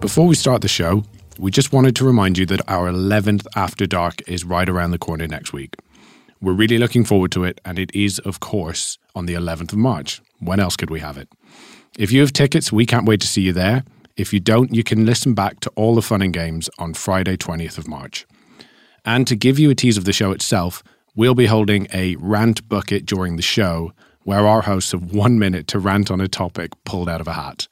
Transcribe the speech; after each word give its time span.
Before 0.00 0.28
we 0.28 0.36
start 0.36 0.62
the 0.62 0.68
show, 0.68 1.02
we 1.40 1.50
just 1.50 1.72
wanted 1.72 1.96
to 1.96 2.04
remind 2.04 2.38
you 2.38 2.46
that 2.46 2.60
our 2.70 2.88
11th 2.88 3.48
After 3.56 3.84
Dark 3.84 4.22
is 4.28 4.44
right 4.44 4.68
around 4.68 4.92
the 4.92 4.98
corner 4.98 5.26
next 5.26 5.52
week. 5.52 5.74
We're 6.40 6.52
really 6.52 6.78
looking 6.78 7.04
forward 7.04 7.32
to 7.32 7.42
it, 7.42 7.60
and 7.64 7.80
it 7.80 7.92
is, 7.92 8.20
of 8.20 8.38
course, 8.38 8.96
on 9.16 9.26
the 9.26 9.34
11th 9.34 9.72
of 9.72 9.78
March. 9.78 10.22
When 10.38 10.60
else 10.60 10.76
could 10.76 10.88
we 10.88 11.00
have 11.00 11.18
it? 11.18 11.28
If 11.98 12.12
you 12.12 12.20
have 12.20 12.32
tickets, 12.32 12.70
we 12.70 12.86
can't 12.86 13.06
wait 13.06 13.20
to 13.22 13.26
see 13.26 13.42
you 13.42 13.52
there. 13.52 13.82
If 14.16 14.32
you 14.32 14.38
don't, 14.38 14.72
you 14.72 14.84
can 14.84 15.04
listen 15.04 15.34
back 15.34 15.58
to 15.60 15.70
all 15.74 15.96
the 15.96 16.02
fun 16.02 16.22
and 16.22 16.32
games 16.32 16.70
on 16.78 16.94
Friday, 16.94 17.36
20th 17.36 17.76
of 17.76 17.88
March. 17.88 18.24
And 19.04 19.26
to 19.26 19.34
give 19.34 19.58
you 19.58 19.68
a 19.68 19.74
tease 19.74 19.98
of 19.98 20.04
the 20.04 20.12
show 20.12 20.30
itself, 20.30 20.84
we'll 21.16 21.34
be 21.34 21.46
holding 21.46 21.88
a 21.92 22.14
rant 22.20 22.68
bucket 22.68 23.04
during 23.04 23.34
the 23.34 23.42
show 23.42 23.92
where 24.22 24.46
our 24.46 24.62
hosts 24.62 24.92
have 24.92 25.12
one 25.12 25.40
minute 25.40 25.66
to 25.68 25.80
rant 25.80 26.08
on 26.08 26.20
a 26.20 26.28
topic 26.28 26.70
pulled 26.84 27.08
out 27.08 27.20
of 27.20 27.26
a 27.26 27.32
hat. 27.32 27.66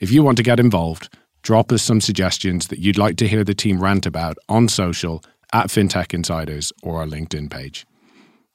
If 0.00 0.10
you 0.10 0.22
want 0.22 0.38
to 0.38 0.42
get 0.42 0.58
involved, 0.58 1.10
drop 1.46 1.70
us 1.70 1.80
some 1.80 2.00
suggestions 2.00 2.66
that 2.66 2.80
you'd 2.80 2.98
like 2.98 3.16
to 3.16 3.28
hear 3.28 3.44
the 3.44 3.54
team 3.54 3.80
rant 3.80 4.04
about 4.04 4.36
on 4.48 4.66
social 4.66 5.22
at 5.52 5.68
FinTech 5.68 6.12
Insiders 6.12 6.72
or 6.82 6.98
our 6.98 7.06
LinkedIn 7.06 7.48
page. 7.48 7.86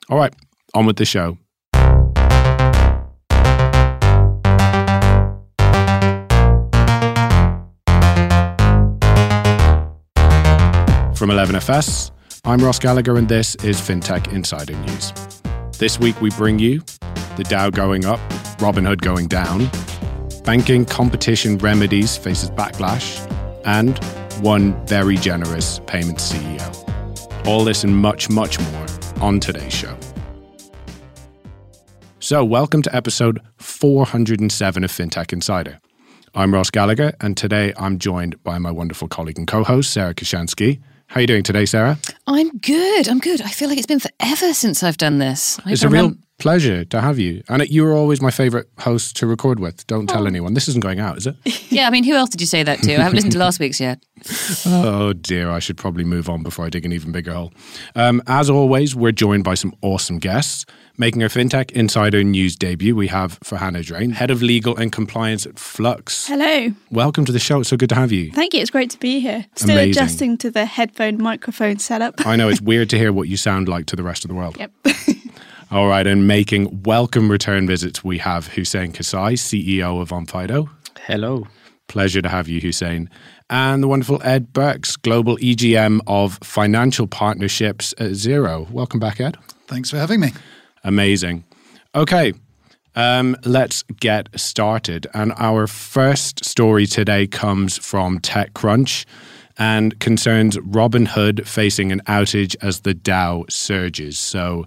All 0.10 0.18
right, 0.18 0.34
on 0.74 0.86
with 0.86 0.98
the 0.98 1.06
show. 1.06 1.38
From 11.16 11.30
11FS, 11.30 12.12
I'm 12.44 12.60
Ross 12.60 12.78
Gallagher, 12.78 13.16
and 13.16 13.30
this 13.30 13.56
is 13.64 13.80
FinTech 13.80 14.34
Insider 14.34 14.76
News. 14.76 15.14
This 15.78 15.98
week, 15.98 16.20
we 16.20 16.30
bring 16.32 16.60
you 16.60 16.82
the 17.38 17.46
Dow 17.48 17.70
going 17.70 18.04
up, 18.04 18.20
Robinhood 18.60 19.00
going 19.00 19.28
down, 19.28 19.72
banking 20.44 20.86
competition 20.86 21.58
remedies 21.60 22.18
faces 22.18 22.50
backlash, 22.50 23.20
and 23.66 23.98
one 24.44 24.86
very 24.88 25.16
generous 25.18 25.80
payments 25.86 26.32
CEO. 26.32 27.48
All 27.48 27.64
this 27.64 27.84
and 27.84 27.96
much, 27.96 28.30
much 28.30 28.60
more 28.60 28.86
on 29.20 29.40
today's 29.40 29.74
show. 29.74 29.96
So, 32.20 32.44
welcome 32.44 32.82
to 32.84 32.96
episode 32.96 33.40
407 33.58 34.84
of 34.84 34.92
FinTech 34.92 35.34
Insider. 35.34 35.80
I'm 36.34 36.54
Ross 36.54 36.70
Gallagher, 36.70 37.14
and 37.20 37.36
today 37.36 37.74
I'm 37.78 38.00
joined 38.00 38.42
by 38.44 38.58
my 38.58 38.72
wonderful 38.72 39.08
colleague 39.08 39.38
and 39.38 39.48
co-host 39.48 39.92
Sarah 39.92 40.14
Kocianski. 40.14 40.80
How 41.08 41.18
are 41.18 41.22
you 41.22 41.28
doing 41.28 41.44
today, 41.44 41.66
Sarah? 41.66 42.00
I'm 42.26 42.58
good. 42.60 43.10
I'm 43.10 43.20
good. 43.20 43.42
I 43.42 43.50
feel 43.50 43.68
like 43.68 43.78
it's 43.78 43.88
been 43.88 44.00
forever 44.00 44.54
since 44.54 44.82
I've 44.82 44.96
done 44.96 45.18
this. 45.18 45.60
I 45.66 45.74
it's 45.74 45.84
a 45.84 45.90
real 45.90 46.14
pleasure 46.42 46.84
to 46.84 47.00
have 47.00 47.20
you. 47.20 47.44
And 47.48 47.70
you 47.70 47.84
were 47.84 47.94
always 47.94 48.20
my 48.20 48.32
favourite 48.32 48.66
host 48.80 49.16
to 49.18 49.28
record 49.28 49.60
with. 49.60 49.86
Don't 49.86 50.08
tell 50.08 50.24
oh. 50.24 50.26
anyone. 50.26 50.56
This 50.56 50.68
isn't 50.68 50.82
going 50.82 51.00
out, 51.00 51.18
is 51.18 51.28
it? 51.28 51.36
yeah, 51.72 51.88
I 51.88 51.92
mean, 51.92 52.04
who 52.04 52.14
else 52.14 52.32
did 52.32 52.42
you 52.42 52.48
say 52.48 52.64
that 52.64 52.82
to? 52.82 52.96
I 52.96 53.04
haven't 53.04 53.16
listened 53.16 53.34
to 53.34 53.40
last 53.40 53.60
week's 53.60 53.80
yet. 53.80 54.04
oh 54.66 55.14
dear, 55.14 55.52
I 55.52 55.60
should 55.60 55.78
probably 55.78 56.04
move 56.04 56.30
on 56.30 56.42
before 56.42 56.66
I 56.66 56.70
dig 56.70 56.84
an 56.84 56.94
even 56.94 57.12
bigger 57.12 57.34
hole. 57.34 57.54
Um, 57.96 58.24
as 58.26 58.50
always, 58.50 58.96
we're 58.96 59.12
joined 59.12 59.44
by 59.44 59.54
some 59.54 59.74
awesome 59.82 60.18
guests. 60.18 60.66
Making 60.98 61.24
our 61.24 61.30
FinTech 61.30 61.72
Insider 61.72 62.24
News 62.24 62.56
debut, 62.56 62.96
we 62.96 63.08
have 63.08 63.40
Farhana 63.40 63.84
Draine, 63.84 64.12
Head 64.12 64.30
of 64.30 64.42
Legal 64.42 64.76
and 64.76 64.92
Compliance 64.92 65.46
at 65.46 65.58
Flux. 65.58 66.28
Hello. 66.28 66.74
Welcome 66.92 67.24
to 67.26 67.32
the 67.32 67.40
show. 67.40 67.62
It's 67.62 67.70
so 67.70 67.78
good 67.78 67.90
to 67.90 67.96
have 67.96 68.12
you. 68.12 68.32
Thank 68.32 68.54
you. 68.54 68.62
It's 68.62 68.70
great 68.70 68.90
to 68.92 69.00
be 69.00 69.20
here. 69.20 69.46
Still 69.56 69.78
Amazing. 69.78 69.92
adjusting 69.92 70.38
to 70.40 70.52
the 70.52 70.66
headphone 70.66 71.22
microphone 71.22 71.80
setup. 71.80 72.26
I 72.26 72.36
know, 72.36 72.50
it's 72.50 72.62
weird 72.72 72.90
to 72.92 72.98
hear 72.98 73.14
what 73.14 73.28
you 73.28 73.38
sound 73.38 73.68
like 73.68 73.86
to 73.88 73.96
the 73.96 74.04
rest 74.04 74.26
of 74.26 74.30
the 74.30 74.36
world. 74.36 74.58
Yep. 74.58 74.72
All 75.72 75.88
right, 75.88 76.06
and 76.06 76.28
making 76.28 76.84
welcome 76.84 77.32
return 77.32 77.66
visits, 77.66 78.04
we 78.04 78.18
have 78.18 78.50
Husayn 78.50 78.92
Kassai, 78.92 79.36
CEO 79.36 80.02
of 80.02 80.10
Onfido. 80.10 80.70
Hello. 81.06 81.48
Pleasure 81.88 82.22
to 82.22 82.28
have 82.28 82.50
you, 82.50 82.60
Hussein. 82.60 83.10
And 83.50 83.82
the 83.82 83.88
wonderful 83.88 84.22
Ed 84.22 84.52
Berks, 84.52 84.98
Global 84.98 85.38
EGM 85.38 86.02
of 86.08 86.40
Financial 86.44 87.08
Partnerships 87.08 87.94
at 88.00 88.12
Xero. 88.12 88.70
Welcome 88.70 89.00
back, 89.00 89.22
Ed. 89.22 89.38
Thanks 89.68 89.90
for 89.90 89.96
having 89.96 90.20
me. 90.20 90.34
Amazing. 90.84 91.46
Okay, 91.96 92.34
um, 92.96 93.38
let's 93.46 93.84
get 93.98 94.28
started. 94.38 95.08
And 95.14 95.32
our 95.38 95.68
first 95.68 96.44
story 96.44 96.86
today 96.86 97.28
comes 97.28 97.78
from 97.78 98.20
TechCrunch 98.20 99.06
and 99.58 99.98
concerns 100.02 100.58
Robinhood 100.58 101.48
facing 101.48 101.94
an 101.94 102.02
outage 102.08 102.58
as 102.62 102.82
the 102.82 102.94
Dow 102.94 103.46
surges. 103.48 104.20
So, 104.20 104.66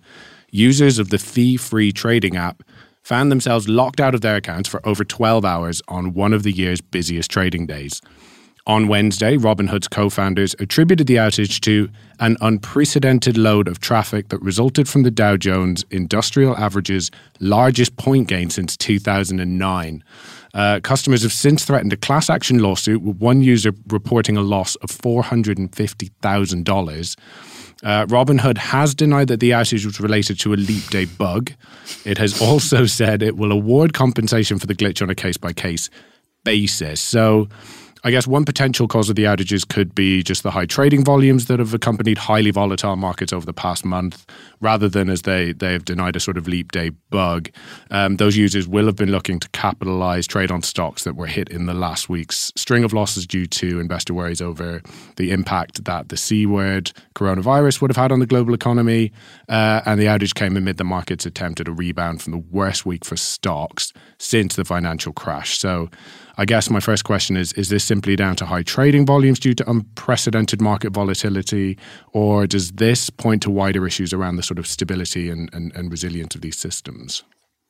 users 0.54 1.00
of 1.00 1.10
the 1.10 1.18
fee 1.18 1.56
free 1.56 1.90
trading 1.90 2.36
app 2.36 2.62
found 3.02 3.28
themselves 3.30 3.68
locked 3.68 4.00
out 4.00 4.14
of 4.14 4.20
their 4.20 4.36
accounts 4.36 4.68
for 4.68 4.86
over 4.86 5.04
12 5.04 5.44
hours 5.44 5.82
on 5.88 6.14
one 6.14 6.32
of 6.32 6.44
the 6.44 6.52
year's 6.52 6.80
busiest 6.80 7.30
trading 7.30 7.66
days. 7.66 8.00
On 8.66 8.88
Wednesday, 8.88 9.36
Robinhood's 9.36 9.88
co 9.88 10.08
founders 10.08 10.56
attributed 10.58 11.06
the 11.06 11.16
outage 11.16 11.60
to 11.60 11.90
an 12.18 12.38
unprecedented 12.40 13.36
load 13.36 13.68
of 13.68 13.78
traffic 13.78 14.30
that 14.30 14.40
resulted 14.40 14.88
from 14.88 15.02
the 15.02 15.10
Dow 15.10 15.36
Jones 15.36 15.84
Industrial 15.90 16.56
Average's 16.56 17.10
largest 17.40 17.98
point 17.98 18.28
gain 18.28 18.48
since 18.48 18.74
2009. 18.78 20.02
Uh, 20.54 20.80
customers 20.82 21.22
have 21.24 21.32
since 21.32 21.66
threatened 21.66 21.92
a 21.92 21.98
class 21.98 22.30
action 22.30 22.60
lawsuit, 22.60 23.02
with 23.02 23.18
one 23.18 23.42
user 23.42 23.72
reporting 23.88 24.38
a 24.38 24.42
loss 24.42 24.76
of 24.76 24.88
$450,000. 24.88 27.16
Uh, 27.84 28.06
Robinhood 28.06 28.56
has 28.56 28.94
denied 28.94 29.28
that 29.28 29.40
the 29.40 29.50
outage 29.50 29.84
was 29.84 30.00
related 30.00 30.40
to 30.40 30.54
a 30.54 30.56
leap 30.56 30.88
day 30.88 31.04
bug. 31.04 31.52
It 32.04 32.16
has 32.18 32.40
also 32.40 32.86
said 32.98 33.22
it 33.22 33.36
will 33.36 33.52
award 33.52 33.92
compensation 33.92 34.58
for 34.58 34.66
the 34.66 34.74
glitch 34.74 35.02
on 35.02 35.10
a 35.10 35.14
case 35.14 35.36
by 35.36 35.52
case 35.52 35.90
basis. 36.44 37.00
So, 37.00 37.48
I 38.06 38.10
guess 38.10 38.26
one 38.26 38.44
potential 38.44 38.86
cause 38.86 39.08
of 39.08 39.16
the 39.16 39.24
outages 39.24 39.66
could 39.66 39.94
be 39.94 40.22
just 40.22 40.42
the 40.42 40.50
high 40.50 40.66
trading 40.66 41.04
volumes 41.04 41.46
that 41.46 41.58
have 41.58 41.72
accompanied 41.72 42.18
highly 42.18 42.50
volatile 42.50 42.96
markets 42.96 43.32
over 43.32 43.46
the 43.46 43.54
past 43.54 43.82
month, 43.82 44.26
rather 44.60 44.90
than 44.90 45.08
as 45.08 45.22
they, 45.22 45.52
they 45.52 45.72
have 45.72 45.86
denied 45.86 46.14
a 46.14 46.20
sort 46.20 46.36
of 46.36 46.46
leap 46.46 46.70
day 46.70 46.90
bug. 47.08 47.48
Um, 47.90 48.16
those 48.16 48.36
users 48.36 48.68
will 48.68 48.84
have 48.84 48.96
been 48.96 49.10
looking 49.10 49.40
to 49.40 49.48
capitalize 49.50 50.26
trade 50.26 50.50
on 50.50 50.60
stocks 50.60 51.04
that 51.04 51.16
were 51.16 51.26
hit 51.26 51.48
in 51.48 51.64
the 51.64 51.72
last 51.72 52.10
week's 52.10 52.52
string 52.56 52.84
of 52.84 52.92
losses 52.92 53.26
due 53.26 53.46
to 53.46 53.80
investor 53.80 54.12
worries 54.12 54.42
over 54.42 54.82
the 55.16 55.30
impact 55.30 55.86
that 55.86 56.10
the 56.10 56.18
C 56.18 56.44
word 56.44 56.92
coronavirus 57.14 57.80
would 57.80 57.90
have 57.90 57.96
had 57.96 58.12
on 58.12 58.20
the 58.20 58.26
global 58.26 58.52
economy. 58.52 59.12
Uh, 59.48 59.80
and 59.86 59.98
the 59.98 60.04
outage 60.04 60.34
came 60.34 60.58
amid 60.58 60.76
the 60.76 60.84
market's 60.84 61.24
attempt 61.24 61.58
at 61.58 61.68
a 61.68 61.72
rebound 61.72 62.20
from 62.20 62.32
the 62.32 62.44
worst 62.50 62.84
week 62.84 63.02
for 63.02 63.16
stocks 63.16 63.94
since 64.18 64.56
the 64.56 64.64
financial 64.66 65.14
crash. 65.14 65.56
So, 65.56 65.88
I 66.36 66.44
guess 66.44 66.68
my 66.68 66.80
first 66.80 67.04
question 67.04 67.36
is 67.36 67.52
Is 67.52 67.68
this 67.68 67.84
simply 67.84 68.16
down 68.16 68.36
to 68.36 68.46
high 68.46 68.62
trading 68.62 69.06
volumes 69.06 69.38
due 69.38 69.54
to 69.54 69.70
unprecedented 69.70 70.60
market 70.60 70.92
volatility, 70.92 71.78
or 72.12 72.46
does 72.46 72.72
this 72.72 73.10
point 73.10 73.42
to 73.42 73.50
wider 73.50 73.86
issues 73.86 74.12
around 74.12 74.36
the 74.36 74.42
sort 74.42 74.58
of 74.58 74.66
stability 74.66 75.30
and, 75.30 75.52
and, 75.52 75.74
and 75.74 75.90
resilience 75.90 76.34
of 76.34 76.40
these 76.40 76.56
systems? 76.56 77.22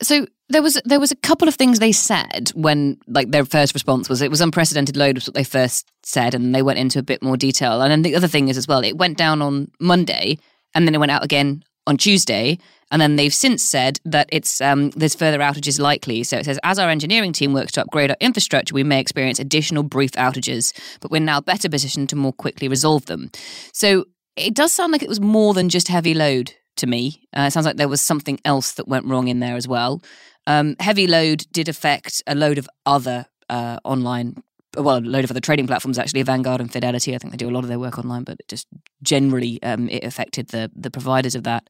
So 0.03 0.27
there 0.49 0.63
was 0.63 0.81
there 0.85 1.01
was 1.01 1.13
a 1.13 1.17
couple 1.17 1.49
of 1.49 1.55
things 1.55 1.79
they 1.79 1.93
said 1.93 2.51
when 2.55 2.99
like 3.07 3.31
their 3.31 3.45
first 3.45 3.75
response 3.75 4.09
was 4.09 4.23
it 4.23 4.31
was 4.31 4.41
unprecedented 4.41 4.97
load 4.97 5.17
was 5.17 5.27
what 5.27 5.35
they 5.35 5.45
first 5.45 5.87
said 6.03 6.35
and 6.35 6.55
they 6.55 6.63
went 6.63 6.79
into 6.79 6.99
a 6.99 7.03
bit 7.03 7.23
more 7.23 7.37
detail 7.37 7.81
and 7.81 7.91
then 7.91 8.03
the 8.03 8.15
other 8.15 8.29
thing 8.29 8.49
is 8.49 8.59
as 8.59 8.69
well 8.69 8.85
it 8.85 8.99
went 8.99 9.17
down 9.17 9.41
on 9.41 9.71
Monday 9.81 10.37
and 10.75 10.87
then 10.87 10.95
it 10.95 10.99
went 10.99 11.13
out 11.13 11.25
again 11.25 11.63
on 11.87 11.97
Tuesday 11.97 12.59
and 12.91 13.00
then 13.00 13.17
they've 13.17 13.34
since 13.34 13.62
said 13.62 14.00
that 14.05 14.28
it's 14.31 14.61
um, 14.61 14.91
there's 14.91 15.15
further 15.15 15.39
outages 15.39 15.81
likely. 15.81 16.22
So 16.22 16.39
it 16.39 16.45
says, 16.45 16.59
as 16.62 16.78
our 16.78 16.89
engineering 16.89 17.33
team 17.33 17.53
works 17.53 17.72
to 17.72 17.83
upgrade 17.83 18.11
our 18.11 18.17
infrastructure, 18.21 18.75
we 18.75 18.84
may 18.84 19.00
experience 19.00 19.39
additional 19.39 19.83
brief 19.83 20.12
outages, 20.12 20.72
but 21.00 21.11
we're 21.11 21.21
now 21.21 21.41
better 21.41 21.69
positioned 21.69 22.09
to 22.11 22.17
more 22.17 22.33
quickly 22.33 22.69
resolve 22.69 23.06
them. 23.06 23.31
So 23.72 24.05
it 24.37 24.55
does 24.55 24.72
sound 24.72 24.93
like 24.93 25.03
it 25.03 25.09
was 25.09 25.21
more 25.21 25.55
than 25.55 25.69
just 25.69 25.89
heavy 25.89 26.15
load 26.15 26.53
to 26.77 26.87
me. 26.87 27.27
Uh, 27.37 27.43
it 27.43 27.53
sounds 27.53 27.67
like 27.67 27.77
there 27.77 27.89
was 27.89 28.00
something 28.00 28.39
else 28.45 28.72
that 28.72 28.89
went 28.89 29.06
wrong 29.06 29.28
in 29.28 29.41
there 29.41 29.56
as 29.56 29.69
well. 29.69 30.03
Um, 30.47 30.77
heavy 30.81 31.06
load 31.06 31.47
did 31.53 31.69
affect 31.69 32.22
a 32.27 32.34
load 32.34 32.59
of 32.59 32.69
other 32.84 33.27
uh, 33.48 33.78
online 33.84 34.42
well, 34.76 34.98
a 34.98 35.00
load 35.00 35.24
of 35.24 35.30
other 35.30 35.41
trading 35.41 35.66
platforms 35.66 35.98
actually, 35.98 36.22
Vanguard 36.22 36.60
and 36.60 36.72
Fidelity. 36.72 37.15
I 37.15 37.18
think 37.18 37.32
they 37.32 37.36
do 37.36 37.48
a 37.48 37.53
lot 37.53 37.65
of 37.65 37.68
their 37.68 37.78
work 37.78 37.98
online, 37.98 38.24
but 38.24 38.38
just 38.48 38.66
generally 39.03 39.62
um, 39.62 39.88
it 39.88 40.04
affected 40.04 40.48
the 40.48 40.71
the 40.74 40.91
providers 40.91 41.34
of 41.34 41.44
that. 41.44 41.68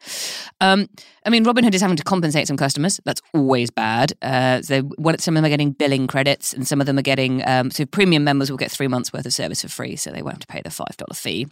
Um, 0.61 0.89
I 1.25 1.31
mean, 1.31 1.45
Robinhood 1.45 1.75
is 1.75 1.81
having 1.81 1.97
to 1.97 2.05
compensate 2.05 2.47
some 2.47 2.57
customers. 2.57 3.01
That's 3.05 3.23
always 3.33 3.71
bad. 3.71 4.13
Uh, 4.23 4.63
so 4.63 4.91
some 5.19 5.37
of 5.37 5.43
them 5.43 5.45
are 5.45 5.49
getting 5.49 5.73
billing 5.73 6.07
credits, 6.07 6.53
and 6.53 6.67
some 6.67 6.81
of 6.81 6.87
them 6.87 6.99
are 6.99 7.03
getting 7.03 7.47
um, 7.49 7.71
so 7.71 7.87
premium 7.87 8.25
members 8.25 8.51
will 8.51 8.59
get 8.59 8.71
three 8.71 8.89
months 8.89 9.13
worth 9.13 9.27
of 9.27 9.33
service 9.33 9.63
for 9.63 9.69
free, 9.69 9.97
so 9.97 10.11
they 10.11 10.23
won't 10.23 10.35
have 10.35 10.41
to 10.41 10.47
pay 10.47 10.63
the 10.63 10.71
five 10.71 10.97
dollar 10.97 11.15
fee. 11.15 11.47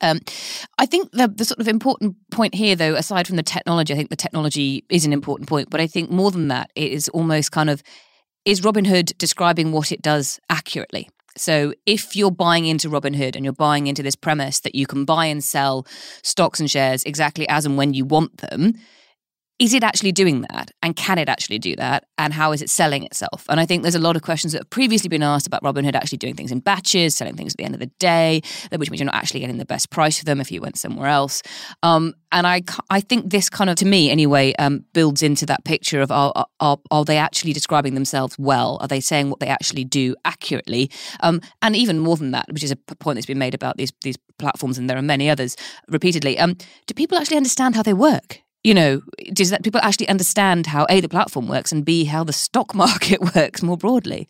Um, 0.00 0.20
I 0.78 0.86
think 0.86 1.10
the, 1.12 1.28
the 1.28 1.44
sort 1.44 1.60
of 1.60 1.68
important 1.68 2.16
point 2.30 2.54
here, 2.54 2.74
though, 2.74 2.94
aside 2.94 3.26
from 3.26 3.36
the 3.36 3.42
technology, 3.42 3.92
I 3.92 3.96
think 3.96 4.10
the 4.10 4.16
technology 4.16 4.84
is 4.88 5.04
an 5.04 5.12
important 5.12 5.48
point, 5.48 5.68
but 5.70 5.80
I 5.80 5.86
think 5.86 6.10
more 6.10 6.30
than 6.30 6.48
that, 6.48 6.70
it 6.74 6.92
is 6.92 7.08
almost 7.08 7.52
kind 7.52 7.68
of 7.68 7.82
is 8.44 8.60
Robinhood 8.60 9.16
describing 9.18 9.72
what 9.72 9.92
it 9.92 10.02
does 10.02 10.40
accurately? 10.50 11.08
So 11.36 11.72
if 11.86 12.14
you're 12.14 12.30
buying 12.30 12.66
into 12.66 12.88
Robinhood 12.88 13.36
and 13.36 13.44
you're 13.44 13.54
buying 13.54 13.86
into 13.86 14.02
this 14.02 14.16
premise 14.16 14.60
that 14.60 14.74
you 14.74 14.86
can 14.86 15.04
buy 15.04 15.26
and 15.26 15.42
sell 15.42 15.86
stocks 16.22 16.60
and 16.60 16.70
shares 16.70 17.04
exactly 17.04 17.48
as 17.48 17.64
and 17.64 17.76
when 17.76 17.94
you 17.94 18.04
want 18.04 18.38
them, 18.38 18.74
is 19.62 19.74
it 19.74 19.84
actually 19.84 20.10
doing 20.10 20.40
that? 20.50 20.72
And 20.82 20.96
can 20.96 21.18
it 21.18 21.28
actually 21.28 21.60
do 21.60 21.76
that? 21.76 22.04
And 22.18 22.32
how 22.32 22.50
is 22.50 22.62
it 22.62 22.68
selling 22.68 23.04
itself? 23.04 23.46
And 23.48 23.60
I 23.60 23.64
think 23.64 23.82
there's 23.82 23.94
a 23.94 24.00
lot 24.00 24.16
of 24.16 24.22
questions 24.22 24.52
that 24.52 24.62
have 24.62 24.70
previously 24.70 25.08
been 25.08 25.22
asked 25.22 25.46
about 25.46 25.62
Robinhood 25.62 25.94
actually 25.94 26.18
doing 26.18 26.34
things 26.34 26.50
in 26.50 26.58
batches, 26.58 27.14
selling 27.14 27.36
things 27.36 27.52
at 27.52 27.58
the 27.58 27.64
end 27.64 27.74
of 27.74 27.78
the 27.78 27.86
day, 28.00 28.42
which 28.76 28.90
means 28.90 28.98
you're 29.00 29.06
not 29.06 29.14
actually 29.14 29.38
getting 29.38 29.58
the 29.58 29.64
best 29.64 29.90
price 29.90 30.18
for 30.18 30.24
them 30.24 30.40
if 30.40 30.50
you 30.50 30.60
went 30.60 30.76
somewhere 30.76 31.06
else. 31.06 31.42
Um, 31.84 32.14
and 32.32 32.44
I, 32.44 32.62
I 32.90 33.00
think 33.00 33.30
this 33.30 33.48
kind 33.48 33.70
of, 33.70 33.76
to 33.76 33.86
me 33.86 34.10
anyway, 34.10 34.52
um, 34.58 34.84
builds 34.94 35.22
into 35.22 35.46
that 35.46 35.64
picture 35.64 36.00
of 36.00 36.10
are, 36.10 36.46
are, 36.58 36.78
are 36.90 37.04
they 37.04 37.18
actually 37.18 37.52
describing 37.52 37.94
themselves 37.94 38.36
well? 38.40 38.78
Are 38.80 38.88
they 38.88 39.00
saying 39.00 39.30
what 39.30 39.38
they 39.38 39.46
actually 39.46 39.84
do 39.84 40.16
accurately? 40.24 40.90
Um, 41.20 41.40
and 41.60 41.76
even 41.76 42.00
more 42.00 42.16
than 42.16 42.32
that, 42.32 42.46
which 42.48 42.64
is 42.64 42.72
a 42.72 42.76
point 42.76 43.14
that's 43.14 43.26
been 43.26 43.38
made 43.38 43.54
about 43.54 43.76
these 43.76 43.92
these 44.02 44.16
platforms, 44.38 44.76
and 44.76 44.90
there 44.90 44.98
are 44.98 45.02
many 45.02 45.30
others 45.30 45.56
repeatedly. 45.88 46.36
Um, 46.38 46.56
do 46.86 46.94
people 46.94 47.16
actually 47.16 47.36
understand 47.36 47.76
how 47.76 47.82
they 47.82 47.94
work? 47.94 48.41
You 48.64 48.74
know, 48.74 49.02
does 49.32 49.50
that 49.50 49.64
people 49.64 49.80
actually 49.82 50.08
understand 50.08 50.66
how 50.66 50.86
A, 50.88 51.00
the 51.00 51.08
platform 51.08 51.48
works 51.48 51.72
and 51.72 51.84
B, 51.84 52.04
how 52.04 52.24
the 52.24 52.32
stock 52.32 52.74
market 52.84 53.34
works 53.34 53.62
more 53.62 53.76
broadly? 53.76 54.28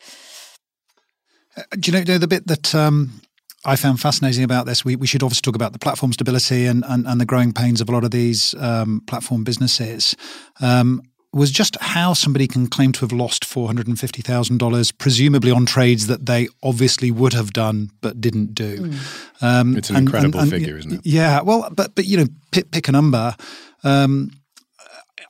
Uh, 1.56 1.62
do 1.78 1.90
you 1.90 2.04
know 2.04 2.18
the 2.18 2.28
bit 2.28 2.46
that 2.46 2.74
um, 2.74 3.20
I 3.64 3.76
found 3.76 4.00
fascinating 4.00 4.42
about 4.42 4.66
this? 4.66 4.84
We, 4.84 4.96
we 4.96 5.06
should 5.06 5.22
obviously 5.22 5.42
talk 5.42 5.54
about 5.54 5.72
the 5.72 5.78
platform 5.78 6.12
stability 6.12 6.66
and, 6.66 6.82
and, 6.88 7.06
and 7.06 7.20
the 7.20 7.26
growing 7.26 7.52
pains 7.52 7.80
of 7.80 7.88
a 7.88 7.92
lot 7.92 8.04
of 8.04 8.10
these 8.10 8.54
um, 8.54 9.02
platform 9.06 9.44
businesses. 9.44 10.16
Um, 10.60 11.02
was 11.32 11.50
just 11.50 11.76
how 11.80 12.12
somebody 12.12 12.46
can 12.46 12.66
claim 12.66 12.92
to 12.92 13.00
have 13.00 13.12
lost 13.12 13.44
$450,000, 13.44 14.98
presumably 14.98 15.50
on 15.50 15.64
trades 15.64 16.06
that 16.06 16.26
they 16.26 16.48
obviously 16.62 17.10
would 17.10 17.32
have 17.32 17.52
done 17.52 17.90
but 18.02 18.20
didn't 18.20 18.54
do. 18.54 18.78
Mm. 18.78 19.42
Um, 19.42 19.76
it's 19.76 19.88
an 19.88 19.96
and, 19.96 20.06
incredible 20.06 20.40
and, 20.40 20.52
and, 20.52 20.60
figure, 20.62 20.76
isn't 20.76 20.92
it? 20.92 21.00
Yeah. 21.04 21.40
Well, 21.40 21.68
but, 21.74 21.94
but 21.94 22.04
you 22.04 22.18
know, 22.18 22.26
pick, 22.50 22.70
pick 22.70 22.88
a 22.88 22.92
number. 22.92 23.34
Um, 23.82 24.30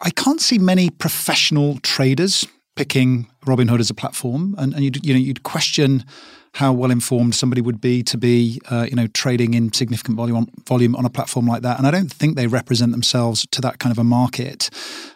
I 0.00 0.10
can't 0.10 0.40
see 0.40 0.58
many 0.58 0.90
professional 0.90 1.78
traders 1.82 2.46
picking 2.74 3.28
Robinhood 3.46 3.78
as 3.78 3.90
a 3.90 3.94
platform, 3.94 4.56
and, 4.58 4.74
and 4.74 4.82
you'd, 4.82 5.06
you 5.06 5.14
know, 5.14 5.20
you'd 5.20 5.44
question 5.44 6.04
how 6.54 6.72
well 6.72 6.90
informed 6.90 7.34
somebody 7.34 7.62
would 7.62 7.80
be 7.80 8.02
to 8.02 8.18
be, 8.18 8.60
uh, 8.70 8.86
you 8.88 8.94
know, 8.94 9.06
trading 9.08 9.54
in 9.54 9.72
significant 9.72 10.16
volume 10.16 10.36
on, 10.36 10.46
volume 10.66 10.94
on 10.96 11.04
a 11.04 11.10
platform 11.10 11.46
like 11.46 11.62
that. 11.62 11.78
And 11.78 11.86
I 11.86 11.90
don't 11.90 12.12
think 12.12 12.36
they 12.36 12.46
represent 12.46 12.92
themselves 12.92 13.46
to 13.52 13.60
that 13.62 13.78
kind 13.78 13.90
of 13.90 13.98
a 13.98 14.04
market. 14.04 14.68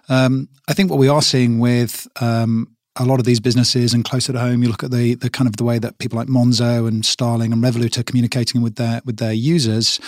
Um, 0.09 0.49
I 0.69 0.73
think 0.73 0.91
what 0.91 0.99
we 0.99 1.09
are 1.09 1.23
seeing 1.23 1.59
with 1.59 2.09
um, 2.21 2.75
a 2.97 3.05
lot 3.05 3.21
of 3.21 3.27
these 3.27 3.41
businesses 3.41 3.93
and 3.93 4.05
closer 4.05 4.33
to 4.33 4.39
home, 4.39 4.63
you 4.63 4.69
look 4.71 4.83
at 4.83 4.91
the 4.91 5.15
the 5.15 5.29
kind 5.29 5.47
of 5.47 5.57
the 5.57 5.65
way 5.65 5.79
that 5.79 5.99
people 5.99 6.19
like 6.19 6.29
Monzo 6.29 6.89
and 6.89 7.05
Starling 7.05 7.53
and 7.53 7.63
Revolut 7.63 7.99
are 7.99 8.03
communicating 8.03 8.63
with 8.63 8.77
their 8.77 9.03
with 9.05 9.19
their 9.19 9.33
users. 9.33 10.01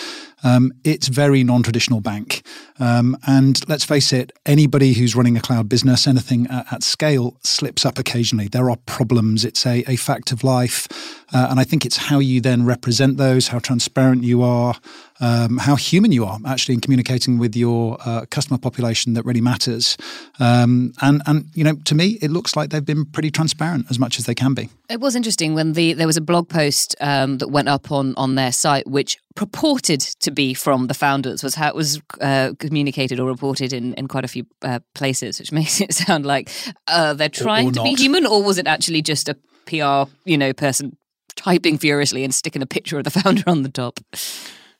Um, 0.45 0.73
it's 0.85 1.09
very 1.09 1.43
non-traditional 1.45 2.01
bank, 2.01 2.43
um, 2.79 3.17
and 3.27 3.67
let's 3.69 3.85
face 3.85 4.13
it, 4.13 4.33
anybody 4.47 4.93
who's 4.93 5.17
running 5.17 5.37
a 5.37 5.41
cloud 5.41 5.69
business, 5.69 6.07
anything 6.07 6.47
at, 6.49 6.73
at 6.73 6.83
scale, 6.83 7.37
slips 7.43 7.85
up 7.85 7.99
occasionally. 7.99 8.49
There 8.49 8.71
are 8.71 8.77
problems. 8.87 9.45
It's 9.45 9.67
a, 9.67 9.85
a 9.89 9.97
fact 9.97 10.33
of 10.33 10.45
life, 10.45 10.87
uh, 11.33 11.49
and 11.51 11.59
I 11.59 11.65
think 11.65 11.85
it's 11.85 11.97
how 11.97 12.19
you 12.21 12.41
then 12.41 12.65
represent 12.65 13.17
those, 13.17 13.49
how 13.49 13.59
transparent 13.59 14.23
you 14.23 14.43
are, 14.43 14.77
um, 15.21 15.59
how 15.59 15.77
human 15.77 16.13
you 16.13 16.25
are 16.25 16.39
actually 16.47 16.75
in 16.75 16.81
communicating 16.81 17.39
with 17.39 17.57
your 17.57 17.99
uh, 18.05 18.25
customer 18.31 18.59
population 18.59 19.15
that 19.15 19.25
really 19.25 19.41
matters. 19.41 19.97
Um, 20.39 20.93
and 21.01 21.23
and 21.27 21.47
you 21.55 21.65
know, 21.65 21.75
to 21.85 21.95
me, 21.95 22.19
it 22.23 22.31
looks 22.31 22.57
like 22.57 22.71
they've 22.71 22.85
been 22.85 23.07
pretty 23.07 23.31
transparent 23.31 23.87
as 23.91 23.99
much 23.99 24.19
as 24.19 24.27
they 24.27 24.35
can 24.35 24.55
be. 24.55 24.69
It 24.91 25.01
was 25.01 25.15
interesting 25.15 25.55
when 25.55 25.75
the 25.75 25.93
there 25.93 26.07
was 26.07 26.17
a 26.17 26.23
blog 26.23 26.49
post 26.49 26.97
um, 27.01 27.39
that 27.39 27.49
went 27.49 27.69
up 27.69 27.93
on 27.93 28.15
on 28.17 28.37
their 28.37 28.53
site, 28.53 28.87
which 28.87 29.19
purported 29.35 30.01
to 30.01 30.31
be 30.31 30.55
from 30.55 30.87
the 30.87 30.95
founders 30.95 31.43
was 31.43 31.55
how 31.55 31.69
it 31.69 31.75
was 31.75 32.01
uh, 32.23 32.53
communicated 32.59 33.21
or 33.21 33.29
reported 33.29 33.75
in, 33.75 33.93
in 33.95 34.09
quite 34.09 34.25
a 34.25 34.29
few 34.29 34.47
uh, 34.63 34.81
places, 34.95 35.39
which 35.39 35.53
makes 35.61 35.81
it 35.81 35.93
sound 35.93 36.25
like 36.25 36.51
uh, 36.87 37.13
they're 37.13 37.29
trying 37.29 37.67
or, 37.67 37.71
or 37.71 37.73
to 37.73 37.83
be 37.83 37.95
human, 37.95 38.25
or 38.25 38.43
was 38.43 38.57
it 38.57 38.67
actually 38.67 39.03
just 39.03 39.29
a 39.29 39.35
PR, 39.67 40.11
you 40.25 40.39
know, 40.39 40.55
person 40.55 40.97
typing 41.37 41.77
furiously 41.77 42.25
and 42.25 42.35
sticking 42.35 42.63
a 42.63 42.67
picture 42.67 42.97
of 42.97 43.05
the 43.05 43.11
founder 43.11 43.45
on 43.47 43.63
the 43.63 43.69
top? 43.69 44.01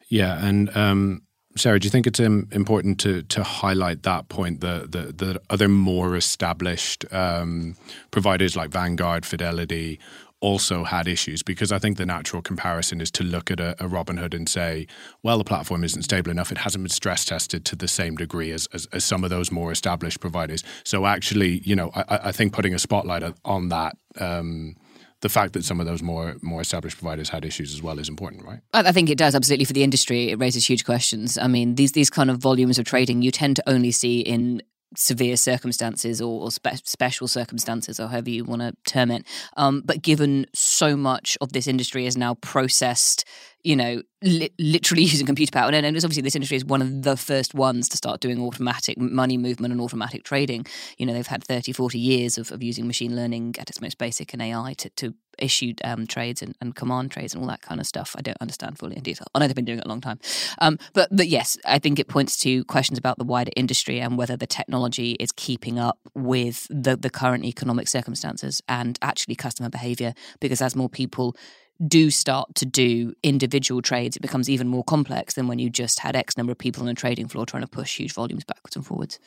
Yeah, 0.09 0.43
and 0.43 0.75
um, 0.75 1.23
Sarah, 1.59 1.79
do 1.81 1.87
you 1.87 1.91
think 1.91 2.07
it's 2.07 2.21
um, 2.21 2.49
important 2.53 3.01
to 3.01 3.23
to 3.23 3.43
highlight 3.43 4.03
that 4.05 4.29
point? 4.29 4.61
that 4.61 4.93
the, 4.93 5.13
the 5.13 5.41
other 5.51 5.69
more 5.69 6.17
established 6.17 7.05
um, 7.13 7.77
providers 8.11 8.57
like 8.57 8.71
Vanguard, 8.71 9.27
Fidelity, 9.27 9.99
also 10.41 10.85
had 10.85 11.09
issues 11.09 11.43
because 11.43 11.73
I 11.73 11.79
think 11.79 11.97
the 11.97 12.07
natural 12.07 12.43
comparison 12.43 13.01
is 13.01 13.11
to 13.13 13.25
look 13.25 13.51
at 13.51 13.59
a, 13.61 13.73
a 13.85 13.89
Robinhood 13.89 14.35
and 14.35 14.49
say, 14.49 14.87
well, 15.23 15.39
the 15.39 15.45
platform 15.45 15.83
isn't 15.83 16.03
stable 16.03 16.31
enough. 16.31 16.53
It 16.53 16.59
hasn't 16.59 16.85
been 16.85 16.91
stress 16.91 17.25
tested 17.25 17.65
to 17.67 17.77
the 17.77 17.89
same 17.89 18.17
degree 18.17 18.53
as, 18.53 18.69
as, 18.73 18.87
as 18.93 19.05
some 19.05 19.25
of 19.25 19.31
those 19.31 19.51
more 19.51 19.73
established 19.73 20.21
providers. 20.21 20.63
So 20.85 21.07
actually, 21.07 21.59
you 21.65 21.75
know, 21.75 21.91
I, 21.95 22.21
I 22.25 22.33
think 22.33 22.53
putting 22.53 22.75
a 22.75 22.79
spotlight 22.79 23.25
on 23.45 23.69
that. 23.71 23.97
Um, 24.19 24.77
the 25.21 25.29
fact 25.29 25.53
that 25.55 25.65
some 25.65 25.81
of 25.81 25.87
those 25.87 26.03
more 26.03 26.37
more 26.43 26.61
established 26.61 26.99
providers 26.99 27.29
had 27.29 27.45
issues 27.45 27.75
as 27.75 27.83
well 27.83 27.99
is 27.99 28.09
important, 28.09 28.45
right? 28.45 28.61
I 28.73 28.93
think 28.93 29.11
it 29.11 29.19
does 29.19 29.35
absolutely 29.35 29.65
for 29.65 29.73
the 29.73 29.83
industry. 29.83 30.31
It 30.31 30.39
raises 30.39 30.67
huge 30.67 30.85
questions. 30.85 31.39
I 31.39 31.49
mean, 31.49 31.75
these 31.75 31.93
these 31.93 32.11
kind 32.11 32.31
of 32.31 32.39
volumes 32.39 32.79
of 32.79 32.85
trading 32.85 33.23
you 33.23 33.31
tend 33.31 33.57
to 33.57 33.69
only 33.69 33.91
see 33.91 34.21
in 34.21 34.63
severe 34.97 35.37
circumstances 35.37 36.21
or, 36.21 36.45
or 36.45 36.51
spe- 36.51 36.85
special 36.85 37.29
circumstances 37.29 38.01
or 38.01 38.09
however 38.09 38.31
you 38.31 38.45
want 38.45 38.63
to 38.63 38.75
term 38.91 39.11
it 39.11 39.27
um, 39.59 39.83
but 39.85 40.01
given 40.01 40.47
so 40.55 40.97
much 40.97 41.37
of 41.43 41.53
this 41.53 41.67
industry 41.67 42.07
is 42.07 42.17
now 42.17 42.35
processed 42.37 43.25
you 43.69 43.77
know, 43.77 44.03
li- 44.23 44.51
literally 44.59 45.03
using 45.13 45.27
computer 45.27 45.53
power. 45.53 45.67
And, 45.67 45.85
and 45.85 45.97
obviously, 45.99 46.23
this 46.23 46.35
industry 46.35 46.57
is 46.57 46.65
one 46.65 46.81
of 46.81 47.03
the 47.03 47.19
first 47.19 47.53
ones 47.53 47.87
to 47.91 47.99
start 47.99 48.21
doing 48.21 48.41
automatic 48.41 48.99
money 48.99 49.37
movement 49.37 49.73
and 49.73 49.81
automatic 49.81 50.25
trading. 50.25 50.65
You 50.97 51.05
know, 51.05 51.13
they've 51.13 51.27
had 51.27 51.45
30, 51.45 51.73
40 51.73 51.99
years 51.99 52.39
of, 52.39 52.51
of 52.51 52.63
using 52.63 52.87
machine 52.87 53.15
learning 53.15 53.57
at 53.59 53.69
its 53.69 53.83
most 53.83 53.99
basic 53.99 54.33
and 54.33 54.41
AI 54.41 54.73
to, 54.79 54.89
to 54.89 55.15
issue 55.39 55.75
um, 55.85 56.07
trades 56.07 56.41
and, 56.41 56.57
and, 56.63 56.75
command 56.75 57.11
trades 57.11 57.35
and 57.35 57.43
all 57.43 57.49
that 57.49 57.61
kind 57.61 57.79
of 57.79 57.87
stuff. 57.87 58.17
I 58.19 58.23
don't 58.23 58.39
understand 58.41 58.79
fully 58.79 58.97
in 58.97 59.03
detail. 59.03 59.27
I 59.35 59.39
know 59.39 59.47
they've 59.47 59.55
been 59.55 59.67
doing 59.67 59.79
it 59.79 59.85
a 59.85 59.89
long 59.89 60.01
time. 60.01 60.19
Um, 60.61 60.79
but, 60.95 61.11
but 61.13 61.29
yes, 61.29 61.59
I 61.67 61.79
think 61.79 61.99
it 61.99 62.09
points 62.09 62.39
to 62.39 62.65
questions 62.65 62.99
about 62.99 63.19
the 63.19 63.25
wider 63.25 63.53
industry 63.55 64.01
and 64.01 64.17
whether 64.17 64.37
the 64.37 64.47
technology 64.47 65.13
is 65.13 65.31
keeping 65.31 65.79
up 65.79 65.99
with 66.15 66.67
the, 66.71 66.97
the 66.97 67.11
current 67.11 67.45
economic 67.45 67.87
circumstances 67.87 68.63
and 68.67 68.99
actually 69.03 69.37
customer 69.37 69.69
behavior. 69.69 70.15
Because 70.41 70.63
as 70.63 70.75
more 70.75 70.89
people 70.89 71.37
do 71.87 72.11
start 72.11 72.55
to 72.57 72.67
do 72.67 73.15
individual 73.23 73.81
trades, 73.81 74.17
it 74.17 74.21
becomes 74.21 74.51
even 74.51 74.69
more 74.69 74.85
complex 74.85 75.35
than 75.35 75.47
when 75.47 75.59
you 75.59 75.71
just 75.71 76.01
had 76.01 76.17
X 76.17 76.37
number 76.37 76.53
of 76.53 76.59
people 76.59 76.83
on 76.83 76.89
a 76.89 76.95
trading 76.95 77.29
floor 77.29 77.47
trying 77.47 77.63
to 77.63 77.69
push 77.69 77.97
huge 77.97 78.13
volumes 78.13 78.45
backwards 78.45 78.77
and 78.77 78.85
forwards. 78.85 79.19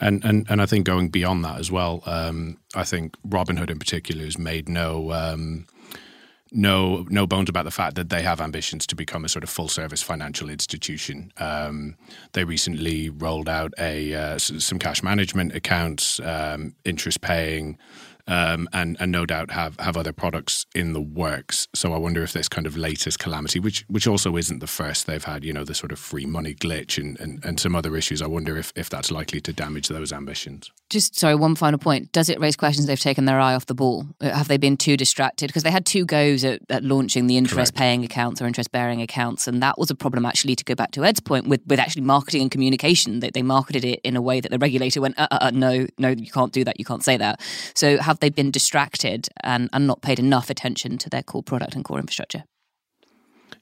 And 0.00 0.24
and 0.24 0.46
and 0.48 0.60
I 0.60 0.66
think 0.66 0.86
going 0.86 1.08
beyond 1.08 1.44
that 1.44 1.58
as 1.58 1.70
well, 1.70 2.02
um, 2.06 2.58
I 2.74 2.84
think 2.84 3.16
Robinhood 3.26 3.70
in 3.70 3.78
particular 3.78 4.24
has 4.24 4.38
made 4.38 4.68
no. 4.68 5.12
Um, 5.12 5.66
no, 6.52 7.04
no 7.10 7.26
bones 7.26 7.48
about 7.48 7.64
the 7.64 7.72
fact 7.72 7.96
that 7.96 8.08
they 8.08 8.22
have 8.22 8.40
ambitions 8.40 8.86
to 8.86 8.94
become 8.94 9.24
a 9.24 9.28
sort 9.28 9.42
of 9.42 9.50
full 9.50 9.68
service 9.68 10.00
financial 10.00 10.48
institution. 10.48 11.32
Um, 11.38 11.96
they 12.32 12.44
recently 12.44 13.10
rolled 13.10 13.48
out 13.48 13.74
a 13.78 14.14
uh, 14.14 14.38
some 14.38 14.78
cash 14.78 15.02
management 15.02 15.54
accounts, 15.54 16.20
um, 16.20 16.74
interest 16.84 17.20
paying, 17.20 17.78
um, 18.26 18.68
and 18.72 18.96
and 19.00 19.12
no 19.12 19.26
doubt 19.26 19.50
have 19.50 19.78
have 19.80 19.96
other 19.96 20.12
products 20.12 20.66
in 20.74 20.92
the 20.92 21.00
works. 21.00 21.68
So 21.74 21.92
I 21.92 21.98
wonder 21.98 22.22
if 22.22 22.32
this 22.32 22.48
kind 22.48 22.66
of 22.66 22.76
latest 22.76 23.18
calamity, 23.18 23.60
which 23.60 23.84
which 23.88 24.06
also 24.06 24.36
isn't 24.36 24.58
the 24.58 24.66
first 24.66 25.06
they've 25.06 25.24
had, 25.24 25.44
you 25.44 25.52
know, 25.52 25.64
the 25.64 25.74
sort 25.74 25.92
of 25.92 25.98
free 25.98 26.26
money 26.26 26.54
glitch 26.54 26.98
and 26.98 27.18
and, 27.20 27.44
and 27.44 27.60
some 27.60 27.76
other 27.76 27.96
issues. 27.96 28.22
I 28.22 28.26
wonder 28.26 28.56
if 28.56 28.72
if 28.76 28.88
that's 28.88 29.10
likely 29.10 29.40
to 29.42 29.52
damage 29.52 29.88
those 29.88 30.12
ambitions. 30.12 30.70
Just 30.90 31.18
sorry, 31.18 31.34
one 31.34 31.54
final 31.54 31.78
point. 31.78 32.12
Does 32.12 32.28
it 32.28 32.38
raise 32.40 32.56
questions 32.56 32.86
they've 32.86 32.98
taken 32.98 33.24
their 33.24 33.40
eye 33.40 33.54
off 33.54 33.66
the 33.66 33.74
ball? 33.74 34.06
Uh, 34.20 34.30
have 34.30 34.48
they 34.48 34.56
been 34.56 34.76
too 34.76 34.96
distracted? 34.96 35.48
Because 35.48 35.62
they 35.62 35.70
had 35.70 35.84
two 35.84 36.04
goes 36.04 36.44
at, 36.44 36.60
at 36.70 36.84
launching 36.84 37.26
the 37.26 37.36
interest 37.36 37.74
paying 37.74 38.04
accounts 38.04 38.40
or 38.40 38.46
interest 38.46 38.72
bearing 38.72 39.02
accounts, 39.02 39.48
and 39.48 39.62
that 39.62 39.78
was 39.78 39.90
a 39.90 39.94
problem 39.94 40.24
actually. 40.24 40.56
To 40.56 40.64
go 40.64 40.74
back 40.74 40.92
to 40.92 41.04
Ed's 41.04 41.20
point 41.20 41.48
with 41.48 41.60
with 41.66 41.78
actually 41.78 42.02
marketing 42.02 42.42
and 42.42 42.50
communication, 42.50 43.20
that 43.20 43.34
they 43.34 43.42
marketed 43.42 43.84
it 43.84 44.00
in 44.02 44.16
a 44.16 44.22
way 44.22 44.40
that 44.40 44.50
the 44.50 44.58
regulator 44.58 45.00
went, 45.00 45.18
uh, 45.18 45.28
uh, 45.30 45.38
uh, 45.40 45.50
no, 45.52 45.86
no, 45.98 46.08
you 46.08 46.30
can't 46.30 46.52
do 46.52 46.64
that, 46.64 46.78
you 46.78 46.84
can't 46.84 47.04
say 47.04 47.16
that. 47.16 47.40
So 47.74 47.98
have 47.98 48.15
they 48.20 48.30
been 48.30 48.50
distracted 48.50 49.28
and, 49.42 49.68
and 49.72 49.86
not 49.86 50.02
paid 50.02 50.18
enough 50.18 50.50
attention 50.50 50.98
to 50.98 51.10
their 51.10 51.22
core 51.22 51.42
product 51.42 51.74
and 51.74 51.84
core 51.84 51.98
infrastructure? 51.98 52.44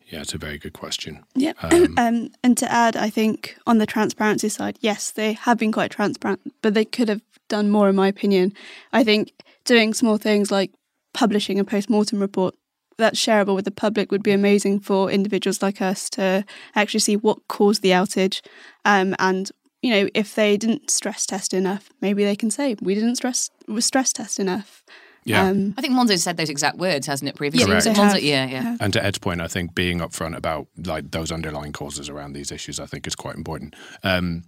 Yeah, 0.06 0.20
it's 0.20 0.34
a 0.34 0.38
very 0.38 0.58
good 0.58 0.74
question. 0.74 1.24
Yeah. 1.34 1.52
Um, 1.62 1.94
um, 1.96 2.30
and 2.42 2.56
to 2.58 2.70
add, 2.70 2.96
I 2.96 3.10
think 3.10 3.56
on 3.66 3.78
the 3.78 3.86
transparency 3.86 4.48
side, 4.48 4.76
yes, 4.80 5.10
they 5.10 5.32
have 5.32 5.58
been 5.58 5.72
quite 5.72 5.90
transparent, 5.90 6.54
but 6.62 6.74
they 6.74 6.84
could 6.84 7.08
have 7.08 7.22
done 7.48 7.70
more, 7.70 7.88
in 7.88 7.96
my 7.96 8.08
opinion. 8.08 8.52
I 8.92 9.04
think 9.04 9.32
doing 9.64 9.94
small 9.94 10.18
things 10.18 10.50
like 10.50 10.72
publishing 11.12 11.58
a 11.58 11.64
post 11.64 11.88
mortem 11.88 12.20
report 12.20 12.54
that's 12.96 13.18
shareable 13.18 13.54
with 13.54 13.64
the 13.64 13.70
public 13.70 14.12
would 14.12 14.22
be 14.22 14.30
amazing 14.30 14.80
for 14.80 15.10
individuals 15.10 15.62
like 15.62 15.82
us 15.82 16.08
to 16.10 16.44
actually 16.74 17.00
see 17.00 17.16
what 17.16 17.38
caused 17.48 17.82
the 17.82 17.90
outage 17.90 18.40
um, 18.84 19.16
and 19.18 19.50
you 19.84 19.90
know, 19.90 20.08
if 20.14 20.34
they 20.34 20.56
didn't 20.56 20.90
stress 20.90 21.26
test 21.26 21.52
enough, 21.52 21.90
maybe 22.00 22.24
they 22.24 22.34
can 22.34 22.50
say 22.50 22.74
we 22.80 22.94
didn't 22.94 23.16
stress 23.16 23.50
stress 23.80 24.14
test 24.14 24.40
enough. 24.40 24.82
Yeah, 25.24 25.46
um, 25.46 25.74
I 25.76 25.82
think 25.82 25.92
Monzo 25.92 26.18
said 26.18 26.38
those 26.38 26.48
exact 26.48 26.78
words, 26.78 27.06
hasn't 27.06 27.28
it? 27.28 27.36
Previously, 27.36 27.70
yeah, 27.70 27.80
Monzo, 27.80 28.22
yeah, 28.22 28.46
yeah. 28.46 28.76
And 28.80 28.94
to 28.94 29.04
Ed's 29.04 29.18
point, 29.18 29.42
I 29.42 29.46
think 29.46 29.74
being 29.74 29.98
upfront 29.98 30.36
about 30.38 30.68
like 30.86 31.10
those 31.10 31.30
underlying 31.30 31.72
causes 31.72 32.08
around 32.08 32.32
these 32.32 32.50
issues, 32.50 32.80
I 32.80 32.86
think 32.86 33.06
is 33.06 33.14
quite 33.14 33.36
important. 33.36 33.76
Um, 34.02 34.44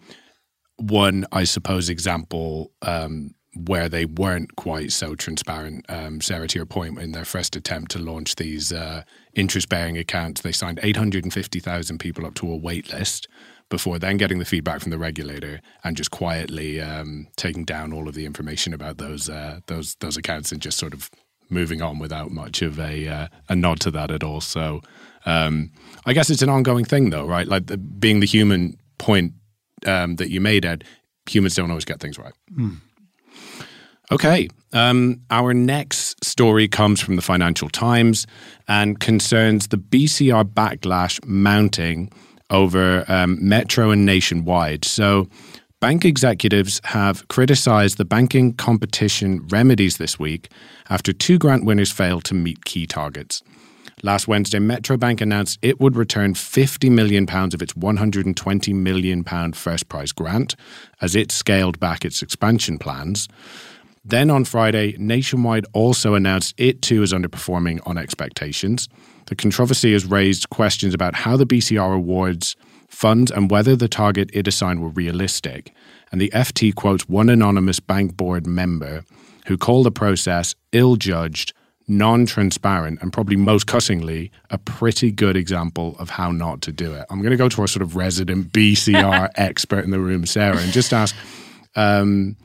one, 0.79 1.27
I 1.33 1.45
suppose, 1.45 1.91
example 1.91 2.73
um, 2.81 3.35
where 3.55 3.91
they 3.91 4.07
weren't 4.07 4.57
quite 4.57 4.91
so 4.91 5.15
transparent. 5.15 5.85
Um, 5.91 6.23
Sarah, 6.23 6.49
to 6.49 6.59
your 6.59 6.65
point, 6.65 6.99
in 6.99 7.13
their 7.13 7.27
first 7.27 7.57
attempt 7.57 7.91
to 7.91 7.99
launch 7.99 8.37
these 8.37 8.73
uh, 8.73 9.03
interest 9.35 9.69
bearing 9.69 9.99
accounts, 9.99 10.41
they 10.41 10.53
signed 10.53 10.81
850,000 10.83 11.99
people 11.99 12.25
up 12.25 12.35
to 12.37 12.51
a 12.51 12.57
wait 12.57 12.91
list 12.91 13.29
before 13.69 13.99
then 13.99 14.17
getting 14.17 14.39
the 14.39 14.45
feedback 14.45 14.81
from 14.81 14.91
the 14.91 14.99
regulator 14.99 15.61
and 15.83 15.97
just 15.97 16.11
quietly 16.11 16.81
um, 16.81 17.27
taking 17.37 17.65
down 17.65 17.93
all 17.93 18.09
of 18.09 18.15
the 18.15 18.25
information 18.25 18.73
about 18.73 18.99
those 18.99 19.29
uh, 19.29 19.61
those 19.67 19.97
those 19.97 20.17
accounts 20.17 20.53
and 20.53 20.61
just 20.61 20.79
sort 20.79 20.95
of 20.95 21.11
moving 21.49 21.83
on 21.83 21.99
without 21.99 22.31
much 22.31 22.63
of 22.63 22.79
a 22.79 23.09
uh, 23.09 23.29
a 23.49 23.57
nod 23.57 23.81
to 23.81 23.91
that 23.91 24.11
at 24.11 24.23
all. 24.23 24.41
So 24.41 24.81
um, 25.27 25.73
I 26.07 26.13
guess 26.13 26.31
it's 26.31 26.43
an 26.43 26.49
ongoing 26.49 26.85
thing, 26.85 27.11
though, 27.11 27.27
right? 27.27 27.47
Like 27.47 27.67
the, 27.67 27.77
being 27.77 28.21
the 28.21 28.27
human 28.27 28.79
point 28.99 29.33
um, 29.85 30.17
that 30.17 30.31
you 30.31 30.41
made, 30.41 30.65
Ed. 30.65 30.85
Humans 31.29 31.57
don't 31.57 31.71
always 31.71 31.85
get 31.85 32.01
things 32.01 32.19
right. 32.19 32.33
Mm. 32.57 32.77
Okay. 34.13 34.49
Um, 34.73 35.23
our 35.31 35.53
next 35.53 36.25
story 36.25 36.69
comes 36.69 37.01
from 37.01 37.17
the 37.17 37.23
Financial 37.23 37.69
Times 37.69 38.27
and 38.69 39.01
concerns 39.01 39.69
the 39.69 39.79
BCR 39.79 40.45
backlash 40.45 41.25
mounting 41.27 42.13
over 42.51 43.05
um, 43.09 43.39
Metro 43.41 43.91
and 43.91 44.07
Nationwide. 44.07 44.85
So, 44.85 45.29
bank 45.81 46.05
executives 46.05 46.81
have 46.85 47.27
criticized 47.29 47.99
the 47.99 48.05
banking 48.05 48.55
competition 48.55 49.47
remedies 49.49 49.99
this 49.99 50.19
week 50.19 50.51
after 50.89 51.13
two 51.13 51.39
grant 51.39 51.65
winners 51.65 51.93
failed 51.93 52.25
to 52.25 52.35
meet 52.35 52.65
key 52.65 52.87
targets. 52.87 53.43
Last 54.03 54.29
Wednesday, 54.29 54.59
Metro 54.59 54.99
Bank 54.99 55.23
announced 55.23 55.59
it 55.63 55.81
would 55.81 55.97
return 55.97 56.35
£50 56.35 56.91
million 56.91 57.27
of 57.29 57.63
its 57.63 57.73
£120 57.73 58.75
million 58.75 59.53
first 59.53 59.89
prize 59.89 60.13
grant 60.13 60.55
as 61.01 61.17
it 61.17 61.33
scaled 61.33 61.81
back 61.81 62.05
its 62.05 62.21
expansion 62.21 62.79
plans. 62.79 63.27
Then 64.05 64.31
on 64.31 64.45
Friday, 64.45 64.97
Nationwide 64.99 65.65
also 65.73 66.15
announced 66.15 66.55
it 66.59 66.83
too 66.83 67.03
is 67.03 67.13
underperforming 67.13 67.81
on 67.87 67.97
expectations. 67.97 68.89
The 69.27 69.37
controversy 69.37 69.93
has 69.93 70.07
raised 70.07 70.51
questions 70.51 70.95
about 70.95 71.15
how 71.15 71.37
the 71.37 71.47
BCR 71.47 71.95
awards 71.95 72.57
funds 72.89 73.31
and 73.31 73.51
whether 73.51 73.77
the 73.77 73.89
target 73.89 74.31
it 74.33 74.49
assigned 74.49 74.83
were 74.83 74.89
realistic. 74.89 75.73
And 76.11 76.21
the 76.21 76.31
FT 76.31 76.75
quotes 76.75 77.09
one 77.09 77.29
anonymous 77.29 77.81
bank 77.81 78.17
board 78.17 78.47
member 78.47 79.05
who 79.47 79.57
called 79.57 79.87
the 79.87 79.91
process 79.91 80.55
ill 80.73 80.97
judged, 80.97 81.53
non 81.89 82.27
transparent, 82.27 83.01
and 83.03 83.13
probably 83.13 83.37
most 83.37 83.67
cussingly, 83.67 84.31
a 84.51 84.59
pretty 84.59 85.11
good 85.11 85.37
example 85.37 85.97
of 85.99 86.11
how 86.11 86.31
not 86.31 86.61
to 86.63 86.73
do 86.73 86.93
it. 86.95 87.05
I'm 87.11 87.19
going 87.19 87.31
to 87.33 87.37
go 87.37 87.49
to 87.49 87.61
our 87.61 87.67
sort 87.67 87.83
of 87.83 87.97
resident 87.97 88.53
BCR 88.53 89.31
expert 89.37 89.85
in 89.85 89.91
the 89.91 90.01
room, 90.01 90.27
Sarah, 90.27 90.59
and 90.59 90.73
just 90.73 90.93
ask. 90.93 91.15
Um, 91.75 92.37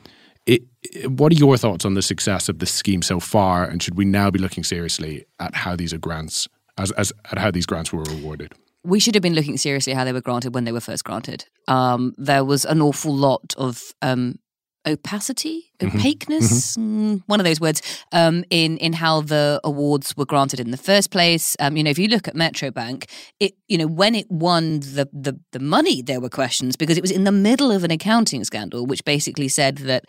it, 0.47 0.63
what 1.05 1.31
are 1.31 1.35
your 1.35 1.55
thoughts 1.55 1.85
on 1.85 1.93
the 1.93 2.01
success 2.01 2.49
of 2.49 2.57
the 2.59 2.65
scheme 2.65 3.03
so 3.03 3.19
far, 3.19 3.63
and 3.63 3.81
should 3.81 3.95
we 3.95 4.05
now 4.05 4.31
be 4.31 4.39
looking 4.39 4.63
seriously 4.63 5.25
at 5.39 5.53
how 5.53 5.75
these 5.75 5.93
are 5.93 5.99
grants, 5.99 6.47
as, 6.77 6.91
as 6.91 7.13
at 7.31 7.37
how 7.37 7.51
these 7.51 7.65
grants 7.65 7.91
were 7.93 8.03
awarded? 8.09 8.53
We 8.83 8.99
should 8.99 9.15
have 9.15 9.21
been 9.21 9.35
looking 9.35 9.57
seriously 9.57 9.93
how 9.93 10.03
they 10.03 10.13
were 10.13 10.21
granted 10.21 10.55
when 10.55 10.63
they 10.63 10.71
were 10.71 10.81
first 10.81 11.03
granted. 11.03 11.45
Um, 11.67 12.15
there 12.17 12.43
was 12.43 12.65
an 12.65 12.81
awful 12.81 13.15
lot 13.15 13.53
of 13.57 13.93
um, 14.01 14.39
opacity, 14.87 15.71
mm-hmm. 15.79 15.97
opaqueness, 15.97 16.77
mm-hmm. 16.77 17.17
one 17.27 17.39
of 17.39 17.45
those 17.45 17.59
words, 17.59 17.81
um, 18.11 18.43
in 18.49 18.77
in 18.77 18.93
how 18.93 19.21
the 19.21 19.59
awards 19.63 20.15
were 20.17 20.25
granted 20.25 20.59
in 20.59 20.71
the 20.71 20.77
first 20.77 21.11
place. 21.11 21.55
Um, 21.59 21.77
you 21.77 21.83
know, 21.83 21.89
if 21.89 21.99
you 21.99 22.07
look 22.07 22.27
at 22.27 22.35
Metro 22.35 22.71
Bank, 22.71 23.07
it 23.39 23.53
you 23.67 23.77
know 23.77 23.87
when 23.87 24.15
it 24.15 24.29
won 24.29 24.79
the, 24.79 25.07
the 25.13 25.39
the 25.51 25.59
money, 25.59 26.01
there 26.01 26.19
were 26.19 26.29
questions 26.29 26.75
because 26.75 26.97
it 26.97 27.01
was 27.01 27.11
in 27.11 27.23
the 27.23 27.31
middle 27.31 27.71
of 27.71 27.83
an 27.83 27.91
accounting 27.91 28.43
scandal, 28.43 28.85
which 28.85 29.03
basically 29.05 29.47
said 29.47 29.77
that. 29.79 30.05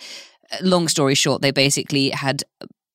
Uh, 0.50 0.56
long 0.60 0.88
story 0.88 1.14
short, 1.14 1.40
they 1.40 1.52
basically 1.52 2.10
had 2.10 2.42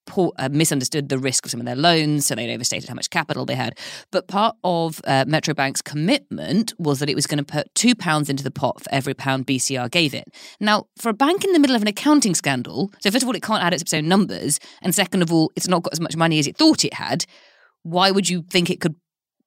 poor, 0.07 0.31
uh, 0.39 0.49
misunderstood 0.51 1.09
the 1.09 1.19
risk 1.19 1.45
of 1.45 1.51
some 1.51 1.59
of 1.59 1.65
their 1.65 1.75
loans, 1.75 2.25
so 2.25 2.33
they'd 2.33 2.53
overstated 2.53 2.89
how 2.89 2.95
much 2.95 3.09
capital 3.09 3.45
they 3.45 3.55
had. 3.55 3.77
But 4.11 4.27
part 4.27 4.55
of 4.63 4.99
uh, 5.05 5.25
Metro 5.27 5.53
Bank's 5.53 5.81
commitment 5.81 6.73
was 6.79 6.99
that 6.99 7.09
it 7.09 7.15
was 7.15 7.27
going 7.27 7.37
to 7.37 7.43
put 7.43 7.73
two 7.75 7.93
pounds 7.93 8.29
into 8.29 8.43
the 8.43 8.51
pot 8.51 8.81
for 8.81 8.91
every 8.91 9.13
pound 9.13 9.45
BCR 9.45 9.91
gave 9.91 10.15
it. 10.15 10.25
Now, 10.59 10.87
for 10.97 11.09
a 11.09 11.13
bank 11.13 11.43
in 11.43 11.53
the 11.53 11.59
middle 11.59 11.75
of 11.75 11.81
an 11.83 11.87
accounting 11.87 12.33
scandal, 12.33 12.91
so 12.99 13.11
first 13.11 13.23
of 13.23 13.29
all, 13.29 13.35
it 13.35 13.43
can't 13.43 13.63
add 13.63 13.73
its 13.73 13.93
own 13.93 14.07
numbers, 14.07 14.59
and 14.81 14.95
second 14.95 15.21
of 15.21 15.31
all, 15.31 15.51
it's 15.55 15.67
not 15.67 15.83
got 15.83 15.93
as 15.93 15.99
much 15.99 16.15
money 16.15 16.39
as 16.39 16.47
it 16.47 16.57
thought 16.57 16.83
it 16.83 16.95
had. 16.95 17.25
Why 17.83 18.09
would 18.11 18.27
you 18.29 18.43
think 18.49 18.69
it 18.69 18.81
could 18.81 18.95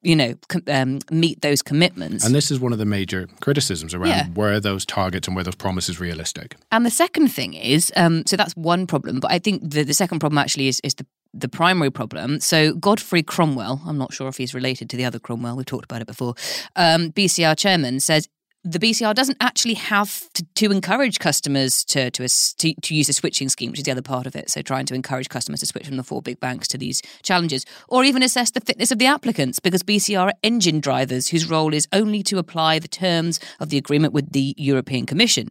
you 0.02 0.16
know, 0.16 0.34
um, 0.68 1.00
meet 1.10 1.42
those 1.42 1.62
commitments. 1.62 2.24
And 2.24 2.34
this 2.34 2.50
is 2.50 2.58
one 2.58 2.72
of 2.72 2.78
the 2.78 2.86
major 2.86 3.28
criticisms 3.40 3.94
around 3.94 4.08
yeah. 4.08 4.26
were 4.34 4.58
those 4.58 4.86
targets 4.86 5.28
and 5.28 5.36
were 5.36 5.44
those 5.44 5.56
promises 5.56 6.00
realistic. 6.00 6.56
And 6.72 6.86
the 6.86 6.90
second 6.90 7.28
thing 7.28 7.54
is, 7.54 7.92
um, 7.96 8.24
so 8.26 8.36
that's 8.36 8.56
one 8.56 8.86
problem, 8.86 9.20
but 9.20 9.30
I 9.30 9.38
think 9.38 9.70
the, 9.70 9.82
the 9.82 9.94
second 9.94 10.20
problem 10.20 10.38
actually 10.38 10.68
is, 10.68 10.80
is 10.82 10.94
the 10.94 11.06
the 11.32 11.48
primary 11.48 11.90
problem. 11.90 12.40
So 12.40 12.74
Godfrey 12.74 13.22
Cromwell, 13.22 13.82
I'm 13.86 13.98
not 13.98 14.12
sure 14.12 14.28
if 14.28 14.36
he's 14.36 14.52
related 14.52 14.90
to 14.90 14.96
the 14.96 15.04
other 15.04 15.20
Cromwell, 15.20 15.56
we've 15.56 15.66
talked 15.66 15.84
about 15.84 16.00
it 16.00 16.08
before, 16.08 16.34
um, 16.76 17.12
BCR 17.12 17.56
chairman 17.56 18.00
says 18.00 18.28
the 18.62 18.78
BCR 18.78 19.14
doesn't 19.14 19.38
actually 19.40 19.74
have 19.74 20.30
to, 20.34 20.44
to 20.56 20.70
encourage 20.70 21.18
customers 21.18 21.82
to, 21.84 22.10
to, 22.10 22.28
to, 22.28 22.74
to 22.74 22.94
use 22.94 23.08
a 23.08 23.12
switching 23.14 23.48
scheme, 23.48 23.70
which 23.70 23.80
is 23.80 23.84
the 23.84 23.90
other 23.90 24.02
part 24.02 24.26
of 24.26 24.36
it. 24.36 24.50
So 24.50 24.60
trying 24.60 24.84
to 24.86 24.94
encourage 24.94 25.30
customers 25.30 25.60
to 25.60 25.66
switch 25.66 25.86
from 25.86 25.96
the 25.96 26.02
four 26.02 26.20
big 26.20 26.40
banks 26.40 26.68
to 26.68 26.78
these 26.78 27.00
challenges, 27.22 27.64
or 27.88 28.04
even 28.04 28.22
assess 28.22 28.50
the 28.50 28.60
fitness 28.60 28.90
of 28.90 28.98
the 28.98 29.06
applicants, 29.06 29.60
because 29.60 29.82
BCR 29.82 30.26
are 30.26 30.34
engine 30.42 30.80
drivers 30.80 31.28
whose 31.28 31.48
role 31.48 31.72
is 31.72 31.88
only 31.92 32.22
to 32.24 32.38
apply 32.38 32.78
the 32.78 32.88
terms 32.88 33.40
of 33.60 33.70
the 33.70 33.78
agreement 33.78 34.12
with 34.12 34.32
the 34.32 34.54
European 34.58 35.06
Commission. 35.06 35.48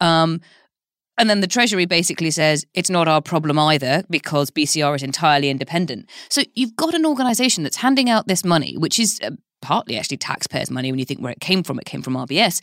Um, 0.00 0.40
and 1.20 1.28
then 1.28 1.40
the 1.40 1.46
Treasury 1.46 1.84
basically 1.84 2.30
says 2.30 2.64
it's 2.74 2.90
not 2.90 3.06
our 3.06 3.20
problem 3.20 3.58
either 3.58 4.02
because 4.08 4.50
BCR 4.50 4.96
is 4.96 5.02
entirely 5.02 5.50
independent. 5.50 6.08
So 6.30 6.42
you've 6.54 6.74
got 6.74 6.94
an 6.94 7.04
organisation 7.04 7.62
that's 7.62 7.76
handing 7.76 8.08
out 8.08 8.26
this 8.26 8.42
money, 8.42 8.76
which 8.76 8.98
is 8.98 9.20
uh, 9.22 9.30
partly 9.60 9.96
actually 9.96 10.16
taxpayers' 10.16 10.70
money 10.70 10.90
when 10.90 10.98
you 10.98 11.04
think 11.04 11.20
where 11.20 11.32
it 11.32 11.40
came 11.40 11.62
from. 11.62 11.78
It 11.78 11.84
came 11.84 12.02
from 12.02 12.14
RBS, 12.14 12.60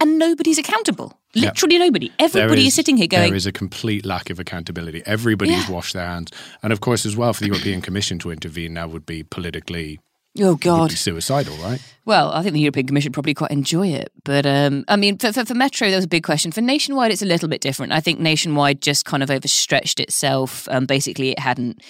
and 0.00 0.18
nobody's 0.18 0.58
accountable. 0.58 1.18
Literally 1.34 1.76
yep. 1.76 1.86
nobody. 1.86 2.12
Everybody 2.18 2.62
is, 2.62 2.68
is, 2.68 2.74
sitting 2.74 2.96
here 2.96 3.06
going. 3.06 3.30
There 3.30 3.36
is 3.36 3.46
a 3.46 3.52
complete 3.52 4.04
lack 4.04 4.30
of 4.30 4.40
accountability. 4.40 5.02
Everybody's 5.06 5.68
yeah. 5.68 5.74
washed 5.74 5.94
their 5.94 6.06
hands, 6.06 6.32
and 6.62 6.72
of 6.72 6.80
course, 6.80 7.06
as 7.06 7.16
well, 7.16 7.32
for 7.32 7.40
the 7.40 7.48
European 7.48 7.80
Commission 7.80 8.18
to 8.20 8.30
intervene 8.30 8.74
now 8.74 8.88
would 8.88 9.06
be 9.06 9.22
politically 9.22 10.00
Oh 10.38 10.54
God, 10.54 10.92
suicidal, 10.92 11.56
right? 11.56 11.80
Well, 12.04 12.30
I 12.30 12.42
think 12.42 12.54
the 12.54 12.60
European 12.60 12.86
Commission 12.86 13.10
probably 13.10 13.34
quite 13.34 13.50
enjoy 13.50 13.88
it, 13.88 14.12
but 14.24 14.46
um, 14.46 14.84
I 14.86 14.94
mean, 14.94 15.18
for, 15.18 15.32
for, 15.32 15.44
for, 15.44 15.54
Metro, 15.54 15.88
there 15.88 15.96
was 15.96 16.04
a 16.04 16.08
big 16.08 16.22
question. 16.22 16.52
For 16.52 16.60
Nationwide, 16.60 17.10
it's 17.10 17.22
a 17.22 17.26
little 17.26 17.48
bit 17.48 17.60
different. 17.60 17.92
I 17.92 18.00
think 18.00 18.20
Nationwide 18.20 18.80
just 18.80 19.04
kind 19.04 19.24
of 19.24 19.30
overstretched 19.30 19.98
itself. 19.98 20.68
Um, 20.70 20.86
basically, 20.86 21.32
it 21.32 21.40
hadn't. 21.40 21.82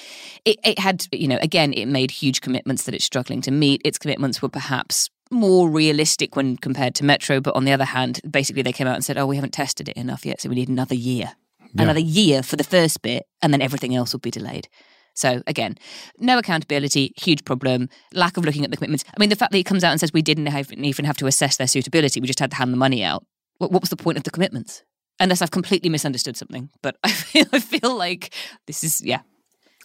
It, 0.47 0.57
it 0.65 0.79
had, 0.79 1.07
you 1.13 1.29
know, 1.29 1.39
again, 1.43 1.75
it 1.75 1.87
made 1.87 2.11
huge 2.11 2.41
commitments 2.41 2.85
that 2.85 2.95
it's 2.95 3.05
struggling 3.05 3.43
to 3.43 3.51
meet. 3.51 3.83
Its 3.85 3.99
commitments 3.99 4.41
were 4.41 4.49
perhaps 4.49 5.11
more 5.31 5.69
realistic 5.69 6.35
when 6.35 6.57
compared 6.57 6.95
to 6.97 7.05
Metro, 7.05 7.41
but 7.41 7.55
on 7.55 7.65
the 7.65 7.73
other 7.73 7.85
hand, 7.85 8.21
basically 8.29 8.63
they 8.63 8.73
came 8.73 8.87
out 8.87 8.95
and 8.95 9.05
said, 9.05 9.19
"Oh, 9.19 9.27
we 9.27 9.37
haven't 9.37 9.53
tested 9.53 9.89
it 9.89 9.97
enough 9.97 10.25
yet, 10.25 10.41
so 10.41 10.49
we 10.49 10.55
need 10.55 10.71
another 10.71 10.95
year." 10.95 11.33
Yeah. 11.75 11.83
Another 11.83 12.01
year 12.01 12.43
for 12.43 12.57
the 12.57 12.65
first 12.65 13.03
bit, 13.03 13.27
and 13.43 13.53
then 13.53 13.63
everything 13.63 13.95
else 13.95 14.13
will 14.13 14.21
be 14.21 14.31
delayed. 14.31 14.69
So 15.15 15.43
again, 15.47 15.77
no 16.19 16.39
accountability, 16.39 17.13
huge 17.17 17.45
problem. 17.45 17.89
Lack 18.15 18.37
of 18.37 18.45
looking 18.45 18.65
at 18.65 18.71
the 18.71 18.77
commitments. 18.77 19.05
I 19.09 19.21
mean, 19.21 19.29
the 19.29 19.37
fact 19.37 19.53
that 19.53 19.59
he 19.59 19.65
comes 19.65 19.85
out 19.85 19.91
and 19.91 20.01
says 20.01 20.13
we 20.13 20.23
didn't 20.23 20.49
even 20.49 21.05
have 21.05 21.17
to 21.19 21.27
assess 21.27 21.57
their 21.57 21.67
suitability, 21.67 22.21
we 22.21 22.27
just 22.27 22.41
had 22.41 22.51
to 22.51 22.57
hand 22.57 22.73
the 22.73 22.79
money 22.79 23.05
out. 23.05 23.25
What, 23.59 23.73
what 23.73 23.83
was 23.83 23.91
the 23.91 23.97
point 23.97 24.19
of 24.19 24.25
the 24.25 24.31
commitments? 24.31 24.83
Unless 25.19 25.43
I've 25.43 25.51
completely 25.51 25.91
misunderstood 25.91 26.37
something, 26.37 26.71
but 26.83 26.97
I 27.05 27.11
feel 27.11 27.47
I 27.53 27.59
feel 27.59 27.95
like 27.95 28.35
this 28.67 28.83
is 28.83 29.03
yeah. 29.05 29.21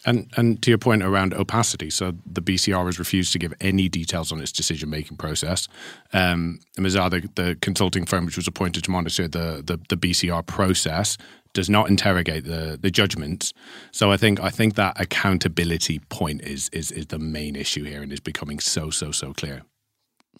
And 0.06 0.30
and 0.36 0.62
to 0.62 0.70
your 0.70 0.78
point 0.78 1.02
around 1.02 1.34
opacity, 1.34 1.90
so 1.90 2.12
the 2.24 2.40
BCR 2.40 2.86
has 2.86 2.98
refused 2.98 3.32
to 3.32 3.38
give 3.38 3.52
any 3.60 3.88
details 3.88 4.30
on 4.30 4.40
its 4.40 4.52
decision 4.52 4.88
making 4.88 5.16
process. 5.16 5.68
Um, 6.12 6.60
Mazars, 6.78 7.10
the, 7.10 7.42
the 7.42 7.56
consulting 7.56 8.06
firm 8.06 8.24
which 8.24 8.36
was 8.36 8.46
appointed 8.46 8.84
to 8.84 8.90
monitor 8.90 9.26
the, 9.26 9.62
the, 9.66 9.78
the 9.88 9.96
BCR 9.96 10.46
process, 10.46 11.18
does 11.56 11.70
not 11.70 11.88
interrogate 11.88 12.44
the 12.44 12.78
the 12.80 12.90
judgments. 12.90 13.54
So 13.90 14.12
I 14.12 14.18
think 14.18 14.38
I 14.38 14.50
think 14.50 14.74
that 14.74 15.00
accountability 15.00 15.98
point 16.10 16.42
is 16.42 16.68
is 16.68 16.92
is 16.92 17.06
the 17.06 17.18
main 17.18 17.56
issue 17.56 17.82
here 17.84 18.02
and 18.02 18.12
is 18.12 18.20
becoming 18.20 18.60
so 18.60 18.90
so 18.90 19.10
so 19.10 19.32
clear. 19.32 19.62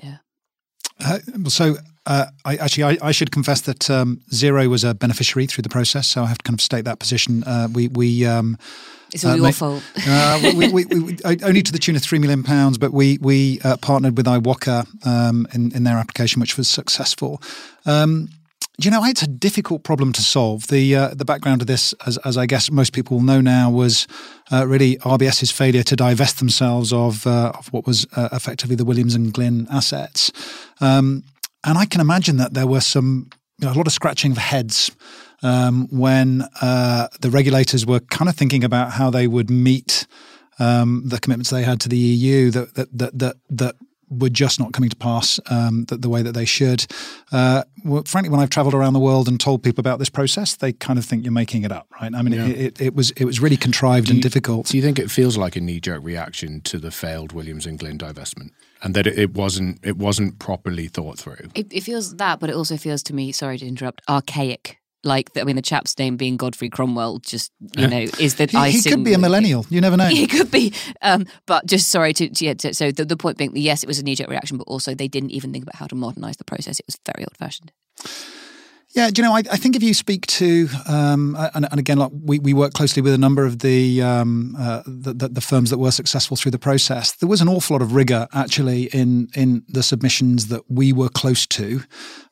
Yeah. 0.02 0.18
Uh, 1.04 1.18
so 1.48 1.76
uh, 2.06 2.26
I 2.44 2.56
actually 2.56 2.84
I, 2.84 3.08
I, 3.08 3.12
should 3.12 3.30
confess 3.30 3.60
that 3.62 3.90
um, 3.90 4.20
Xero 4.30 4.66
was 4.68 4.82
a 4.84 4.94
beneficiary 4.94 5.46
through 5.46 5.62
the 5.62 5.68
process, 5.68 6.06
so 6.06 6.22
I 6.22 6.26
have 6.26 6.38
to 6.38 6.42
kind 6.44 6.58
of 6.58 6.62
state 6.62 6.84
that 6.84 6.98
position. 6.98 7.44
Uh, 7.44 7.68
we 7.72 7.88
we. 7.88 8.24
Um, 8.24 8.56
it's 9.12 9.24
all 9.24 9.32
uh, 9.32 9.36
your 9.36 9.52
fault. 9.52 9.82
Uh, 10.08 10.52
we, 10.56 10.68
we, 10.68 10.84
we, 10.84 11.16
only 11.42 11.62
to 11.62 11.72
the 11.72 11.78
tune 11.78 11.96
of 11.96 12.02
three 12.02 12.18
million 12.18 12.42
pounds, 12.42 12.78
but 12.78 12.92
we 12.92 13.18
we 13.20 13.60
uh, 13.60 13.76
partnered 13.76 14.16
with 14.16 14.26
IWOCA 14.26 15.06
um, 15.06 15.46
in 15.52 15.72
in 15.76 15.84
their 15.84 15.98
application, 15.98 16.40
which 16.40 16.56
was 16.56 16.68
successful. 16.68 17.42
Um, 17.84 18.28
you 18.78 18.90
know, 18.90 19.02
it's 19.04 19.22
a 19.22 19.26
difficult 19.26 19.84
problem 19.84 20.12
to 20.12 20.22
solve. 20.22 20.66
The 20.66 20.94
uh, 20.94 21.14
the 21.14 21.24
background 21.24 21.62
of 21.62 21.66
this, 21.66 21.94
as, 22.06 22.18
as 22.18 22.36
I 22.36 22.46
guess 22.46 22.70
most 22.70 22.92
people 22.92 23.20
know 23.20 23.40
now, 23.40 23.70
was 23.70 24.06
uh, 24.52 24.66
really 24.66 24.96
RBS's 24.98 25.50
failure 25.50 25.82
to 25.84 25.96
divest 25.96 26.38
themselves 26.38 26.92
of 26.92 27.26
uh, 27.26 27.52
of 27.58 27.72
what 27.72 27.86
was 27.86 28.06
uh, 28.16 28.28
effectively 28.32 28.76
the 28.76 28.84
Williams 28.84 29.14
and 29.14 29.32
Glyn 29.32 29.66
assets. 29.70 30.30
Um, 30.80 31.24
and 31.64 31.78
I 31.78 31.86
can 31.86 32.00
imagine 32.00 32.36
that 32.36 32.52
there 32.52 32.66
were 32.66 32.82
some 32.82 33.30
you 33.58 33.66
know, 33.66 33.72
a 33.72 33.76
lot 33.76 33.86
of 33.86 33.92
scratching 33.92 34.32
of 34.32 34.38
heads 34.38 34.90
um, 35.42 35.88
when 35.90 36.44
uh, 36.60 37.08
the 37.20 37.30
regulators 37.30 37.86
were 37.86 38.00
kind 38.00 38.28
of 38.28 38.36
thinking 38.36 38.62
about 38.62 38.92
how 38.92 39.10
they 39.10 39.26
would 39.26 39.48
meet 39.48 40.06
um, 40.58 41.02
the 41.06 41.18
commitments 41.18 41.50
they 41.50 41.62
had 41.62 41.80
to 41.80 41.88
the 41.88 41.96
EU 41.96 42.50
that 42.50 42.74
that 42.74 42.88
that 42.92 43.18
that, 43.18 43.36
that 43.48 43.76
were 44.08 44.28
just 44.28 44.60
not 44.60 44.72
coming 44.72 44.90
to 44.90 44.96
pass 44.96 45.40
um, 45.50 45.84
the, 45.84 45.96
the, 45.96 46.08
way 46.08 46.22
that 46.22 46.32
they 46.32 46.44
should. 46.44 46.86
Uh, 47.32 47.64
well, 47.84 48.02
frankly, 48.04 48.30
when 48.30 48.40
I've 48.40 48.50
travelled 48.50 48.74
around 48.74 48.92
the 48.92 49.00
world 49.00 49.28
and 49.28 49.38
told 49.38 49.62
people 49.62 49.80
about 49.80 49.98
this 49.98 50.08
process, 50.08 50.56
they 50.56 50.72
kind 50.72 50.98
of 50.98 51.04
think 51.04 51.24
you're 51.24 51.32
making 51.32 51.64
it 51.64 51.72
up, 51.72 51.88
right? 52.00 52.14
I 52.14 52.22
mean, 52.22 52.34
yeah. 52.34 52.46
it, 52.46 52.58
it, 52.58 52.80
it, 52.80 52.94
was 52.94 53.10
it 53.12 53.24
was 53.24 53.40
really 53.40 53.56
contrived 53.56 54.08
you, 54.08 54.14
and 54.14 54.22
difficult. 54.22 54.66
Do 54.66 54.76
you 54.76 54.82
think 54.82 54.98
it 54.98 55.10
feels 55.10 55.36
like 55.36 55.56
a 55.56 55.60
knee 55.60 55.80
jerk 55.80 56.04
reaction 56.04 56.60
to 56.62 56.78
the 56.78 56.90
failed 56.90 57.32
Williams 57.32 57.66
and 57.66 57.78
Glyn 57.78 57.98
divestment? 57.98 58.50
and 58.82 58.94
that 58.94 59.06
it, 59.06 59.34
wasn't 59.34 59.80
it 59.82 59.96
wasn't 59.96 60.38
properly 60.38 60.86
thought 60.86 61.18
through. 61.18 61.48
It, 61.54 61.66
it, 61.72 61.82
feels 61.82 62.16
that, 62.16 62.40
but 62.40 62.50
it 62.50 62.56
also 62.56 62.76
feels 62.76 63.02
to 63.04 63.14
me. 63.14 63.32
Sorry 63.32 63.58
to 63.58 63.66
interrupt. 63.66 64.02
Archaic. 64.08 64.78
Like 65.06 65.30
I 65.36 65.44
mean, 65.44 65.56
the 65.56 65.62
chap's 65.62 65.98
name 65.98 66.16
being 66.16 66.36
Godfrey 66.36 66.68
Cromwell, 66.68 67.18
just 67.20 67.52
you 67.60 67.82
yeah. 67.82 67.86
know, 67.86 68.00
is 68.18 68.36
that 68.36 68.50
he, 68.50 68.70
he 68.70 68.82
could 68.82 69.04
be 69.04 69.12
a 69.12 69.18
millennial. 69.18 69.64
You 69.70 69.80
never 69.80 69.96
know. 69.96 70.06
He 70.16 70.26
could 70.26 70.50
be. 70.50 70.72
Um, 71.02 71.26
but 71.46 71.66
just 71.66 71.88
sorry 71.88 72.12
to, 72.14 72.30
yeah. 72.44 72.54
To, 72.54 72.72
so 72.72 72.90
the, 72.90 73.04
the 73.04 73.16
point 73.16 73.36
being, 73.36 73.52
yes, 73.54 73.82
it 73.82 73.86
was 73.86 73.98
a 73.98 74.02
knee 74.02 74.14
jerk 74.14 74.28
reaction, 74.28 74.56
but 74.56 74.66
also 74.66 74.94
they 74.94 75.08
didn't 75.08 75.30
even 75.30 75.52
think 75.52 75.62
about 75.62 75.76
how 75.76 75.86
to 75.86 75.94
modernise 75.94 76.38
the 76.38 76.44
process. 76.44 76.80
It 76.80 76.86
was 76.86 76.98
very 77.04 77.24
old 77.24 77.36
fashioned. 77.36 77.70
Yeah, 78.96 79.10
do 79.10 79.20
you 79.20 79.28
know? 79.28 79.34
I, 79.34 79.42
I, 79.52 79.58
think 79.58 79.76
if 79.76 79.82
you 79.82 79.92
speak 79.92 80.26
to, 80.28 80.70
um, 80.88 81.36
and, 81.54 81.68
and, 81.70 81.78
again, 81.78 81.98
like 81.98 82.10
we, 82.14 82.38
we 82.38 82.54
work 82.54 82.72
closely 82.72 83.02
with 83.02 83.12
a 83.12 83.18
number 83.18 83.44
of 83.44 83.58
the, 83.58 84.00
um, 84.00 84.56
uh, 84.58 84.82
the, 84.86 85.12
the, 85.12 85.28
the 85.28 85.40
firms 85.42 85.68
that 85.68 85.76
were 85.76 85.90
successful 85.90 86.34
through 86.34 86.52
the 86.52 86.58
process. 86.58 87.12
There 87.12 87.28
was 87.28 87.42
an 87.42 87.48
awful 87.48 87.74
lot 87.74 87.82
of 87.82 87.94
rigor 87.94 88.26
actually 88.32 88.84
in 88.94 89.28
in 89.34 89.64
the 89.68 89.82
submissions 89.82 90.46
that 90.46 90.62
we 90.70 90.94
were 90.94 91.10
close 91.10 91.46
to, 91.48 91.82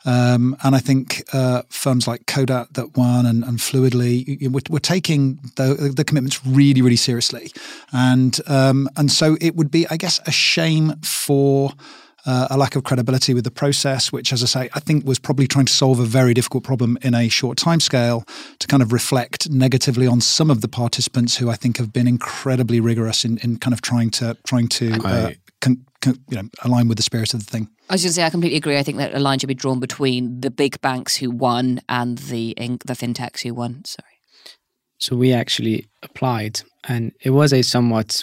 um, 0.06 0.56
and 0.64 0.75
I 0.75 0.78
think 0.78 1.23
uh, 1.35 1.64
firms 1.68 2.09
like 2.09 2.25
Codat 2.25 2.73
that 2.73 2.97
won 2.97 3.26
and, 3.26 3.44
and 3.44 3.59
Fluidly 3.59 4.50
were, 4.50 4.62
were 4.71 4.80
taking 4.80 5.40
the, 5.56 5.92
the 5.94 6.02
commitments 6.02 6.47
really 6.47 6.80
really 6.80 6.97
seriously, 6.97 7.52
and 7.92 8.40
um, 8.47 8.88
and 8.97 9.12
so 9.12 9.37
it 9.38 9.54
would 9.54 9.71
be, 9.71 9.87
I 9.88 9.99
guess, 9.99 10.18
a 10.26 10.33
shame 10.33 10.94
for 11.02 11.73
uh, 12.26 12.49
a 12.50 12.57
lack 12.57 12.76
of 12.76 12.85
credibility 12.85 13.35
with 13.35 13.45
the 13.45 13.50
process, 13.50 14.11
which, 14.11 14.33
as 14.33 14.43
I 14.43 14.47
say, 14.47 14.71
I 14.75 14.81
think 14.81 15.07
was 15.07 15.19
probably 15.19 15.47
trying 15.47 15.66
to 15.66 15.73
solve 15.73 16.00
a 16.00 16.04
very 16.04 16.35
difficult 16.35 16.64
problem 16.64 16.99
in 17.02 17.14
a 17.14 17.28
short 17.28 17.59
time 17.59 17.81
scale 17.81 18.25
to 18.59 18.66
kind 18.66 18.83
of 18.83 18.93
reflect 18.93 19.50
negatively 19.50 20.07
on 20.07 20.21
some 20.21 20.50
of 20.50 20.61
the 20.61 20.69
participants 20.69 21.37
who 21.37 21.50
I 21.50 21.54
think 21.54 21.76
have 21.76 21.93
been 21.93 22.09
incredibly 22.09 22.81
rigorous 22.81 23.25
in, 23.25 23.38
in 23.38 23.59
kind 23.59 23.75
of 23.75 23.83
trying 23.83 24.11
to 24.12 24.37
trying 24.47 24.69
to 24.69 24.93
uh, 25.04 25.31
con, 25.61 25.85
con, 26.00 26.19
you 26.31 26.37
know 26.37 26.49
align 26.62 26.88
with 26.88 26.97
the 26.97 27.02
spirit 27.02 27.35
of 27.35 27.45
the 27.45 27.50
thing. 27.50 27.69
I 27.90 27.95
was 27.95 28.02
going 28.02 28.11
to 28.11 28.14
say 28.14 28.25
I 28.25 28.31
completely 28.31 28.57
agree. 28.57 28.78
I 28.78 28.83
think 28.83 28.99
that 28.99 29.14
a 29.14 29.19
line 29.19 29.38
should 29.38 29.49
be 29.49 29.54
drawn 29.54 29.81
between 29.81 30.40
the 30.40 30.50
big 30.50 30.81
banks 30.81 31.16
who 31.16 31.31
won 31.31 31.81
and 31.88 32.19
the 32.19 32.54
the 32.57 32.95
fintechs 32.95 33.43
who 33.43 33.54
won. 33.54 33.85
Sorry. 33.85 34.09
So 34.99 35.16
we 35.16 35.33
actually 35.33 35.87
applied, 36.02 36.62
and 36.85 37.12
it 37.21 37.31
was 37.31 37.52
a 37.52 37.62
somewhat 37.62 38.23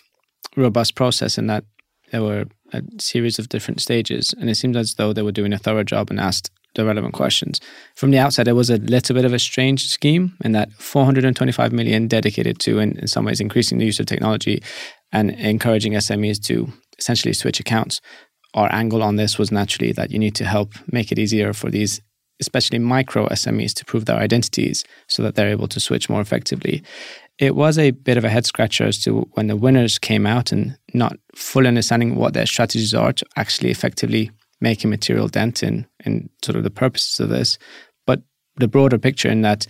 robust 0.57 0.95
process 0.95 1.37
in 1.37 1.47
that 1.47 1.65
there 2.11 2.23
were 2.23 2.45
a 2.73 2.81
series 2.99 3.39
of 3.39 3.49
different 3.49 3.81
stages, 3.81 4.33
and 4.39 4.49
it 4.49 4.55
seemed 4.55 4.75
as 4.75 4.95
though 4.95 5.13
they 5.13 5.21
were 5.21 5.31
doing 5.31 5.53
a 5.53 5.57
thorough 5.57 5.83
job 5.83 6.09
and 6.09 6.19
asked 6.19 6.51
the 6.75 6.85
relevant 6.85 7.13
questions. 7.13 7.59
From 7.95 8.11
the 8.11 8.17
outset, 8.17 8.47
it 8.47 8.53
was 8.53 8.69
a 8.69 8.77
little 8.77 9.13
bit 9.13 9.25
of 9.25 9.33
a 9.33 9.39
strange 9.39 9.87
scheme 9.87 10.37
in 10.43 10.53
that 10.53 10.71
425 10.73 11.73
million 11.73 12.07
dedicated 12.07 12.59
to, 12.59 12.79
in 12.79 13.07
some 13.07 13.25
ways, 13.25 13.41
increasing 13.41 13.77
the 13.77 13.85
use 13.85 13.99
of 13.99 14.05
technology 14.05 14.63
and 15.11 15.31
encouraging 15.31 15.93
SMEs 15.93 16.41
to 16.45 16.71
essentially 16.97 17.33
switch 17.33 17.59
accounts. 17.59 17.99
Our 18.53 18.71
angle 18.71 19.03
on 19.03 19.17
this 19.17 19.37
was 19.37 19.51
naturally 19.51 19.91
that 19.93 20.11
you 20.11 20.19
need 20.19 20.35
to 20.35 20.45
help 20.45 20.73
make 20.91 21.11
it 21.11 21.19
easier 21.19 21.53
for 21.53 21.69
these 21.69 22.01
especially 22.39 22.79
micro 22.79 23.27
SMEs 23.27 23.73
to 23.75 23.85
prove 23.85 24.05
their 24.05 24.17
identities 24.17 24.83
so 25.07 25.21
that 25.21 25.35
they're 25.35 25.49
able 25.49 25.67
to 25.67 25.79
switch 25.79 26.09
more 26.09 26.21
effectively 26.21 26.83
it 27.41 27.55
was 27.55 27.79
a 27.79 27.89
bit 27.89 28.17
of 28.17 28.23
a 28.23 28.29
head 28.29 28.45
scratcher 28.45 28.85
as 28.85 28.99
to 28.99 29.27
when 29.31 29.47
the 29.47 29.55
winners 29.55 29.97
came 29.97 30.27
out 30.27 30.51
and 30.51 30.77
not 30.93 31.17
fully 31.33 31.67
understanding 31.67 32.15
what 32.15 32.35
their 32.35 32.45
strategies 32.45 32.93
are 32.93 33.11
to 33.11 33.25
actually 33.35 33.71
effectively 33.71 34.29
make 34.61 34.83
a 34.83 34.87
material 34.87 35.27
dent 35.27 35.63
in, 35.63 35.87
in 36.05 36.29
sort 36.45 36.55
of 36.55 36.63
the 36.63 36.69
purposes 36.69 37.19
of 37.19 37.29
this. 37.29 37.57
But 38.05 38.21
the 38.57 38.67
broader 38.67 38.99
picture 38.99 39.27
in 39.27 39.41
that 39.41 39.65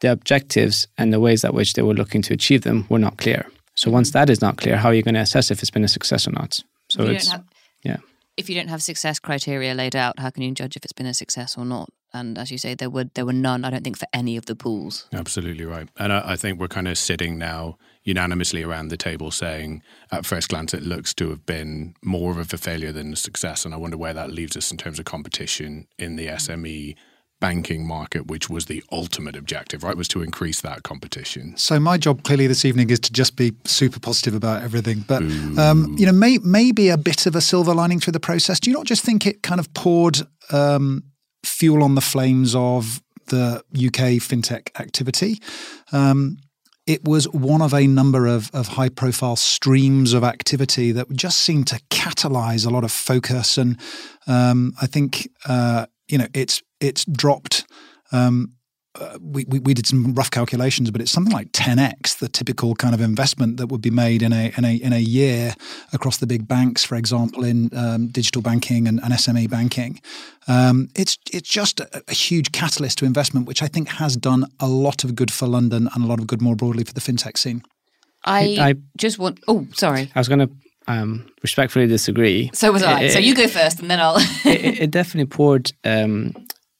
the 0.00 0.12
objectives 0.12 0.86
and 0.98 1.12
the 1.12 1.18
ways 1.18 1.44
at 1.44 1.52
which 1.52 1.72
they 1.72 1.82
were 1.82 1.94
looking 1.94 2.22
to 2.22 2.32
achieve 2.32 2.62
them 2.62 2.86
were 2.88 3.00
not 3.00 3.18
clear. 3.18 3.44
So 3.74 3.90
once 3.90 4.12
that 4.12 4.30
is 4.30 4.40
not 4.40 4.56
clear, 4.58 4.76
how 4.76 4.90
are 4.90 4.94
you 4.94 5.02
going 5.02 5.16
to 5.16 5.20
assess 5.20 5.50
if 5.50 5.60
it's 5.60 5.70
been 5.70 5.84
a 5.84 5.88
success 5.88 6.28
or 6.28 6.30
not? 6.30 6.60
So 6.90 7.06
it's 7.06 7.32
have, 7.32 7.44
yeah. 7.82 7.96
If 8.36 8.48
you 8.48 8.54
don't 8.54 8.68
have 8.68 8.84
success 8.84 9.18
criteria 9.18 9.74
laid 9.74 9.96
out, 9.96 10.20
how 10.20 10.30
can 10.30 10.44
you 10.44 10.52
judge 10.52 10.76
if 10.76 10.84
it's 10.84 10.92
been 10.92 11.06
a 11.06 11.14
success 11.14 11.58
or 11.58 11.64
not? 11.64 11.90
And 12.16 12.38
as 12.38 12.50
you 12.50 12.58
say, 12.58 12.74
there 12.74 12.90
were 12.90 13.04
there 13.14 13.26
were 13.26 13.32
none. 13.32 13.64
I 13.64 13.70
don't 13.70 13.84
think 13.84 13.98
for 13.98 14.08
any 14.12 14.36
of 14.36 14.46
the 14.46 14.56
pools. 14.56 15.06
Absolutely 15.12 15.64
right, 15.64 15.88
and 15.98 16.12
I, 16.12 16.32
I, 16.32 16.36
think 16.36 16.58
we're 16.58 16.68
kind 16.68 16.88
of 16.88 16.98
sitting 16.98 17.38
now 17.38 17.78
unanimously 18.02 18.62
around 18.62 18.88
the 18.88 18.96
table 18.96 19.30
saying, 19.30 19.82
at 20.10 20.24
first 20.24 20.48
glance, 20.48 20.72
it 20.72 20.82
looks 20.82 21.12
to 21.14 21.28
have 21.30 21.44
been 21.44 21.94
more 22.02 22.40
of 22.40 22.52
a 22.52 22.58
failure 22.58 22.92
than 22.92 23.12
a 23.12 23.16
success, 23.16 23.64
and 23.64 23.74
I 23.74 23.76
wonder 23.76 23.96
where 23.96 24.14
that 24.14 24.30
leaves 24.30 24.56
us 24.56 24.70
in 24.70 24.78
terms 24.78 24.98
of 24.98 25.04
competition 25.04 25.86
in 25.98 26.16
the 26.16 26.28
SME 26.28 26.96
banking 27.38 27.86
market, 27.86 28.26
which 28.26 28.48
was 28.48 28.66
the 28.66 28.82
ultimate 28.90 29.36
objective, 29.36 29.82
right? 29.82 29.96
Was 29.96 30.08
to 30.08 30.22
increase 30.22 30.60
that 30.62 30.82
competition. 30.82 31.56
So 31.56 31.78
my 31.78 31.98
job 31.98 32.22
clearly 32.22 32.46
this 32.46 32.64
evening 32.64 32.90
is 32.90 33.00
to 33.00 33.12
just 33.12 33.36
be 33.36 33.52
super 33.64 34.00
positive 34.00 34.34
about 34.34 34.62
everything, 34.62 35.04
but 35.06 35.22
um, 35.58 35.94
you 35.98 36.06
know, 36.06 36.12
may, 36.12 36.38
maybe 36.38 36.88
a 36.88 36.96
bit 36.96 37.26
of 37.26 37.36
a 37.36 37.40
silver 37.40 37.74
lining 37.74 38.00
through 38.00 38.12
the 38.12 38.20
process. 38.20 38.58
Do 38.60 38.70
you 38.70 38.76
not 38.76 38.86
just 38.86 39.04
think 39.04 39.26
it 39.26 39.42
kind 39.42 39.60
of 39.60 39.72
poured 39.74 40.18
um, 40.50 41.04
fuel 41.56 41.82
on 41.82 41.94
the 41.94 42.00
flames 42.00 42.54
of 42.54 43.02
the 43.28 43.62
UK 43.74 44.20
fintech 44.20 44.68
activity. 44.78 45.40
Um, 45.90 46.36
it 46.86 47.02
was 47.04 47.28
one 47.30 47.62
of 47.62 47.72
a 47.72 47.86
number 47.86 48.26
of, 48.26 48.50
of 48.52 48.68
high 48.68 48.90
profile 48.90 49.36
streams 49.36 50.12
of 50.12 50.22
activity 50.22 50.92
that 50.92 51.10
just 51.12 51.38
seemed 51.38 51.66
to 51.68 51.80
catalyze 51.90 52.66
a 52.66 52.70
lot 52.70 52.84
of 52.84 52.92
focus. 52.92 53.58
And 53.58 53.78
um, 54.26 54.74
I 54.80 54.86
think, 54.86 55.28
uh, 55.48 55.86
you 56.08 56.18
know, 56.18 56.28
it's, 56.34 56.62
it's 56.80 57.04
dropped 57.06 57.64
um, 58.12 58.52
uh, 58.98 59.18
we, 59.20 59.44
we, 59.46 59.58
we, 59.60 59.74
did 59.74 59.86
some 59.86 60.14
rough 60.14 60.30
calculations, 60.30 60.90
but 60.90 61.00
it's 61.00 61.10
something 61.10 61.32
like 61.32 61.52
10x 61.52 62.18
the 62.18 62.28
typical 62.28 62.74
kind 62.74 62.94
of 62.94 63.00
investment 63.00 63.56
that 63.56 63.68
would 63.68 63.82
be 63.82 63.90
made 63.90 64.22
in 64.22 64.32
a 64.32 64.52
in 64.56 64.64
a 64.64 64.74
in 64.76 64.92
a 64.92 64.98
year 64.98 65.54
across 65.92 66.16
the 66.18 66.26
big 66.26 66.48
banks, 66.48 66.84
for 66.84 66.96
example, 66.96 67.44
in 67.44 67.70
um, 67.76 68.08
digital 68.08 68.42
banking 68.42 68.88
and, 68.88 69.00
and 69.02 69.12
SME 69.12 69.50
banking. 69.50 70.00
Um, 70.48 70.88
it's 70.94 71.18
it's 71.32 71.48
just 71.48 71.80
a, 71.80 72.02
a, 72.08 72.12
huge 72.12 72.52
catalyst 72.52 72.98
to 72.98 73.04
investment, 73.04 73.46
which 73.46 73.62
I 73.62 73.66
think 73.66 73.88
has 73.88 74.16
done 74.16 74.46
a 74.60 74.68
lot 74.68 75.04
of 75.04 75.14
good 75.14 75.32
for 75.32 75.46
London 75.46 75.88
and 75.94 76.04
a 76.04 76.06
lot 76.06 76.20
of 76.20 76.26
good 76.26 76.40
more 76.40 76.56
broadly 76.56 76.84
for 76.84 76.92
the 76.92 77.00
fintech 77.00 77.36
scene. 77.36 77.62
I, 78.24 78.56
I 78.58 78.74
just 78.96 79.18
want. 79.18 79.40
Oh, 79.48 79.66
sorry. 79.72 80.10
I 80.14 80.18
was 80.18 80.28
going 80.28 80.40
to 80.40 80.50
um, 80.88 81.26
respectfully 81.42 81.86
disagree. 81.86 82.50
So 82.52 82.72
was 82.72 82.82
I. 82.82 83.02
It, 83.02 83.12
so 83.12 83.18
you 83.18 83.34
go 83.34 83.48
first, 83.48 83.80
and 83.80 83.90
then 83.90 84.00
I'll. 84.00 84.16
it, 84.18 84.80
it, 84.80 84.90
definitely 84.90 85.26
poured 85.26 85.72
um, 85.84 86.34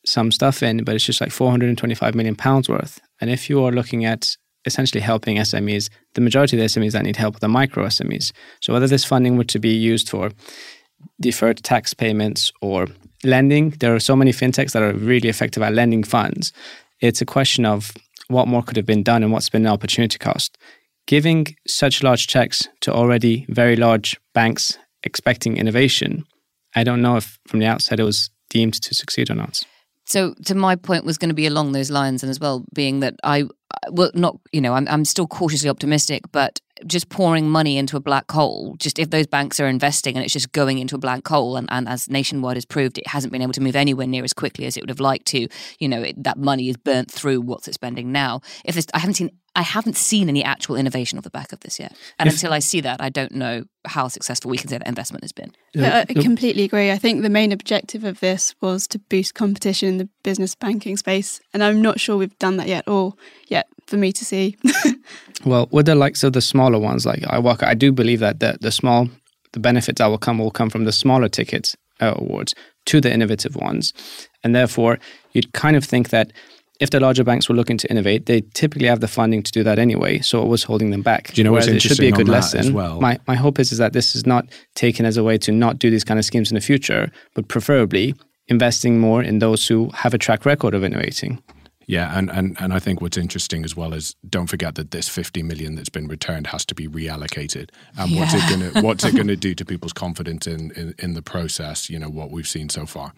some 0.07 0.31
stuff 0.31 0.63
in, 0.63 0.85
but 0.85 0.95
it's 0.95 1.05
just 1.05 1.21
like 1.21 1.31
425 1.31 2.15
million 2.15 2.37
pounds 2.37 2.69
worth. 2.69 3.01
And 3.21 3.31
if 3.31 3.51
you 3.51 3.63
are 3.65 3.73
looking 3.73 4.05
at 4.05 4.37
essentially 4.65 5.01
helping 5.01 5.37
SMEs, 5.37 5.89
the 6.15 6.21
majority 6.21 6.57
of 6.57 6.61
the 6.61 6.81
SMEs 6.81 6.93
that 6.93 7.05
need 7.05 7.17
help 7.17 7.37
are 7.37 7.41
the 7.41 7.49
micro 7.49 7.87
SMEs. 7.87 8.33
So 8.61 8.73
whether 8.73 8.89
this 8.89 9.05
funding 9.05 9.37
were 9.37 9.45
to 9.45 9.59
be 9.59 9.71
used 9.71 10.09
for 10.09 10.31
deferred 11.21 11.63
tax 11.63 11.95
payments 11.95 12.53
or 12.61 12.87
lending, 13.25 13.71
there 13.71 13.95
are 13.95 14.01
so 14.01 14.17
many 14.17 14.33
fintechs 14.33 14.73
that 14.73 14.83
are 14.83 14.93
really 14.93 15.29
effective 15.29 15.63
at 15.63 15.75
lending 15.75 16.03
funds. 16.03 16.53
It's 17.01 17.21
a 17.21 17.27
question 17.27 17.65
of 17.65 17.93
what 18.29 18.49
more 18.49 18.63
could 18.63 18.77
have 18.77 18.87
been 18.87 19.03
done 19.03 19.23
and 19.23 19.33
what's 19.33 19.51
been 19.51 19.63
the 19.63 19.71
opportunity 19.71 20.19
cost. 20.19 20.59
Giving 21.07 21.47
such 21.67 22.03
large 22.03 22.27
checks 22.27 22.67
to 22.81 22.93
already 22.93 23.47
very 23.49 23.77
large 23.77 24.19
banks 24.35 24.79
expecting 25.05 25.57
innovation, 25.57 26.25
I 26.75 26.83
don't 26.83 27.03
know 27.03 27.17
if 27.17 27.39
from 27.47 27.61
the 27.61 27.67
outset 27.67 28.01
it 28.01 28.05
was 28.05 28.31
deemed 28.51 28.75
to 28.83 28.95
succeed 28.95 29.31
or 29.31 29.35
not. 29.35 29.63
So, 30.07 30.35
to 30.45 30.55
my 30.55 30.77
point 30.77 31.05
was 31.05 31.19
going 31.19 31.31
to 31.31 31.35
be 31.35 31.47
along 31.47 31.73
those 31.73 31.91
lines, 31.91 32.23
and 32.23 32.31
as 32.31 32.39
well 32.39 32.65
being 32.73 33.01
that 33.01 33.15
I, 33.25 33.45
well, 33.91 34.11
not 34.15 34.39
you 34.53 34.61
know, 34.61 34.75
I'm 34.75 34.87
I'm 34.89 35.05
still 35.05 35.27
cautiously 35.27 35.69
optimistic, 35.69 36.23
but 36.33 36.61
just 36.87 37.09
pouring 37.09 37.49
money 37.49 37.79
into 37.79 37.97
a 37.97 38.01
black 38.01 38.31
hole, 38.31 38.77
just 38.79 38.99
if 38.99 39.11
those 39.11 39.27
banks 39.27 39.59
are 39.59 39.67
investing 39.67 40.15
and 40.15 40.23
it's 40.23 40.33
just 40.33 40.53
going 40.53 40.79
into 40.79 40.95
a 40.95 40.99
black 40.99 41.27
hole, 41.27 41.57
and, 41.57 41.69
and 41.71 41.89
as 41.89 42.09
Nationwide 42.09 42.57
has 42.57 42.65
proved, 42.65 42.99
it 42.99 43.07
hasn't 43.07 43.33
been 43.33 43.43
able 43.43 43.53
to 43.55 43.61
move 43.61 43.77
anywhere 43.77 44.07
near 44.07 44.25
as 44.25 44.33
quickly 44.33 44.67
as 44.67 44.77
it 44.77 44.83
would 44.83 44.91
have 44.91 45.01
liked 45.01 45.27
to. 45.27 45.49
You 45.79 45.89
know, 45.89 46.03
it, 46.03 46.23
that 46.23 46.39
money 46.39 46.69
is 46.69 46.77
burnt 46.77 47.11
through 47.11 47.41
what's 47.41 47.67
it 47.67 47.75
spending 47.75 48.13
now. 48.13 48.43
If 48.65 48.79
I 48.95 48.99
haven't 48.99 49.15
seen 49.15 49.31
I 49.57 49.63
haven't 49.63 49.97
seen 49.97 50.29
any 50.29 50.45
actual 50.45 50.77
innovation 50.77 51.17
off 51.17 51.25
the 51.25 51.31
back 51.31 51.51
of 51.51 51.61
this 51.61 51.81
yet. 51.81 51.97
And 52.19 52.29
if, 52.29 52.35
until 52.35 52.53
I 52.53 52.59
see 52.59 52.83
that, 52.83 53.01
I 53.01 53.09
don't 53.09 53.33
know 53.33 53.65
how 53.87 54.07
successful 54.07 54.51
we 54.51 54.59
can 54.59 54.69
say 54.69 54.77
that 54.77 54.87
investment 54.87 55.25
has 55.25 55.33
been. 55.33 55.51
I 55.75 56.05
completely 56.05 56.65
agree. 56.65 56.91
I 56.91 56.99
think 56.99 57.23
the 57.23 57.31
main 57.31 57.53
objective 57.53 58.05
of 58.05 58.21
this 58.21 58.55
was 58.61 58.87
to 58.89 58.99
boost 58.99 59.35
competition 59.35 59.89
in 59.89 59.97
the 59.97 60.09
business 60.23 60.55
banking 60.55 60.99
space. 60.99 61.41
And 61.55 61.65
I'm 61.65 61.81
not 61.81 61.99
sure 61.99 62.19
we've 62.19 62.39
done 62.39 62.59
that 62.59 62.69
yet, 62.69 62.87
or 62.87 63.15
yet 63.49 63.67
for 63.87 63.97
me 63.97 64.13
to 64.13 64.25
see. 64.27 64.59
well, 65.47 65.69
with 65.71 65.87
the 65.87 65.95
likes 65.95 66.23
of 66.23 66.35
the 66.35 66.43
smaller 66.43 66.79
ones, 66.79 67.07
like 67.07 67.21
IWOCA, 67.21 67.65
I 67.65 67.75
do 67.75 67.93
believe 67.93 68.21
that 68.21 68.41
the, 68.41 68.59
the 68.61 68.71
small, 68.71 69.09
the 69.53 69.61
benefits 69.61 69.99
that 69.99 70.07
will 70.07 70.19
come 70.19 70.39
will 70.39 70.51
come 70.51 70.69
from 70.69 70.85
the 70.85 70.93
smaller 70.93 71.31
tickets 71.31 71.75
uh, 72.01 72.13
awards 72.17 72.55
to 72.87 73.01
the 73.01 73.11
innovative 73.11 73.57
ones. 73.57 73.95
And 74.45 74.55
therefore, 74.55 74.99
you'd 75.33 75.53
kind 75.55 75.77
of 75.77 75.85
think 75.85 76.11
that 76.11 76.33
if 76.81 76.91
the 76.91 77.01
larger 77.01 77.25
banks 77.25 77.49
were 77.49 77.55
looking 77.55 77.79
to 77.79 77.91
innovate, 77.91 78.27
they 78.27 78.43
typically 78.55 78.89
have 78.89 79.01
the 79.01 79.09
funding 79.09 79.43
to 79.43 79.53
do 79.53 79.63
that 79.63 79.79
anyway. 79.79 80.21
So 80.21 80.43
it 80.43 80.49
was 80.49 80.63
holding 80.63 80.91
them 80.91 81.03
back. 81.03 81.33
Do 81.33 81.41
you 81.41 81.45
know 81.45 81.53
what's 81.53 81.67
Whereas 81.67 81.85
it 81.85 81.89
should 81.89 81.99
be 81.99 82.07
a 82.07 82.09
interesting 82.09 82.27
good 82.27 82.35
on 82.35 82.41
that 82.41 82.55
lesson. 82.55 82.61
as 82.61 82.71
well? 82.71 83.01
My 83.01 83.19
my 83.27 83.35
hope 83.35 83.59
is 83.59 83.73
is 83.73 83.79
that 83.79 83.93
this 83.93 84.15
is 84.15 84.27
not 84.27 84.47
taken 84.75 85.07
as 85.07 85.17
a 85.17 85.25
way 85.25 85.39
to 85.39 85.53
not 85.53 85.79
do 85.79 85.91
these 85.91 86.05
kind 86.05 86.19
of 86.19 86.25
schemes 86.25 86.51
in 86.51 86.55
the 86.55 86.61
future, 86.61 87.11
but 87.35 87.49
preferably 87.49 88.15
investing 88.49 88.99
more 88.99 89.23
in 89.23 89.39
those 89.39 89.67
who 89.67 89.91
have 89.95 90.15
a 90.15 90.19
track 90.19 90.45
record 90.47 90.75
of 90.75 90.85
innovating. 90.85 91.43
Yeah, 91.89 92.19
and, 92.19 92.29
and 92.31 92.57
and 92.59 92.73
I 92.73 92.81
think 92.81 93.01
what's 93.01 93.17
interesting 93.17 93.65
as 93.65 93.77
well 93.77 93.95
is 93.95 94.17
don't 94.29 94.49
forget 94.49 94.75
that 94.75 94.91
this 94.91 95.09
50 95.09 95.45
million 95.45 95.77
that's 95.77 95.89
been 95.89 96.09
returned 96.09 96.49
has 96.49 96.65
to 96.67 96.75
be 96.75 96.89
reallocated. 96.89 97.71
And 97.97 98.17
what's 98.17 98.35
it 98.35 98.43
gonna 98.51 98.83
what's 98.83 99.05
it 99.05 99.15
gonna 99.17 99.37
do 99.37 99.55
to 99.55 99.65
people's 99.65 99.93
confidence 99.93 100.47
in, 100.47 100.73
in 100.73 100.95
in 100.99 101.15
the 101.15 101.23
process? 101.23 101.89
You 101.89 102.01
know 102.01 102.11
what 102.11 102.31
we've 102.31 102.49
seen 102.49 102.69
so 102.69 102.87
far. 102.87 103.13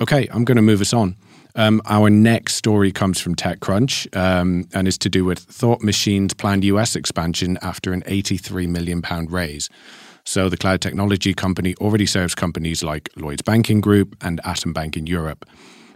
Okay, 0.00 0.28
I'm 0.32 0.44
going 0.44 0.56
to 0.56 0.62
move 0.62 0.80
us 0.80 0.94
on. 0.94 1.16
Um, 1.54 1.82
our 1.86 2.10
next 2.10 2.54
story 2.54 2.92
comes 2.92 3.20
from 3.20 3.34
TechCrunch 3.34 4.16
um, 4.16 4.68
and 4.72 4.86
is 4.86 4.98
to 4.98 5.08
do 5.08 5.24
with 5.24 5.38
Thought 5.38 5.82
Machine's 5.82 6.34
planned 6.34 6.64
US 6.64 6.96
expansion 6.96 7.58
after 7.62 7.92
an 7.92 8.02
83 8.06 8.66
million 8.66 9.02
pound 9.02 9.30
raise. 9.30 9.68
So 10.24 10.48
the 10.48 10.56
cloud 10.56 10.80
technology 10.80 11.34
company 11.34 11.74
already 11.76 12.06
serves 12.06 12.34
companies 12.34 12.84
like 12.84 13.08
Lloyd's 13.16 13.42
Banking 13.42 13.80
Group 13.80 14.16
and 14.20 14.40
Atom 14.44 14.72
Bank 14.72 14.96
in 14.96 15.06
Europe. 15.06 15.44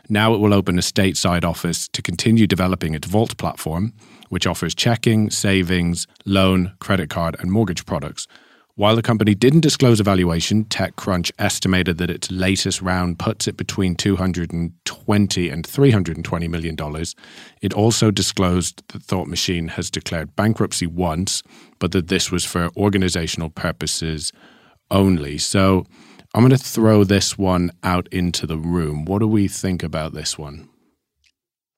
Now 0.09 0.35
it 0.35 0.39
will 0.39 0.53
open 0.53 0.79
a 0.79 0.83
stateside 0.83 1.45
office 1.45 1.89
to 1.89 2.03
continue 2.03 2.47
developing 2.47 2.95
its 2.95 3.07
Vault 3.07 3.37
platform, 3.39 3.93
which 4.29 4.47
offers 4.47 4.75
checking, 4.75 5.31
savings, 5.31 6.07
loan, 6.25 6.73
credit 6.79 7.09
card, 7.09 7.37
and 7.39 7.51
mortgage 7.51 7.87
products. 7.87 8.27
While 8.77 8.97
the 8.97 9.03
company 9.03 9.37
didn't 9.37 9.61
disclose 9.61 10.01
a 10.01 10.03
valuation, 10.03 10.65
TechCrunch 10.65 11.31
estimated 11.39 11.99
that 11.99 12.11
its 12.11 12.29
latest 12.33 12.83
round 12.83 13.21
puts 13.21 13.47
it 13.47 13.57
between 13.57 13.95
220 13.95 15.49
and 15.49 15.65
320 15.65 16.49
million 16.49 16.75
dollars. 16.75 17.15
It 17.63 17.73
also 17.73 18.11
disclosed 18.11 18.83
that 18.89 19.05
Thought 19.05 19.29
Machine 19.29 19.69
has 19.69 19.93
declared 19.93 20.35
bankruptcy 20.35 20.89
once, 20.89 21.45
but 21.79 21.93
that 21.93 22.09
this 22.09 22.33
was 22.33 22.45
for 22.45 22.69
organizational 22.77 23.49
purposes 23.49 24.33
only. 24.91 25.39
So 25.39 25.87
I'm 26.35 26.41
going 26.41 26.51
to 26.51 26.59
throw 26.59 27.05
this 27.05 27.39
one 27.39 27.71
out 27.85 28.09
into 28.09 28.45
the 28.45 28.59
room. 28.59 29.05
What 29.05 29.21
do 29.21 29.29
we 29.29 29.47
think 29.47 29.85
about 29.85 30.15
this 30.15 30.37
one? 30.37 30.69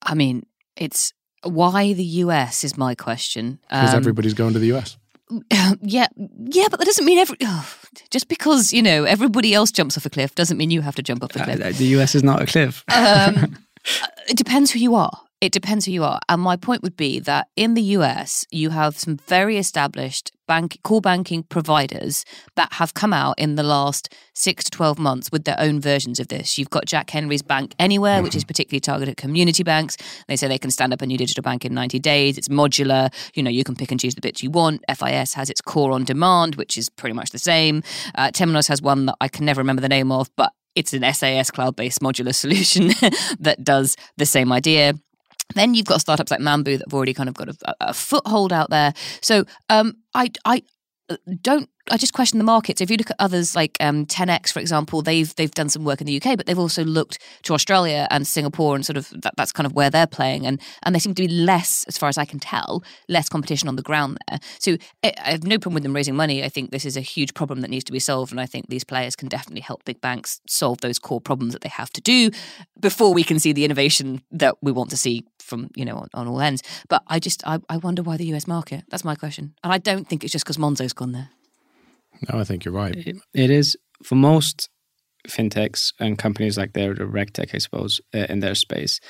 I 0.01 0.15
mean, 0.15 0.47
it's 0.77 1.13
why 1.43 1.93
the 1.93 2.05
US 2.25 2.65
is 2.65 2.79
my 2.79 2.95
question. 2.95 3.59
Because 3.69 3.93
Um, 3.93 3.99
everybody's 3.99 4.33
going 4.33 4.55
to 4.55 4.59
the 4.59 4.73
US. 4.73 4.97
yeah, 5.83 6.07
yeah, 6.49 6.69
but 6.71 6.79
that 6.79 6.87
doesn't 6.87 7.05
mean 7.05 7.19
every. 7.19 7.37
Oh, 7.43 7.69
just 8.11 8.29
because 8.29 8.73
you 8.73 8.83
know 8.83 9.05
everybody 9.05 9.55
else 9.55 9.71
jumps 9.71 9.97
off 9.97 10.07
a 10.07 10.11
cliff 10.11 10.35
doesn't 10.35 10.57
mean 10.57 10.71
you 10.71 10.81
have 10.81 10.95
to 10.97 11.03
jump 11.03 11.23
off 11.23 11.35
a 11.37 11.45
cliff. 11.45 11.61
Uh, 11.61 11.73
the 11.73 11.87
US 11.99 12.15
is 12.15 12.23
not 12.23 12.43
a 12.43 12.47
cliff. 12.47 12.85
um, 12.95 13.57
it 14.29 14.37
depends 14.37 14.71
who 14.71 14.79
you 14.79 14.95
are. 14.95 15.21
It 15.43 15.53
depends 15.53 15.85
who 15.85 15.93
you 15.93 16.03
are. 16.03 16.19
And 16.31 16.41
my 16.41 16.57
point 16.57 16.83
would 16.83 16.97
be 16.97 17.21
that 17.21 17.49
in 17.57 17.75
the 17.75 17.83
US, 17.83 18.47
you 18.51 18.71
have 18.71 18.99
some 18.99 19.19
very 19.19 19.59
established 19.59 20.33
bank 20.49 20.79
core 20.83 21.03
banking 21.03 21.43
providers 21.43 22.25
that 22.55 22.73
have 22.75 22.95
come 22.95 23.13
out 23.13 23.39
in 23.39 23.57
the 23.57 23.63
last 23.63 24.15
six 24.33 24.65
to 24.65 24.71
12 24.71 24.99
months 24.99 25.31
with 25.31 25.45
their 25.45 25.57
own 25.59 25.79
versions 25.79 26.19
of 26.19 26.29
this. 26.29 26.57
You've 26.57 26.71
got 26.71 26.87
Jack 26.87 27.11
Henry's 27.11 27.43
Bank 27.43 27.75
Anywhere, 27.79 28.23
which 28.23 28.35
is 28.35 28.45
particularly 28.45 28.81
targeted 28.81 29.13
at 29.13 29.17
community 29.19 29.63
banks. 29.63 29.99
They 30.27 30.37
say 30.37 30.49
they 30.49 30.59
can 30.59 30.71
stand 30.71 30.95
up 30.95 31.03
a 31.03 31.07
new 31.07 31.19
digital 31.19 31.43
bank 31.43 31.67
in 31.67 31.75
90 31.75 31.99
days. 31.99 32.39
It's 32.39 32.49
modular. 32.49 33.13
You 33.35 33.43
know, 33.43 33.51
you 33.51 33.63
can 33.63 33.77
pick 33.77 33.91
and 33.91 34.01
choose 34.01 34.15
the 34.15 34.23
bits 34.23 34.43
you 34.43 34.51
want. 34.51 34.85
FIS 34.89 35.35
has 35.35 35.51
its 35.51 35.61
core 35.61 35.93
on 35.93 36.05
demand, 36.05 36.55
which 36.55 36.79
is 36.79 36.89
pretty 36.89 37.15
much 37.15 37.31
the 37.31 37.39
same. 37.39 37.83
Uh, 38.15 38.31
Temenos 38.31 38.69
has 38.69 38.81
one 38.81 39.05
that 39.07 39.17
I 39.21 39.29
can 39.29 39.45
never 39.45 39.61
remember 39.61 39.83
the 39.83 39.89
name 39.89 40.11
of, 40.11 40.31
but 40.37 40.53
it's 40.75 40.93
an 40.93 41.13
SAS 41.13 41.51
cloud 41.51 41.75
based 41.75 42.01
modular 42.01 42.35
solution 42.45 42.89
that 43.41 43.65
does 43.65 43.97
the 44.17 44.27
same 44.27 44.51
idea. 44.53 44.95
Then 45.55 45.75
you've 45.75 45.87
got 45.87 46.01
startups 46.01 46.31
like 46.31 46.41
Mambu 46.41 46.79
that 46.79 46.87
have 46.87 46.95
already 46.95 47.15
kind 47.15 47.29
of 47.29 47.35
got 47.35 47.49
a, 47.49 47.57
a 47.81 47.95
foothold 47.95 48.53
out 48.53 48.71
there. 48.71 48.93
So 49.23 49.45
um, 49.71 49.97
I, 50.15 50.31
I 50.45 50.63
uh, 51.09 51.17
don't. 51.41 51.69
I 51.91 51.97
just 51.97 52.13
question 52.13 52.39
the 52.39 52.45
market. 52.45 52.79
So 52.79 52.83
if 52.83 52.91
you 52.91 52.97
look 52.97 53.11
at 53.11 53.17
others 53.19 53.55
like 53.55 53.77
um, 53.81 54.07
10x, 54.07 54.53
for 54.53 54.59
example, 54.59 55.03
they've 55.03 55.33
they've 55.37 55.51
done 55.51 55.69
some 55.69 55.85
work 55.85 56.01
in 56.01 56.07
the 56.07 56.21
UK, 56.21 56.37
but 56.37 56.47
they've 56.47 56.59
also 56.59 56.85
looked 56.85 57.19
to 57.43 57.55
Australia 57.55 58.09
and 58.11 58.27
Singapore, 58.27 58.75
and 58.75 58.85
sort 58.85 58.97
of 58.97 59.09
that, 59.23 59.35
that's 59.37 59.53
kind 59.53 59.67
of 59.67 59.73
where 59.73 59.89
they're 59.89 60.07
playing, 60.07 60.47
and 60.47 60.61
and 60.83 60.95
they 60.95 60.99
seem 60.99 61.15
to 61.15 61.23
be 61.23 61.29
less, 61.29 61.85
as 61.85 61.97
far 61.97 62.09
as 62.09 62.19
I 62.19 62.25
can 62.25 62.41
tell, 62.41 62.83
less 63.09 63.29
competition 63.29 63.69
on 63.69 63.77
the 63.77 63.83
ground 63.83 64.19
there. 64.29 64.41
So 64.59 64.77
I, 65.05 65.13
have 65.25 65.45
no 65.45 65.59
problem 65.59 65.75
with 65.75 65.85
them 65.85 65.95
raising 65.95 66.17
money. 66.17 66.43
I 66.43 66.49
think 66.49 66.71
this 66.71 66.85
is 66.85 66.97
a 66.97 67.01
huge 67.01 67.35
problem 67.35 67.61
that 67.61 67.71
needs 67.71 67.85
to 67.85 67.93
be 67.93 68.01
solved, 68.01 68.33
and 68.33 68.41
I 68.41 68.47
think 68.47 68.69
these 68.69 68.85
players 68.85 69.15
can 69.15 69.29
definitely 69.29 69.61
help 69.61 69.85
big 69.85 70.01
banks 70.01 70.41
solve 70.49 70.81
those 70.81 70.99
core 70.99 71.21
problems 71.21 71.53
that 71.53 71.63
they 71.63 71.69
have 71.69 71.91
to 71.91 72.01
do 72.01 72.31
before 72.81 73.15
we 73.15 73.23
can 73.23 73.39
see 73.39 73.53
the 73.53 73.65
innovation 73.65 74.23
that 74.33 74.57
we 74.61 74.73
want 74.73 74.91
to 74.91 74.97
see 74.97 75.25
from 75.39 75.71
you 75.77 75.85
know 75.85 75.99
on, 75.99 76.09
on 76.15 76.27
all 76.27 76.41
ends. 76.41 76.63
But 76.89 77.03
I 77.07 77.21
just 77.21 77.47
I, 77.47 77.61
I 77.69 77.77
wonder 77.77 78.03
why 78.03 78.17
the 78.17 78.27
US 78.35 78.49
market. 78.49 78.85
That's 78.89 79.05
my 79.05 79.15
question, 79.15 79.55
and 79.63 79.73
I 79.73 79.79
don't 79.79 80.09
think 80.09 80.25
it's 80.25 80.33
just 80.33 80.45
because 80.45 80.59
Monzo's 80.59 80.93
gone 80.93 81.13
there. 81.13 81.31
No, 82.29 82.41
I 82.41 82.45
think 82.45 82.65
you're 82.65 82.75
right. 82.75 82.95
It, 82.97 83.17
it 83.35 83.51
is 83.51 83.77
for 84.03 84.15
most 84.15 84.69
fintechs 85.29 85.93
and 85.99 86.19
companies 86.19 86.57
like 86.57 86.73
their 86.73 86.95
the 86.95 87.05
regtech, 87.05 87.55
I 87.55 87.59
suppose, 87.59 88.01
uh, 88.15 88.27
in 88.29 88.41
their 88.41 88.55
space. 88.55 89.01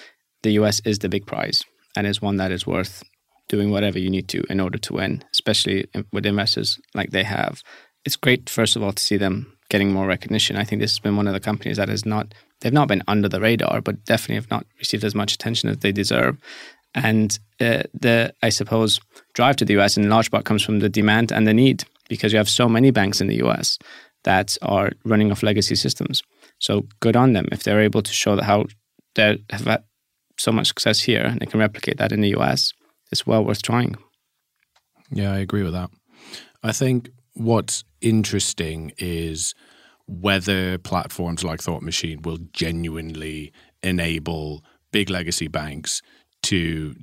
The 0.42 0.52
US 0.52 0.80
is 0.84 0.98
the 0.98 1.08
big 1.08 1.26
prize 1.26 1.64
and 1.96 2.06
is 2.06 2.22
one 2.22 2.36
that 2.36 2.52
is 2.52 2.66
worth 2.66 3.02
doing 3.48 3.70
whatever 3.70 3.98
you 3.98 4.10
need 4.10 4.28
to 4.28 4.42
in 4.50 4.60
order 4.60 4.78
to 4.78 4.94
win, 4.94 5.24
especially 5.32 5.86
with 6.12 6.26
investors 6.26 6.78
like 6.94 7.10
they 7.10 7.24
have. 7.24 7.62
It's 8.04 8.16
great, 8.16 8.48
first 8.50 8.76
of 8.76 8.82
all, 8.82 8.92
to 8.92 9.02
see 9.02 9.16
them 9.16 9.56
getting 9.68 9.92
more 9.92 10.06
recognition. 10.06 10.56
I 10.56 10.64
think 10.64 10.80
this 10.80 10.92
has 10.92 11.00
been 11.00 11.16
one 11.16 11.26
of 11.26 11.34
the 11.34 11.40
companies 11.40 11.76
that 11.76 11.88
has 11.88 12.06
not 12.06 12.34
they've 12.60 12.72
not 12.72 12.88
been 12.88 13.02
under 13.08 13.28
the 13.28 13.40
radar, 13.40 13.80
but 13.80 14.04
definitely 14.04 14.36
have 14.36 14.50
not 14.50 14.66
received 14.78 15.04
as 15.04 15.14
much 15.14 15.34
attention 15.34 15.68
as 15.68 15.78
they 15.78 15.92
deserve. 15.92 16.38
And 16.94 17.38
uh, 17.60 17.82
the, 17.92 18.32
I 18.42 18.48
suppose, 18.48 19.00
drive 19.34 19.56
to 19.56 19.64
the 19.64 19.78
US 19.78 19.96
in 19.96 20.08
large 20.08 20.30
part 20.30 20.44
comes 20.44 20.62
from 20.62 20.78
the 20.78 20.88
demand 20.88 21.32
and 21.32 21.46
the 21.46 21.54
need 21.54 21.84
because 22.08 22.32
you 22.32 22.38
have 22.38 22.48
so 22.48 22.68
many 22.68 22.90
banks 22.90 23.20
in 23.20 23.26
the 23.26 23.42
US 23.44 23.78
that 24.24 24.56
are 24.62 24.92
running 25.04 25.30
off 25.30 25.42
legacy 25.42 25.76
systems. 25.76 26.22
So 26.58 26.86
good 27.00 27.16
on 27.16 27.32
them 27.32 27.46
if 27.52 27.62
they're 27.62 27.80
able 27.80 28.02
to 28.02 28.12
show 28.12 28.36
that 28.36 28.44
how 28.44 28.66
they 29.14 29.38
have 29.50 29.64
had 29.64 29.84
so 30.38 30.52
much 30.52 30.68
success 30.68 31.00
here 31.00 31.22
and 31.24 31.40
they 31.40 31.46
can 31.46 31.60
replicate 31.60 31.98
that 31.98 32.12
in 32.12 32.20
the 32.20 32.34
US. 32.36 32.72
It's 33.12 33.26
well 33.26 33.44
worth 33.44 33.62
trying. 33.62 33.96
Yeah, 35.10 35.32
I 35.32 35.38
agree 35.38 35.62
with 35.62 35.72
that. 35.72 35.90
I 36.62 36.72
think 36.72 37.10
what's 37.34 37.84
interesting 38.00 38.92
is 38.98 39.54
whether 40.08 40.78
platforms 40.78 41.44
like 41.44 41.60
Thought 41.60 41.82
Machine 41.82 42.22
will 42.22 42.38
genuinely 42.52 43.52
enable 43.82 44.64
big 44.92 45.10
legacy 45.10 45.48
banks 45.48 46.02
to 46.44 46.94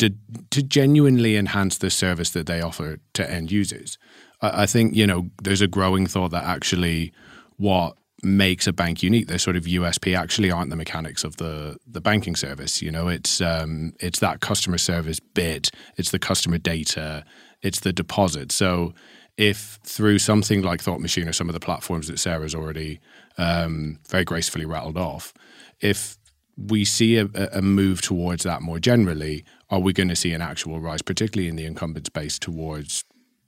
to, 0.00 0.14
to 0.50 0.62
genuinely 0.62 1.36
enhance 1.36 1.78
the 1.78 1.90
service 1.90 2.30
that 2.30 2.46
they 2.46 2.60
offer 2.60 2.98
to 3.14 3.30
end 3.30 3.52
users. 3.52 3.98
I, 4.40 4.62
I 4.62 4.66
think 4.66 4.94
you 4.94 5.06
know 5.06 5.30
there's 5.42 5.60
a 5.60 5.68
growing 5.68 6.06
thought 6.06 6.30
that 6.30 6.44
actually 6.44 7.12
what 7.56 7.96
makes 8.22 8.66
a 8.66 8.72
bank 8.72 9.02
unique, 9.02 9.28
their 9.28 9.38
sort 9.38 9.56
of 9.56 9.64
USP, 9.64 10.16
actually 10.16 10.50
aren't 10.50 10.70
the 10.70 10.76
mechanics 10.76 11.24
of 11.24 11.36
the 11.36 11.76
the 11.86 12.00
banking 12.00 12.36
service. 12.36 12.82
You 12.82 12.90
know, 12.90 13.08
it's 13.08 13.40
um, 13.40 13.92
it's 14.00 14.18
that 14.20 14.40
customer 14.40 14.78
service 14.78 15.20
bit, 15.20 15.70
it's 15.96 16.10
the 16.10 16.18
customer 16.18 16.58
data, 16.58 17.24
it's 17.62 17.80
the 17.80 17.92
deposit. 17.92 18.52
So 18.52 18.94
if 19.36 19.78
through 19.84 20.18
something 20.18 20.62
like 20.62 20.82
Thought 20.82 21.00
Machine 21.00 21.28
or 21.28 21.32
some 21.32 21.48
of 21.48 21.54
the 21.54 21.60
platforms 21.60 22.08
that 22.08 22.18
Sarah's 22.18 22.54
already 22.54 23.00
um, 23.38 23.98
very 24.08 24.24
gracefully 24.24 24.66
rattled 24.66 24.98
off, 24.98 25.32
if 25.80 26.18
we 26.66 26.84
see 26.84 27.16
a, 27.16 27.26
a 27.52 27.62
move 27.62 28.02
towards 28.02 28.44
that 28.44 28.62
more 28.62 28.78
generally, 28.78 29.44
are 29.70 29.80
we 29.80 29.92
going 29.92 30.08
to 30.08 30.16
see 30.16 30.32
an 30.32 30.42
actual 30.42 30.80
rise, 30.80 31.02
particularly 31.02 31.48
in 31.48 31.56
the 31.56 31.64
incumbent 31.64 32.06
space, 32.06 32.38
towards 32.38 33.04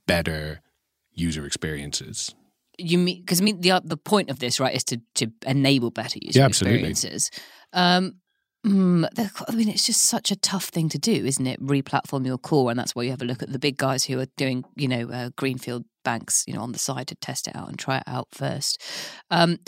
better 0.07 0.61
user 1.13 1.45
experiences? 1.45 2.33
You 2.79 2.97
mean 2.97 3.21
because 3.21 3.39
I 3.39 3.43
mean 3.43 3.61
the 3.61 3.81
the 3.83 3.97
point 3.97 4.29
of 4.29 4.39
this 4.39 4.59
right 4.59 4.73
is 4.75 4.83
to 4.85 4.99
to 5.15 5.31
enable 5.45 5.91
better 5.91 6.17
user 6.21 6.39
Yeah, 6.39 6.45
absolutely. 6.45 6.89
experiences. 6.89 7.29
Um, 7.71 8.15
mm, 8.65 9.07
I 9.47 9.55
mean, 9.55 9.69
it's 9.69 9.85
just 9.85 10.01
such 10.03 10.31
a 10.31 10.35
tough 10.35 10.65
thing 10.65 10.89
to 10.89 10.97
do, 10.97 11.11
isn't 11.11 11.45
it? 11.45 11.61
Replatform 11.61 12.25
your 12.25 12.39
core, 12.39 12.71
and 12.71 12.79
that's 12.79 12.95
why 12.95 13.03
you 13.03 13.11
have 13.11 13.21
a 13.21 13.25
look 13.25 13.43
at 13.43 13.51
the 13.51 13.59
big 13.59 13.77
guys 13.77 14.05
who 14.05 14.19
are 14.19 14.27
doing, 14.37 14.63
you 14.75 14.87
know, 14.87 15.09
uh, 15.11 15.29
greenfield 15.35 15.85
banks, 16.03 16.43
you 16.47 16.53
know, 16.53 16.61
on 16.61 16.71
the 16.71 16.79
side 16.79 17.07
to 17.07 17.15
test 17.15 17.47
it 17.47 17.55
out 17.55 17.69
and 17.69 17.77
try 17.77 17.97
it 17.97 18.03
out 18.07 18.27
first. 18.31 18.81
Um, 19.29 19.59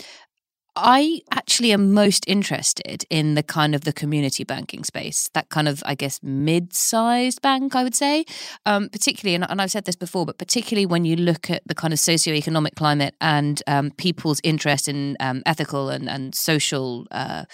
I 0.78 1.22
actually 1.32 1.72
am 1.72 1.94
most 1.94 2.24
interested 2.28 3.06
in 3.08 3.34
the 3.34 3.42
kind 3.42 3.74
of 3.74 3.84
the 3.84 3.94
community 3.94 4.44
banking 4.44 4.84
space, 4.84 5.30
that 5.32 5.48
kind 5.48 5.68
of, 5.68 5.82
I 5.86 5.94
guess, 5.94 6.20
mid-sized 6.22 7.40
bank, 7.40 7.74
I 7.74 7.82
would 7.82 7.94
say, 7.94 8.26
um, 8.66 8.90
particularly, 8.90 9.34
and, 9.34 9.50
and 9.50 9.62
I've 9.62 9.70
said 9.70 9.86
this 9.86 9.96
before, 9.96 10.26
but 10.26 10.36
particularly 10.36 10.84
when 10.84 11.06
you 11.06 11.16
look 11.16 11.48
at 11.48 11.62
the 11.66 11.74
kind 11.74 11.94
of 11.94 11.98
socioeconomic 11.98 12.74
climate 12.76 13.14
and 13.22 13.62
um, 13.66 13.90
people's 13.92 14.38
interest 14.44 14.86
in 14.86 15.16
um, 15.18 15.42
ethical 15.46 15.88
and, 15.88 16.10
and 16.10 16.34
social 16.34 17.06
uh, 17.10 17.46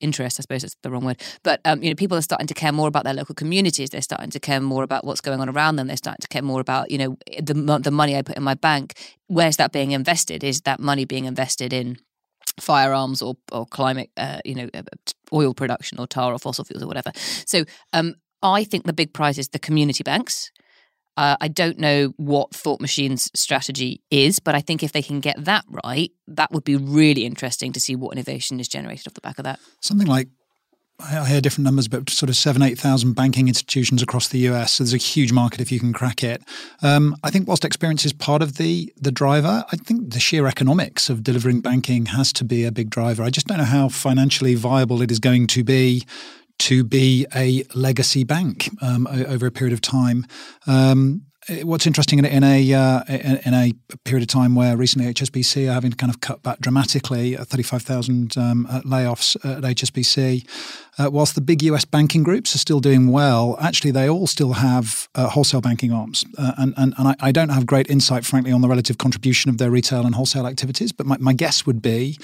interest. 0.00 0.38
I 0.38 0.42
suppose 0.42 0.62
that's 0.62 0.76
the 0.82 0.92
wrong 0.92 1.04
word, 1.04 1.20
but 1.42 1.60
um, 1.64 1.82
you 1.82 1.90
know, 1.90 1.96
people 1.96 2.16
are 2.16 2.22
starting 2.22 2.46
to 2.46 2.54
care 2.54 2.72
more 2.72 2.86
about 2.86 3.02
their 3.02 3.14
local 3.14 3.34
communities. 3.34 3.90
They're 3.90 4.00
starting 4.00 4.30
to 4.30 4.38
care 4.38 4.60
more 4.60 4.84
about 4.84 5.04
what's 5.04 5.20
going 5.20 5.40
on 5.40 5.48
around 5.48 5.76
them. 5.76 5.88
They're 5.88 5.96
starting 5.96 6.20
to 6.20 6.28
care 6.28 6.42
more 6.42 6.60
about 6.60 6.90
you 6.90 6.98
know 6.98 7.16
the 7.40 7.80
the 7.82 7.90
money 7.90 8.16
I 8.16 8.22
put 8.22 8.36
in 8.36 8.42
my 8.42 8.54
bank. 8.54 8.94
Where's 9.26 9.56
that 9.56 9.72
being 9.72 9.92
invested? 9.92 10.44
Is 10.44 10.60
that 10.62 10.78
money 10.78 11.04
being 11.04 11.24
invested 11.24 11.72
in 11.72 11.98
firearms 12.60 13.22
or 13.22 13.36
or 13.52 13.66
climate, 13.66 14.10
uh, 14.16 14.40
you 14.44 14.54
know, 14.54 14.68
uh, 14.74 14.82
oil 15.32 15.54
production 15.54 15.98
or 15.98 16.06
tar 16.06 16.32
or 16.32 16.38
fossil 16.38 16.64
fuels 16.64 16.82
or 16.82 16.86
whatever? 16.86 17.12
So 17.46 17.64
um, 17.92 18.14
I 18.42 18.64
think 18.64 18.84
the 18.84 18.92
big 18.92 19.12
prize 19.12 19.38
is 19.38 19.48
the 19.48 19.58
community 19.58 20.04
banks. 20.04 20.50
Uh, 21.16 21.36
I 21.40 21.46
don't 21.46 21.78
know 21.78 22.12
what 22.16 22.52
Thought 22.52 22.80
Machine's 22.80 23.30
strategy 23.34 24.02
is, 24.10 24.40
but 24.40 24.56
I 24.56 24.60
think 24.60 24.82
if 24.82 24.90
they 24.90 25.02
can 25.02 25.20
get 25.20 25.44
that 25.44 25.64
right, 25.68 26.10
that 26.26 26.50
would 26.50 26.64
be 26.64 26.76
really 26.76 27.24
interesting 27.24 27.72
to 27.72 27.80
see 27.80 27.94
what 27.94 28.12
innovation 28.12 28.58
is 28.58 28.66
generated 28.66 29.06
off 29.06 29.14
the 29.14 29.20
back 29.20 29.38
of 29.38 29.44
that. 29.44 29.60
Something 29.80 30.08
like 30.08 30.28
I 31.00 31.26
hear 31.26 31.40
different 31.40 31.64
numbers, 31.64 31.88
but 31.88 32.08
sort 32.08 32.30
of 32.30 32.36
seven, 32.36 32.62
eight 32.62 32.78
thousand 32.78 33.14
banking 33.14 33.48
institutions 33.48 34.00
across 34.02 34.28
the 34.28 34.38
US. 34.50 34.72
So 34.72 34.84
there's 34.84 34.94
a 34.94 34.98
huge 34.98 35.32
market 35.32 35.60
if 35.60 35.72
you 35.72 35.80
can 35.80 35.92
crack 35.92 36.22
it. 36.22 36.42
Um, 36.82 37.16
I 37.24 37.30
think 37.30 37.48
whilst 37.48 37.64
experience 37.64 38.04
is 38.04 38.12
part 38.12 38.42
of 38.42 38.56
the 38.56 38.92
the 39.00 39.10
driver, 39.10 39.64
I 39.72 39.76
think 39.76 40.12
the 40.12 40.20
sheer 40.20 40.46
economics 40.46 41.10
of 41.10 41.22
delivering 41.22 41.60
banking 41.60 42.06
has 42.06 42.32
to 42.34 42.44
be 42.44 42.64
a 42.64 42.70
big 42.70 42.90
driver. 42.90 43.22
I 43.22 43.30
just 43.30 43.48
don't 43.48 43.58
know 43.58 43.64
how 43.64 43.88
financially 43.88 44.54
viable 44.54 45.02
it 45.02 45.10
is 45.10 45.18
going 45.18 45.48
to 45.48 45.64
be 45.64 46.04
to 46.60 46.84
be 46.84 47.26
a 47.34 47.64
legacy 47.74 48.22
bank 48.22 48.70
um, 48.80 49.08
over 49.08 49.46
a 49.46 49.50
period 49.50 49.72
of 49.72 49.80
time. 49.80 50.24
Um, 50.68 51.26
what's 51.62 51.86
interesting 51.86 52.24
in, 52.24 52.44
a 52.44 52.72
uh, 52.72 53.02
in, 53.08 53.54
a 53.54 53.72
period 54.04 54.22
of 54.22 54.28
time 54.28 54.54
where 54.54 54.76
recently 54.76 55.12
HSBC 55.12 55.68
are 55.68 55.74
having 55.74 55.90
to 55.90 55.96
kind 55.96 56.10
of 56.10 56.20
cut 56.20 56.42
back 56.42 56.60
dramatically, 56.60 57.36
uh, 57.36 57.44
thirty 57.44 57.62
five 57.62 57.82
thousand 57.82 58.36
um, 58.38 58.66
layoffs 58.84 59.36
at 59.44 59.62
HSBC. 59.62 60.46
Uh, 60.98 61.10
whilst 61.10 61.34
the 61.34 61.40
big 61.40 61.62
US 61.64 61.84
banking 61.84 62.22
groups 62.22 62.54
are 62.54 62.58
still 62.58 62.80
doing 62.80 63.08
well, 63.08 63.56
actually 63.60 63.90
they 63.90 64.08
all 64.08 64.26
still 64.26 64.52
have 64.52 65.08
uh, 65.14 65.28
wholesale 65.28 65.60
banking 65.60 65.92
arms. 65.92 66.24
Uh, 66.38 66.52
and 66.58 66.74
and, 66.76 66.94
and 66.98 67.08
I, 67.08 67.16
I, 67.20 67.32
don't 67.32 67.48
have 67.48 67.66
great 67.66 67.90
insight, 67.90 68.24
frankly, 68.24 68.52
on 68.52 68.60
the 68.60 68.68
relative 68.68 68.98
contribution 68.98 69.50
of 69.50 69.58
their 69.58 69.70
retail 69.70 70.06
and 70.06 70.14
wholesale 70.14 70.46
activities. 70.46 70.92
But 70.92 71.06
my, 71.06 71.16
my 71.18 71.32
guess 71.32 71.66
would 71.66 71.82
be 71.82 72.18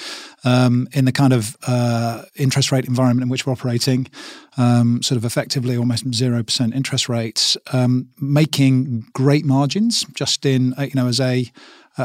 um, 0.44 0.88
in 0.92 1.04
the 1.04 1.12
kind 1.12 1.32
of 1.32 1.56
uh, 1.66 2.22
interest 2.36 2.70
rate 2.70 2.86
environment 2.86 3.24
in 3.24 3.28
which 3.28 3.46
we're 3.46 3.52
operating, 3.52 4.06
um, 4.56 5.02
sort 5.02 5.16
of 5.16 5.24
effectively 5.24 5.76
almost 5.76 6.08
0% 6.08 6.74
interest 6.74 7.08
rates, 7.08 7.56
um, 7.72 8.08
making 8.20 9.06
great 9.12 9.44
margins 9.44 10.04
just 10.14 10.46
in, 10.46 10.74
uh, 10.74 10.82
you 10.82 10.94
know, 10.94 11.08
as 11.08 11.20
a 11.20 11.50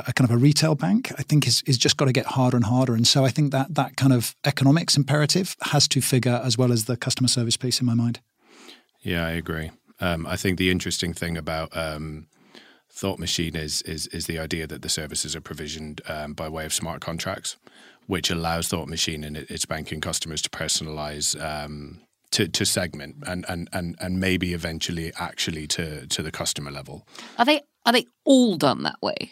a 0.07 0.13
kind 0.13 0.29
of 0.29 0.35
a 0.35 0.37
retail 0.37 0.75
bank, 0.75 1.11
I 1.17 1.23
think 1.23 1.47
is 1.47 1.63
is 1.65 1.77
just 1.77 1.97
got 1.97 2.05
to 2.05 2.11
get 2.11 2.25
harder 2.25 2.57
and 2.57 2.65
harder. 2.65 2.93
And 2.93 3.07
so 3.07 3.25
I 3.25 3.29
think 3.29 3.51
that 3.51 3.75
that 3.75 3.95
kind 3.95 4.13
of 4.13 4.35
economics 4.43 4.97
imperative 4.97 5.55
has 5.61 5.87
to 5.89 6.01
figure 6.01 6.41
as 6.43 6.57
well 6.57 6.71
as 6.71 6.85
the 6.85 6.97
customer 6.97 7.27
service 7.27 7.57
piece 7.57 7.79
in 7.79 7.85
my 7.85 7.93
mind. 7.93 8.19
Yeah, 9.01 9.25
I 9.25 9.31
agree. 9.31 9.71
Um, 9.99 10.25
I 10.25 10.35
think 10.35 10.57
the 10.57 10.71
interesting 10.71 11.13
thing 11.13 11.37
about 11.37 11.75
um, 11.77 12.27
Thought 12.89 13.19
Machine 13.19 13.55
is 13.55 13.81
is 13.83 14.07
is 14.07 14.25
the 14.25 14.39
idea 14.39 14.67
that 14.67 14.81
the 14.81 14.89
services 14.89 15.35
are 15.35 15.41
provisioned 15.41 16.01
um, 16.07 16.33
by 16.33 16.49
way 16.49 16.65
of 16.65 16.73
smart 16.73 17.01
contracts, 17.01 17.57
which 18.07 18.29
allows 18.31 18.67
Thought 18.67 18.87
Machine 18.87 19.23
and 19.23 19.37
its 19.37 19.65
banking 19.65 20.01
customers 20.01 20.41
to 20.41 20.49
personalize. 20.49 21.39
Um, 21.39 22.01
to, 22.31 22.49
to 22.49 22.65
segment 22.65 23.15
and, 23.25 23.45
and, 23.47 23.69
and, 23.71 23.95
and 24.01 24.19
maybe 24.19 24.53
eventually 24.53 25.13
actually 25.17 25.67
to, 25.67 26.05
to 26.07 26.21
the 26.21 26.31
customer 26.31 26.69
level. 26.69 27.07
Are 27.37 27.45
they 27.45 27.61
are 27.85 27.93
they 27.93 28.07
all 28.25 28.57
done 28.57 28.83
that 28.83 29.01
way? 29.01 29.31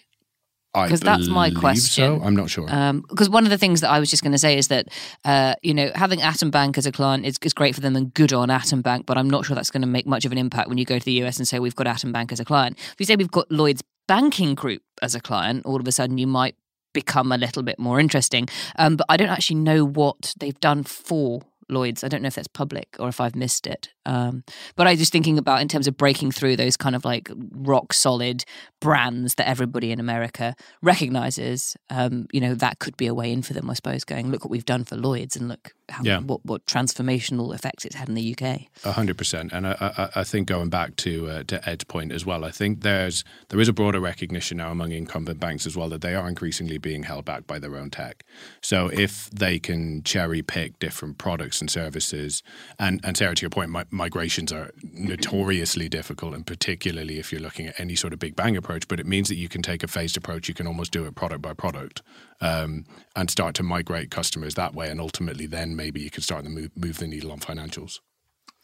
Because 0.73 1.01
that's 1.01 1.27
my 1.27 1.51
question. 1.51 2.19
So. 2.19 2.25
I'm 2.25 2.35
not 2.35 2.49
sure. 2.49 2.65
Because 2.65 3.27
um, 3.27 3.33
one 3.33 3.43
of 3.43 3.51
the 3.51 3.59
things 3.59 3.81
that 3.81 3.91
I 3.91 3.99
was 3.99 4.09
just 4.09 4.23
going 4.23 4.31
to 4.31 4.39
say 4.39 4.57
is 4.57 4.69
that, 4.69 4.87
uh, 5.23 5.53
you 5.61 5.73
know, 5.73 5.91
having 5.93 6.21
Atom 6.21 6.49
Bank 6.49 6.77
as 6.79 6.87
a 6.87 6.91
client 6.91 7.25
is, 7.25 7.37
is 7.43 7.53
great 7.53 7.75
for 7.75 7.81
them 7.81 7.95
and 7.95 8.11
good 8.13 8.33
on 8.33 8.49
Atom 8.49 8.81
Bank, 8.81 9.05
but 9.05 9.17
I'm 9.17 9.29
not 9.29 9.45
sure 9.45 9.55
that's 9.55 9.69
going 9.69 9.81
to 9.81 9.87
make 9.87 10.07
much 10.07 10.25
of 10.25 10.31
an 10.31 10.37
impact 10.39 10.69
when 10.69 10.79
you 10.79 10.85
go 10.85 10.97
to 10.97 11.05
the 11.05 11.23
US 11.23 11.37
and 11.37 11.47
say 11.47 11.59
we've 11.59 11.75
got 11.75 11.85
Atom 11.85 12.11
Bank 12.11 12.31
as 12.31 12.39
a 12.39 12.45
client. 12.45 12.77
If 12.79 12.95
you 12.97 13.05
say 13.05 13.15
we've 13.15 13.29
got 13.29 13.51
Lloyd's 13.51 13.83
Banking 14.07 14.55
Group 14.55 14.81
as 15.01 15.13
a 15.13 15.19
client, 15.19 15.65
all 15.65 15.79
of 15.79 15.87
a 15.87 15.91
sudden 15.91 16.17
you 16.17 16.27
might 16.27 16.55
become 16.93 17.31
a 17.31 17.37
little 17.37 17.63
bit 17.63 17.77
more 17.77 17.99
interesting. 17.99 18.47
Um, 18.77 18.95
but 18.95 19.05
I 19.09 19.17
don't 19.17 19.29
actually 19.29 19.57
know 19.57 19.85
what 19.85 20.33
they've 20.39 20.59
done 20.59 20.83
for 20.83 21.41
Lloyd's. 21.69 22.03
I 22.03 22.07
don't 22.07 22.21
know 22.21 22.27
if 22.27 22.35
that's 22.35 22.47
public 22.47 22.95
or 22.99 23.07
if 23.09 23.19
I've 23.21 23.35
missed 23.35 23.67
it. 23.67 23.89
Um, 24.05 24.43
but 24.75 24.87
I 24.87 24.91
was 24.91 24.99
just 24.99 25.11
thinking 25.11 25.37
about 25.37 25.61
in 25.61 25.67
terms 25.67 25.87
of 25.87 25.97
breaking 25.97 26.31
through 26.31 26.55
those 26.55 26.77
kind 26.77 26.95
of 26.95 27.05
like 27.05 27.29
rock 27.51 27.93
solid 27.93 28.43
brands 28.79 29.35
that 29.35 29.47
everybody 29.47 29.91
in 29.91 29.99
America 29.99 30.55
recognizes. 30.81 31.75
Um, 31.89 32.27
you 32.31 32.41
know, 32.41 32.55
that 32.55 32.79
could 32.79 32.97
be 32.97 33.07
a 33.07 33.13
way 33.13 33.31
in 33.31 33.41
for 33.41 33.53
them, 33.53 33.69
I 33.69 33.73
suppose. 33.73 34.03
Going, 34.03 34.29
look 34.31 34.43
what 34.43 34.51
we've 34.51 34.65
done 34.65 34.83
for 34.83 34.95
Lloyd's, 34.95 35.35
and 35.35 35.47
look 35.47 35.73
how, 35.89 36.03
yeah. 36.03 36.19
what, 36.19 36.45
what 36.45 36.65
transformational 36.65 37.53
effects 37.53 37.85
it's 37.85 37.95
had 37.95 38.07
in 38.07 38.15
the 38.15 38.35
UK. 38.35 38.61
A 38.85 38.91
hundred 38.91 39.17
percent, 39.17 39.51
and 39.51 39.67
I, 39.67 39.75
I, 39.79 40.21
I, 40.21 40.23
think 40.23 40.47
going 40.47 40.69
back 40.69 40.95
to 40.97 41.29
uh, 41.29 41.43
to 41.43 41.69
Ed's 41.69 41.83
point 41.83 42.11
as 42.11 42.25
well, 42.25 42.45
I 42.45 42.51
think 42.51 42.81
there's 42.81 43.23
there 43.49 43.59
is 43.59 43.67
a 43.67 43.73
broader 43.73 43.99
recognition 43.99 44.57
now 44.57 44.71
among 44.71 44.91
incumbent 44.91 45.39
banks 45.39 45.65
as 45.65 45.75
well 45.75 45.89
that 45.89 46.01
they 46.01 46.15
are 46.15 46.27
increasingly 46.27 46.77
being 46.77 47.03
held 47.03 47.25
back 47.25 47.45
by 47.45 47.59
their 47.59 47.75
own 47.75 47.89
tech. 47.89 48.23
So 48.61 48.87
if 48.87 49.29
they 49.29 49.59
can 49.59 50.03
cherry 50.03 50.41
pick 50.41 50.79
different 50.79 51.17
products 51.17 51.59
and 51.59 51.69
services, 51.69 52.43
and 52.79 53.01
and 53.03 53.17
Sarah, 53.17 53.35
to 53.35 53.41
your 53.41 53.49
point, 53.49 53.69
my, 53.69 53.85
migrations 53.91 54.51
are 54.51 54.71
notoriously 54.93 55.89
difficult, 55.89 56.33
and 56.33 56.45
particularly 56.45 57.19
if 57.19 57.31
you're 57.31 57.41
looking 57.41 57.67
at 57.67 57.79
any 57.79 57.95
sort 57.95 58.13
of 58.13 58.19
big 58.19 58.35
bang 58.35 58.55
approach. 58.55 58.87
But 58.87 58.99
it 58.99 59.05
means 59.05 59.27
that 59.29 59.35
you 59.35 59.49
can 59.49 59.61
take 59.61 59.83
a 59.83 59.87
phased 59.87 60.17
approach. 60.17 60.47
You 60.47 60.53
can 60.53 60.67
almost 60.67 60.91
do 60.91 61.05
it 61.05 61.15
product 61.15 61.41
by 61.41 61.53
product, 61.53 62.01
um, 62.41 62.85
and 63.15 63.29
start 63.29 63.55
to 63.55 63.63
migrate 63.63 64.11
customers 64.11 64.55
that 64.55 64.73
way. 64.73 64.89
And 64.89 64.99
ultimately, 64.99 65.45
then 65.45 65.72
maybe 65.75 66.01
you 66.01 66.09
can 66.09 66.23
start 66.23 66.43
to 66.43 66.49
move, 66.49 66.71
move 66.75 66.97
the 66.99 67.07
needle 67.07 67.31
on 67.31 67.39
financials. 67.39 67.99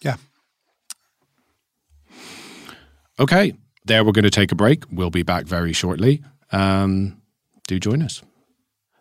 Yeah. 0.02 0.16
Okay, 3.20 3.54
there 3.86 4.04
we're 4.04 4.14
going 4.14 4.24
to 4.24 4.30
take 4.30 4.52
a 4.52 4.56
break. 4.56 4.84
We'll 4.92 5.10
be 5.10 5.24
back 5.24 5.46
very 5.46 5.74
shortly. 5.74 6.24
Um, 6.52 7.22
do 7.68 7.80
join 7.80 8.02
us. 8.02 8.22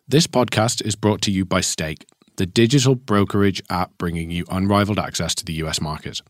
This 0.07 0.27
podcast 0.27 0.85
is 0.85 0.95
brought 0.95 1.21
to 1.23 1.31
you 1.31 1.45
by 1.45 1.61
Stake 1.61 2.05
the 2.39 2.45
digital 2.45 2.95
brokerage 2.95 3.61
app 3.69 3.91
bringing 3.97 4.31
you 4.31 4.45
unrivaled 4.49 4.97
access 4.97 5.35
to 5.35 5.43
the 5.43 5.51
US 5.55 5.81
market. 5.81 6.21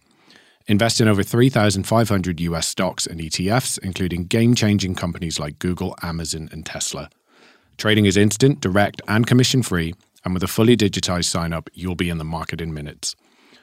Invest 0.65 0.99
in 0.99 1.07
over 1.07 1.21
3,500 1.21 2.39
US 2.41 2.67
stocks 2.67 3.05
and 3.05 3.19
ETFs, 3.19 3.77
including 3.77 4.23
game 4.23 4.55
changing 4.55 4.95
companies 4.95 5.39
like 5.39 5.59
Google, 5.59 5.95
Amazon, 6.01 6.49
and 6.51 6.65
Tesla. 6.65 7.11
Trading 7.77 8.05
is 8.05 8.17
instant, 8.17 8.59
direct, 8.59 9.03
and 9.07 9.27
commission 9.27 9.61
free, 9.61 9.93
and 10.23 10.33
with 10.33 10.43
a 10.43 10.47
fully 10.47 10.75
digitized 10.75 11.25
sign 11.25 11.53
up, 11.53 11.69
you'll 11.73 11.95
be 11.95 12.09
in 12.09 12.17
the 12.17 12.23
market 12.23 12.61
in 12.61 12.73
minutes. 12.73 13.15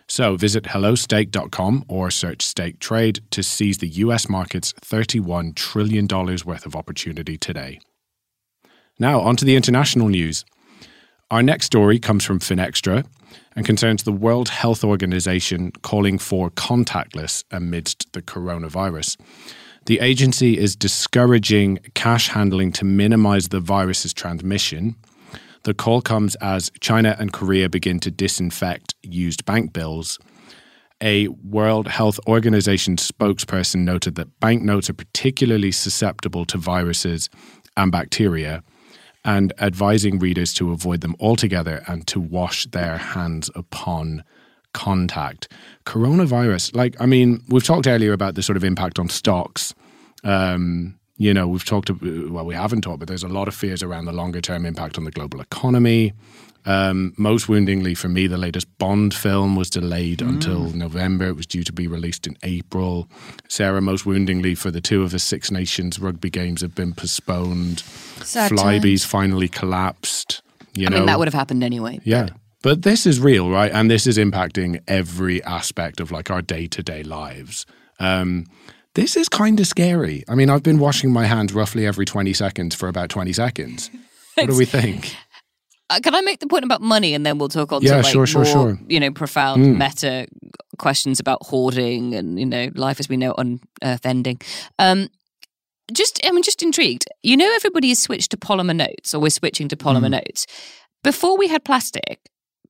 So 0.09 0.37
visit 0.37 0.65
hellostake.com 0.65 1.85
or 1.89 2.11
search 2.11 2.43
Stake 2.43 2.79
Trade 2.79 3.21
to 3.31 3.43
seize 3.43 3.79
the 3.79 3.89
US 3.89 4.29
market's 4.29 4.73
$31 4.75 5.55
trillion 5.55 6.07
worth 6.07 6.67
of 6.67 6.77
opportunity 6.77 7.37
today. 7.37 7.81
Now, 8.99 9.21
on 9.21 9.37
to 9.37 9.45
the 9.45 9.57
international 9.57 10.09
news. 10.09 10.45
Our 11.31 11.43
next 11.43 11.67
story 11.67 11.99
comes 11.99 12.25
from 12.25 12.39
Finextra 12.39 13.05
and 13.57 13.67
concerns 13.67 14.05
the 14.05 14.13
World 14.13 14.49
Health 14.49 14.85
Organization 14.85 15.73
calling 15.83 16.19
for 16.19 16.51
contactless 16.51 17.43
amidst 17.51 18.13
the 18.13 18.23
coronavirus. 18.23 19.17
The 19.87 20.01
agency 20.01 20.59
is 20.59 20.77
discouraging 20.77 21.79
cash 21.95 22.29
handling 22.29 22.73
to 22.73 22.85
minimize 22.85 23.49
the 23.49 23.61
virus's 23.61 24.13
transmission. 24.13 24.97
The 25.67 25.75
call 25.75 26.01
comes 26.01 26.37
as 26.37 26.71
China 26.81 27.17
and 27.19 27.33
Korea 27.33 27.69
begin 27.69 27.99
to 27.99 28.11
disinfect 28.13 28.95
used 29.03 29.45
bank 29.45 29.73
bills. 29.73 30.17
A 31.03 31.27
World 31.27 31.89
Health 31.89 32.21
Organization 32.29 32.95
spokesperson 32.95 33.81
noted 33.81 34.15
that 34.15 34.39
banknotes 34.39 34.89
are 34.89 34.95
particularly 34.95 35.73
susceptible 35.73 36.45
to 36.45 36.57
viruses 36.57 37.29
and 37.77 37.91
bacteria 37.91 38.63
and 39.25 39.53
advising 39.59 40.21
readers 40.21 40.55
to 40.55 40.71
avoid 40.71 41.01
them 41.01 41.17
altogether 41.19 41.83
and 41.89 42.07
to 42.07 42.21
wash 42.21 42.67
their 42.67 42.97
hands 42.97 43.51
upon 43.57 44.23
contact. 44.73 45.49
Coronavirus, 45.85 46.77
like, 46.77 46.95
I 47.01 47.07
mean, 47.07 47.43
we've 47.49 47.65
talked 47.65 47.89
earlier 47.89 48.13
about 48.13 48.37
the 48.37 48.43
sort 48.45 48.57
of 48.57 48.63
impact 48.63 49.01
on 49.01 49.09
stocks. 49.09 49.75
Um, 50.23 51.01
you 51.17 51.33
know, 51.33 51.49
we've 51.49 51.65
talked, 51.65 51.89
about, 51.89 52.31
well, 52.31 52.45
we 52.45 52.55
haven't 52.55 52.83
talked, 52.83 52.99
but 52.99 53.09
there's 53.09 53.23
a 53.23 53.29
lot 53.29 53.49
of 53.49 53.55
fears 53.55 53.83
around 53.83 54.05
the 54.05 54.13
longer 54.13 54.41
term 54.41 54.67
impact 54.67 54.99
on 54.99 55.05
the 55.05 55.11
global 55.11 55.41
economy. 55.41 56.13
Um, 56.67 57.15
most 57.17 57.47
woundingly 57.49 57.97
for 57.97 58.09
me, 58.09 58.27
the 58.27 58.37
latest 58.37 58.67
Bond 58.79 59.15
film 59.15 59.55
was 59.55 59.71
delayed 59.71 60.19
mm. 60.19 60.29
until 60.29 60.71
November. 60.71 61.29
It 61.29 61.37
was 61.37 61.47
due 61.47 61.63
to 61.63 61.73
be 61.73 61.87
released 61.87 62.27
in 62.27 62.37
April. 62.43 63.09
Sarah, 63.49 63.81
most 63.81 64.05
woundingly 64.05 64.59
for 64.59 64.73
the 64.73 64.81
two 64.81 65.03
of 65.03 65.13
the 65.13 65.21
Six 65.21 65.51
Nations 65.51 66.01
rugby 66.01 66.29
games 66.29 66.61
have 66.63 66.75
been 66.75 66.93
postponed. 66.93 67.81
Sad 68.23 68.51
Flybe's 68.51 69.03
times. 69.03 69.05
finally 69.05 69.49
collapsed. 69.49 70.43
You 70.75 70.89
I 70.89 70.91
know, 70.91 70.97
mean, 70.99 71.07
that 71.07 71.19
would 71.19 71.29
have 71.29 71.35
happened 71.35 71.63
anyway. 71.63 72.01
Yeah. 72.03 72.31
But 72.63 72.83
this 72.83 73.07
is 73.07 73.21
real, 73.21 73.49
right? 73.49 73.71
And 73.71 73.89
this 73.89 74.07
is 74.07 74.19
impacting 74.19 74.83
every 74.89 75.43
aspect 75.45 76.01
of 76.01 76.11
like 76.11 76.31
our 76.33 76.43
day 76.43 76.67
to 76.67 76.83
day 76.83 77.05
lives. 77.05 77.65
Um, 78.01 78.47
this 78.97 79.17
is 79.17 79.29
kind 79.29 79.61
of 79.61 79.67
scary. 79.67 80.25
I 80.29 80.35
mean, 80.35 80.51
I've 80.51 80.63
been 80.63 80.79
washing 80.79 81.13
my 81.13 81.27
hands 81.27 81.53
roughly 81.53 81.87
every 81.87 82.05
20 82.05 82.33
seconds 82.33 82.75
for 82.75 82.89
about 82.89 83.09
20 83.11 83.33
seconds. 83.33 83.91
What 84.35 84.49
do 84.51 84.57
we 84.57 84.65
think? 84.65 85.15
uh, 85.91 86.01
can 86.03 86.15
I 86.15 86.21
make 86.23 86.41
the 86.41 86.47
point 86.49 86.65
about 86.65 86.81
money, 86.83 87.15
and 87.15 87.25
then 87.25 87.39
we'll 87.39 87.49
talk 87.49 87.73
on 87.73 87.83
Yeah, 87.83 87.91
to 87.93 87.97
like 88.03 88.07
sure, 88.13 88.27
sure, 88.27 88.43
more, 88.45 88.53
sure. 88.53 88.79
you 88.89 88.99
know, 89.01 89.11
profound 89.13 89.65
Mm. 89.65 89.79
meta 89.79 90.27
questions 90.79 91.21
about 91.21 91.39
hoarding 91.47 92.15
and 92.15 92.39
you 92.39 92.45
know 92.45 92.71
life 92.75 92.99
as 93.01 93.09
we 93.09 93.17
know 93.17 93.31
it 93.31 93.39
on 93.39 93.61
Earth 93.83 94.05
ending. 94.05 94.39
Um, 94.79 95.09
just, 95.93 96.21
I 96.27 96.33
mean, 96.33 96.43
just 96.43 96.63
intrigued. 96.63 97.05
You 97.23 97.37
know, 97.37 97.51
everybody 97.55 97.89
has 97.91 98.01
switched 98.01 98.31
to 98.33 98.37
polymer 98.37 98.75
notes, 98.75 99.15
or 99.15 99.21
we're 99.21 99.31
switching 99.31 99.69
to 99.69 99.77
polymer 99.77 100.11
notes. 100.11 100.47
Before 101.05 101.39
we 101.39 101.47
had 101.49 101.65
plastic 101.65 102.19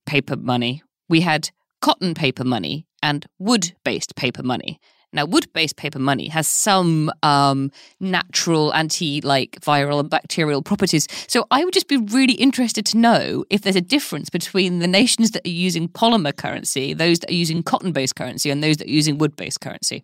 paper 0.05 0.35
money, 0.35 0.83
we 1.09 1.21
had 1.21 1.49
cotton 1.81 2.13
paper 2.13 2.43
money 2.43 2.85
and 3.01 3.25
wood-based 3.39 4.15
paper 4.15 4.43
money. 4.43 4.79
Now, 5.13 5.25
wood-based 5.25 5.77
paper 5.77 5.99
money 5.99 6.27
has 6.27 6.47
some 6.47 7.11
um, 7.23 7.71
natural 7.99 8.73
anti, 8.73 9.21
like 9.21 9.59
viral 9.61 9.99
and 9.99 10.09
bacterial 10.09 10.61
properties. 10.61 11.07
So, 11.27 11.45
I 11.49 11.63
would 11.63 11.73
just 11.73 11.87
be 11.87 11.97
really 11.97 12.33
interested 12.33 12.85
to 12.87 12.97
know 12.97 13.45
if 13.49 13.61
there's 13.61 13.75
a 13.75 13.81
difference 13.81 14.29
between 14.29 14.79
the 14.79 14.87
nations 14.87 15.31
that 15.31 15.45
are 15.45 15.49
using 15.49 15.87
polymer 15.87 16.35
currency, 16.35 16.93
those 16.93 17.19
that 17.19 17.29
are 17.29 17.33
using 17.33 17.63
cotton-based 17.63 18.15
currency, 18.15 18.49
and 18.49 18.63
those 18.63 18.77
that 18.77 18.87
are 18.87 18.91
using 18.91 19.17
wood-based 19.17 19.61
currency. 19.61 20.03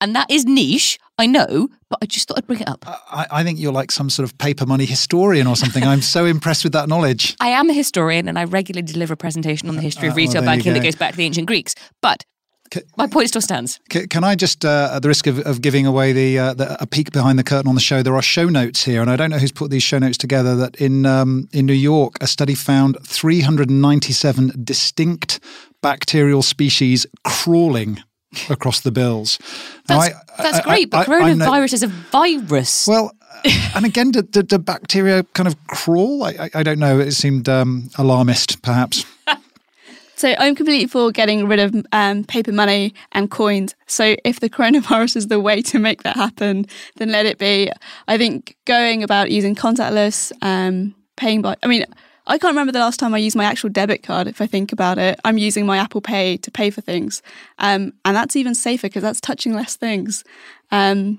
And 0.00 0.14
that 0.16 0.30
is 0.30 0.44
niche, 0.44 0.98
I 1.18 1.26
know, 1.26 1.68
but 1.88 1.98
I 2.02 2.06
just 2.06 2.28
thought 2.28 2.38
I'd 2.38 2.46
bring 2.46 2.60
it 2.60 2.68
up. 2.68 2.84
I, 2.86 3.26
I 3.30 3.44
think 3.44 3.58
you're 3.58 3.72
like 3.72 3.92
some 3.92 4.10
sort 4.10 4.28
of 4.28 4.36
paper 4.38 4.66
money 4.66 4.84
historian 4.84 5.46
or 5.46 5.56
something. 5.56 5.84
I'm 5.84 6.02
so 6.02 6.24
impressed 6.24 6.64
with 6.64 6.72
that 6.72 6.88
knowledge. 6.88 7.36
I 7.40 7.48
am 7.48 7.70
a 7.70 7.72
historian 7.72 8.28
and 8.28 8.38
I 8.38 8.44
regularly 8.44 8.82
deliver 8.82 9.14
a 9.14 9.16
presentation 9.16 9.68
on 9.68 9.76
the 9.76 9.82
history 9.82 10.08
of 10.08 10.12
Uh, 10.12 10.16
well, 10.16 10.26
retail 10.26 10.42
there 10.42 10.50
banking 10.50 10.72
that 10.74 10.82
goes 10.82 10.96
back 10.96 11.12
to 11.12 11.16
the 11.16 11.24
ancient 11.24 11.46
Greeks. 11.46 11.74
But 12.02 12.24
Ca- 12.74 12.80
my 12.96 13.06
point 13.06 13.28
still 13.28 13.40
stands. 13.40 13.78
C- 13.92 14.06
Can 14.08 14.24
I 14.24 14.34
just, 14.34 14.64
uh, 14.64 14.90
at 14.94 15.02
the 15.02 15.08
risk 15.08 15.26
of, 15.26 15.38
of 15.46 15.60
giving 15.60 15.86
away 15.86 16.12
the, 16.12 16.38
uh, 16.38 16.54
the 16.54 16.82
a 16.82 16.86
peek 16.86 17.12
behind 17.12 17.38
the 17.38 17.44
curtain 17.44 17.68
on 17.68 17.74
the 17.74 17.80
show, 17.80 18.02
there 18.02 18.16
are 18.16 18.22
show 18.22 18.48
notes 18.48 18.84
here, 18.84 19.00
and 19.00 19.10
I 19.10 19.16
don't 19.16 19.30
know 19.30 19.38
who's 19.38 19.52
put 19.52 19.70
these 19.70 19.82
show 19.82 19.98
notes 19.98 20.18
together. 20.18 20.56
That 20.56 20.76
in 20.76 21.06
um, 21.06 21.48
in 21.52 21.66
New 21.66 21.72
York, 21.92 22.16
a 22.20 22.26
study 22.26 22.54
found 22.54 22.96
397 23.06 24.52
distinct 24.64 25.40
bacterial 25.82 26.42
species 26.42 27.06
crawling 27.24 28.02
across 28.50 28.80
the 28.80 28.90
bills. 28.90 29.38
Now, 29.88 30.00
That's, 30.00 30.14
I- 30.14 30.42
that's 30.42 30.58
I- 30.58 30.62
great, 30.62 30.90
but 30.90 31.08
I- 31.08 31.34
know- 31.34 31.46
coronavirus 31.46 31.72
is 31.74 31.82
a 31.82 31.86
virus. 31.88 32.86
well, 32.86 33.12
uh, 33.44 33.70
and 33.76 33.84
again, 33.84 34.10
do, 34.10 34.22
do 34.22 34.58
bacteria 34.58 35.22
kind 35.34 35.46
of 35.46 35.56
crawl? 35.66 36.24
I, 36.24 36.30
I, 36.30 36.50
I 36.54 36.62
don't 36.62 36.78
know. 36.78 36.98
It 36.98 37.12
seemed 37.12 37.48
um, 37.48 37.90
alarmist, 37.98 38.62
perhaps. 38.62 39.04
So 40.16 40.34
I'm 40.38 40.54
completely 40.54 40.86
for 40.86 41.10
getting 41.10 41.46
rid 41.46 41.58
of 41.58 41.74
um, 41.92 42.24
paper 42.24 42.52
money 42.52 42.94
and 43.12 43.30
coins. 43.30 43.74
So 43.86 44.16
if 44.24 44.40
the 44.40 44.48
coronavirus 44.48 45.16
is 45.16 45.28
the 45.28 45.40
way 45.40 45.62
to 45.62 45.78
make 45.78 46.02
that 46.02 46.16
happen, 46.16 46.66
then 46.96 47.10
let 47.10 47.26
it 47.26 47.38
be. 47.38 47.70
I 48.08 48.18
think 48.18 48.56
going 48.64 49.02
about 49.02 49.30
using 49.30 49.54
contactless, 49.54 50.32
um, 50.42 50.94
paying 51.16 51.42
by. 51.42 51.56
I 51.62 51.66
mean, 51.66 51.84
I 52.26 52.38
can't 52.38 52.52
remember 52.52 52.72
the 52.72 52.78
last 52.78 52.98
time 52.98 53.12
I 53.12 53.18
used 53.18 53.36
my 53.36 53.44
actual 53.44 53.68
debit 53.68 54.02
card. 54.02 54.26
If 54.26 54.40
I 54.40 54.46
think 54.46 54.72
about 54.72 54.98
it, 54.98 55.20
I'm 55.24 55.36
using 55.36 55.66
my 55.66 55.78
Apple 55.78 56.00
Pay 56.00 56.38
to 56.38 56.50
pay 56.50 56.70
for 56.70 56.80
things, 56.80 57.22
um, 57.58 57.92
and 58.04 58.16
that's 58.16 58.34
even 58.34 58.54
safer 58.54 58.86
because 58.86 59.02
that's 59.02 59.20
touching 59.20 59.52
less 59.52 59.76
things. 59.76 60.24
Um, 60.70 61.18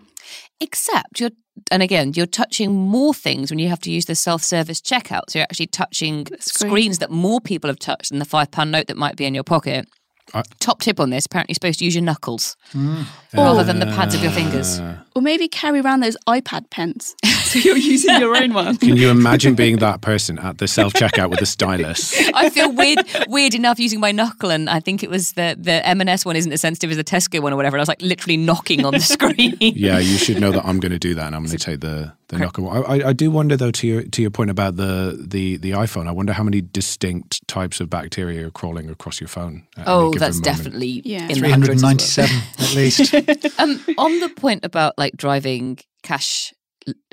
Except 0.59 1.19
you're, 1.19 1.31
and 1.71 1.81
again, 1.81 2.13
you're 2.15 2.25
touching 2.25 2.73
more 2.73 3.13
things 3.13 3.49
when 3.49 3.59
you 3.59 3.69
have 3.69 3.79
to 3.81 3.91
use 3.91 4.05
the 4.05 4.15
self-service 4.15 4.81
checkout. 4.81 5.29
So 5.29 5.39
you're 5.39 5.43
actually 5.43 5.67
touching 5.67 6.25
screen. 6.39 6.69
screens 6.69 6.97
that 6.99 7.11
more 7.11 7.39
people 7.41 7.69
have 7.69 7.79
touched 7.79 8.09
than 8.09 8.19
the 8.19 8.25
five 8.25 8.51
pound 8.51 8.71
note 8.71 8.87
that 8.87 8.97
might 8.97 9.15
be 9.15 9.25
in 9.25 9.33
your 9.33 9.43
pocket. 9.43 9.87
I- 10.33 10.43
Top 10.59 10.81
tip 10.81 10.99
on 10.99 11.11
this: 11.11 11.25
apparently, 11.25 11.51
you're 11.51 11.55
supposed 11.55 11.79
to 11.79 11.85
use 11.85 11.95
your 11.95 12.03
knuckles 12.03 12.57
mm. 12.73 13.05
rather 13.33 13.63
than 13.63 13.79
the 13.79 13.91
oh. 13.91 13.95
pads 13.95 14.15
of 14.15 14.21
your 14.23 14.31
fingers. 14.31 14.79
or 15.15 15.21
maybe 15.21 15.47
carry 15.47 15.79
around 15.79 16.01
those 16.01 16.17
iPad 16.27 16.69
pens, 16.69 17.15
so 17.51 17.59
you're 17.59 17.77
using 17.77 18.19
your 18.19 18.35
own 18.35 18.53
one. 18.53 18.77
Can 18.77 18.97
you 18.97 19.09
imagine 19.09 19.55
being 19.55 19.77
that 19.77 20.01
person 20.01 20.39
at 20.39 20.57
the 20.57 20.67
self 20.67 20.93
checkout 20.93 21.29
with 21.29 21.41
a 21.41 21.45
stylus? 21.45 22.13
I 22.33 22.49
feel 22.49 22.71
weird, 22.73 22.99
weird 23.27 23.53
enough 23.53 23.79
using 23.79 23.99
my 23.99 24.11
knuckle, 24.11 24.51
and 24.51 24.69
I 24.69 24.79
think 24.79 25.03
it 25.03 25.09
was 25.09 25.33
the 25.33 25.55
the 25.59 25.85
M&S 25.87 26.25
one 26.25 26.35
isn't 26.35 26.51
as 26.51 26.61
sensitive 26.61 26.91
as 26.91 26.97
the 26.97 27.03
Tesco 27.03 27.41
one 27.41 27.53
or 27.53 27.55
whatever. 27.55 27.75
And 27.77 27.81
I 27.81 27.83
was 27.83 27.89
like 27.89 28.01
literally 28.01 28.37
knocking 28.37 28.85
on 28.85 28.93
the 28.93 28.99
screen. 29.15 29.55
Yeah, 29.59 29.99
you 29.99 30.17
should 30.17 30.39
know 30.41 30.51
that 30.51 30.65
I'm 30.65 30.79
going 30.79 30.91
to 30.91 30.99
do 30.99 31.13
that, 31.15 31.27
and 31.27 31.35
I'm 31.35 31.43
going 31.43 31.57
to 31.57 31.63
take 31.63 31.79
the 31.81 32.13
the 32.27 32.39
knuckle. 32.39 32.69
I, 32.69 32.79
I, 32.79 33.07
I 33.09 33.13
do 33.13 33.29
wonder 33.29 33.55
though 33.55 33.71
to 33.71 33.87
your 33.87 34.01
to 34.03 34.21
your 34.21 34.31
point 34.31 34.49
about 34.49 34.75
the 34.77 35.17
the 35.27 35.57
the 35.57 35.71
iPhone. 35.71 36.07
I 36.07 36.11
wonder 36.11 36.33
how 36.33 36.43
many 36.43 36.61
distinct 36.61 37.47
types 37.47 37.79
of 37.79 37.89
bacteria 37.89 38.47
are 38.47 38.51
crawling 38.51 38.89
across 38.89 39.21
your 39.21 39.27
phone. 39.27 39.67
Oh, 39.85 40.11
that's 40.13 40.37
moment. 40.37 40.43
definitely 40.45 41.01
Yeah. 41.05 41.27
in 41.29 41.39
the 41.41 41.47
well. 41.47 41.61
397 41.61 42.37
at 42.59 42.75
least. 42.75 43.13
Um, 43.59 43.79
on 43.97 44.19
the 44.19 44.29
point 44.29 44.65
about 44.65 44.97
like 44.97 45.15
driving 45.15 45.77
cash, 46.03 46.53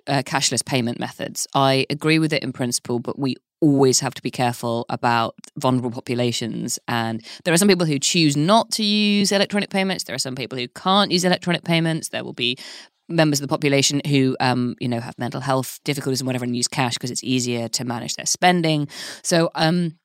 uh, 0.06 0.22
cashless 0.22 0.64
payment 0.64 0.98
methods, 0.98 1.46
I 1.54 1.86
agree 1.90 2.18
with 2.18 2.32
it 2.32 2.42
in 2.42 2.52
principle, 2.52 2.98
but 2.98 3.18
we 3.18 3.36
always 3.60 4.00
have 4.00 4.12
to 4.14 4.22
be 4.22 4.30
careful 4.30 4.84
about 4.88 5.34
vulnerable 5.56 5.90
populations. 5.90 6.78
And 6.88 7.24
there 7.44 7.54
are 7.54 7.56
some 7.56 7.68
people 7.68 7.86
who 7.86 7.98
choose 7.98 8.36
not 8.36 8.70
to 8.72 8.84
use 8.84 9.30
electronic 9.30 9.70
payments. 9.70 10.04
There 10.04 10.14
are 10.14 10.18
some 10.18 10.34
people 10.34 10.58
who 10.58 10.66
can't 10.68 11.12
use 11.12 11.24
electronic 11.24 11.62
payments. 11.62 12.08
There 12.08 12.24
will 12.24 12.32
be 12.32 12.58
members 13.08 13.40
of 13.40 13.42
the 13.42 13.52
population 13.52 14.00
who, 14.06 14.36
um, 14.40 14.74
you 14.80 14.88
know, 14.88 15.00
have 15.00 15.18
mental 15.18 15.40
health 15.40 15.78
difficulties 15.84 16.20
and 16.20 16.26
whatever, 16.26 16.44
and 16.44 16.56
use 16.56 16.68
cash 16.68 16.94
because 16.94 17.10
it's 17.10 17.22
easier 17.22 17.68
to 17.68 17.84
manage 17.84 18.16
their 18.16 18.26
spending. 18.26 18.88
So, 19.22 19.50
um, 19.54 19.98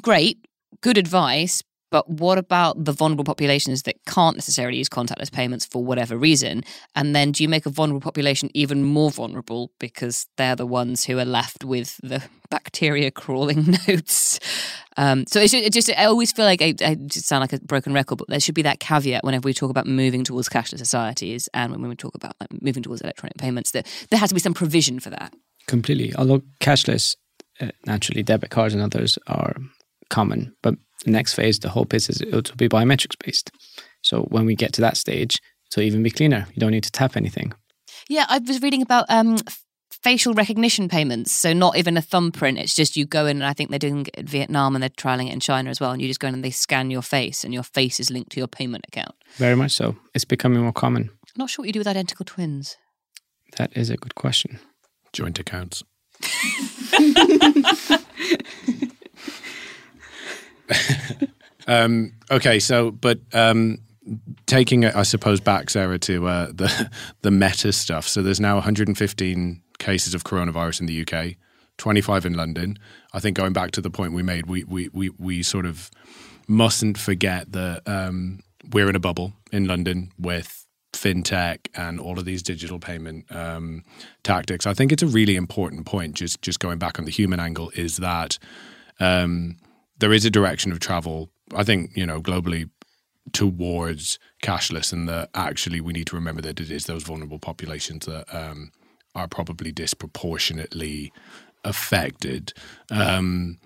great, 0.00 0.46
good 0.80 0.98
advice. 0.98 1.62
But 1.90 2.08
what 2.08 2.38
about 2.38 2.84
the 2.84 2.92
vulnerable 2.92 3.24
populations 3.24 3.82
that 3.82 3.96
can't 4.06 4.36
necessarily 4.36 4.78
use 4.78 4.88
contactless 4.88 5.32
payments 5.32 5.66
for 5.66 5.84
whatever 5.84 6.16
reason? 6.16 6.62
And 6.94 7.14
then 7.14 7.32
do 7.32 7.42
you 7.42 7.48
make 7.48 7.66
a 7.66 7.70
vulnerable 7.70 8.00
population 8.00 8.48
even 8.54 8.84
more 8.84 9.10
vulnerable 9.10 9.72
because 9.78 10.26
they're 10.36 10.56
the 10.56 10.66
ones 10.66 11.04
who 11.04 11.18
are 11.18 11.24
left 11.24 11.64
with 11.64 11.98
the 12.02 12.22
bacteria 12.50 13.10
crawling 13.10 13.76
notes? 13.88 14.38
Um, 14.96 15.24
so 15.26 15.40
it's 15.40 15.54
it 15.54 15.72
just, 15.72 15.90
I 15.90 16.04
always 16.04 16.32
feel 16.32 16.44
like 16.44 16.62
I, 16.62 16.74
I 16.84 16.94
just 16.94 17.26
sound 17.26 17.40
like 17.40 17.52
a 17.52 17.60
broken 17.60 17.92
record, 17.92 18.18
but 18.18 18.28
there 18.28 18.40
should 18.40 18.54
be 18.54 18.62
that 18.62 18.80
caveat 18.80 19.24
whenever 19.24 19.46
we 19.46 19.54
talk 19.54 19.70
about 19.70 19.86
moving 19.86 20.24
towards 20.24 20.48
cashless 20.48 20.78
societies 20.78 21.48
and 21.54 21.72
when 21.72 21.88
we 21.88 21.96
talk 21.96 22.14
about 22.14 22.34
like, 22.40 22.62
moving 22.62 22.82
towards 22.82 23.00
electronic 23.00 23.36
payments, 23.36 23.70
that 23.72 23.86
there 24.10 24.18
has 24.18 24.30
to 24.30 24.34
be 24.34 24.40
some 24.40 24.54
provision 24.54 25.00
for 25.00 25.10
that. 25.10 25.34
completely. 25.66 26.14
Although 26.16 26.42
cashless, 26.60 27.16
uh, 27.60 27.68
naturally, 27.86 28.22
debit 28.22 28.50
cards 28.50 28.74
and 28.74 28.82
others 28.82 29.18
are 29.26 29.56
common. 30.08 30.54
But 30.62 30.74
the 31.04 31.10
next 31.10 31.34
phase, 31.34 31.58
the 31.58 31.70
hope 31.70 31.94
is, 31.94 32.08
is 32.08 32.20
it 32.20 32.32
will 32.32 32.42
be 32.56 32.68
biometrics 32.68 33.16
based. 33.24 33.50
So 34.02 34.22
when 34.22 34.46
we 34.46 34.54
get 34.54 34.72
to 34.74 34.80
that 34.82 34.96
stage, 34.96 35.38
it'll 35.70 35.82
even 35.82 36.02
be 36.02 36.10
cleaner. 36.10 36.46
You 36.54 36.60
don't 36.60 36.72
need 36.72 36.84
to 36.84 36.92
tap 36.92 37.16
anything. 37.16 37.52
Yeah, 38.08 38.26
I 38.28 38.38
was 38.38 38.60
reading 38.60 38.82
about 38.82 39.06
um, 39.08 39.38
facial 39.90 40.34
recognition 40.34 40.88
payments. 40.88 41.32
So 41.32 41.52
not 41.52 41.76
even 41.76 41.96
a 41.96 42.02
thumbprint. 42.02 42.58
It's 42.58 42.74
just 42.74 42.96
you 42.96 43.04
go 43.04 43.26
in, 43.26 43.38
and 43.38 43.46
I 43.46 43.52
think 43.52 43.70
they're 43.70 43.78
doing 43.78 44.06
it 44.06 44.14
in 44.14 44.26
Vietnam 44.26 44.74
and 44.74 44.82
they're 44.82 44.90
trialing 44.90 45.28
it 45.28 45.32
in 45.32 45.40
China 45.40 45.70
as 45.70 45.80
well. 45.80 45.92
And 45.92 46.02
you 46.02 46.08
just 46.08 46.20
go 46.20 46.28
in 46.28 46.34
and 46.34 46.44
they 46.44 46.50
scan 46.50 46.90
your 46.90 47.02
face, 47.02 47.44
and 47.44 47.54
your 47.54 47.62
face 47.62 48.00
is 48.00 48.10
linked 48.10 48.32
to 48.32 48.40
your 48.40 48.48
payment 48.48 48.84
account. 48.88 49.14
Very 49.36 49.56
much 49.56 49.72
so. 49.72 49.96
It's 50.14 50.24
becoming 50.24 50.62
more 50.62 50.72
common. 50.72 51.10
I'm 51.10 51.38
not 51.38 51.50
sure 51.50 51.62
what 51.62 51.68
you 51.68 51.72
do 51.72 51.80
with 51.80 51.86
identical 51.86 52.24
twins. 52.24 52.76
That 53.56 53.76
is 53.76 53.90
a 53.90 53.96
good 53.96 54.14
question. 54.14 54.58
joint 55.12 55.38
accounts. 55.38 55.82
um, 61.66 62.12
okay, 62.30 62.58
so 62.58 62.90
but 62.90 63.20
um, 63.32 63.78
taking 64.46 64.82
it, 64.82 64.94
I 64.94 65.02
suppose, 65.02 65.40
back 65.40 65.70
Sarah 65.70 65.98
to 66.00 66.26
uh, 66.26 66.46
the 66.52 66.90
the 67.22 67.30
meta 67.30 67.72
stuff. 67.72 68.06
So 68.06 68.22
there's 68.22 68.40
now 68.40 68.54
115 68.54 69.62
cases 69.78 70.14
of 70.14 70.24
coronavirus 70.24 70.80
in 70.80 70.86
the 70.86 71.02
UK, 71.02 71.36
25 71.78 72.26
in 72.26 72.34
London. 72.34 72.78
I 73.12 73.20
think 73.20 73.36
going 73.36 73.52
back 73.52 73.70
to 73.72 73.80
the 73.80 73.90
point 73.90 74.12
we 74.12 74.22
made, 74.22 74.46
we 74.46 74.64
we 74.64 74.88
we, 74.92 75.10
we 75.10 75.42
sort 75.42 75.66
of 75.66 75.90
mustn't 76.48 76.98
forget 76.98 77.52
that 77.52 77.82
um, 77.86 78.40
we're 78.72 78.88
in 78.88 78.96
a 78.96 79.00
bubble 79.00 79.34
in 79.52 79.66
London 79.66 80.12
with 80.18 80.66
fintech 80.92 81.68
and 81.74 82.00
all 82.00 82.18
of 82.18 82.24
these 82.24 82.42
digital 82.42 82.78
payment 82.78 83.24
um, 83.34 83.84
tactics. 84.22 84.66
I 84.66 84.74
think 84.74 84.92
it's 84.92 85.02
a 85.02 85.06
really 85.06 85.36
important 85.36 85.86
point. 85.86 86.14
Just 86.14 86.42
just 86.42 86.60
going 86.60 86.78
back 86.78 86.98
on 86.98 87.04
the 87.04 87.10
human 87.10 87.40
angle 87.40 87.70
is 87.74 87.98
that 87.98 88.38
um, 88.98 89.56
there 90.00 90.12
is 90.12 90.24
a 90.24 90.30
direction 90.30 90.72
of 90.72 90.80
travel. 90.80 91.30
I 91.54 91.64
think 91.64 91.96
you 91.96 92.06
know 92.06 92.20
globally 92.20 92.68
towards 93.32 94.18
cashless, 94.42 94.92
and 94.92 95.08
that 95.08 95.30
actually 95.34 95.80
we 95.80 95.92
need 95.92 96.08
to 96.08 96.16
remember 96.16 96.42
that 96.42 96.60
it 96.60 96.70
is 96.70 96.86
those 96.86 97.04
vulnerable 97.04 97.38
populations 97.38 98.06
that 98.06 98.24
um, 98.34 98.72
are 99.14 99.28
probably 99.28 99.72
disproportionately 99.72 101.12
affected. 101.64 102.52
Um, 102.90 103.58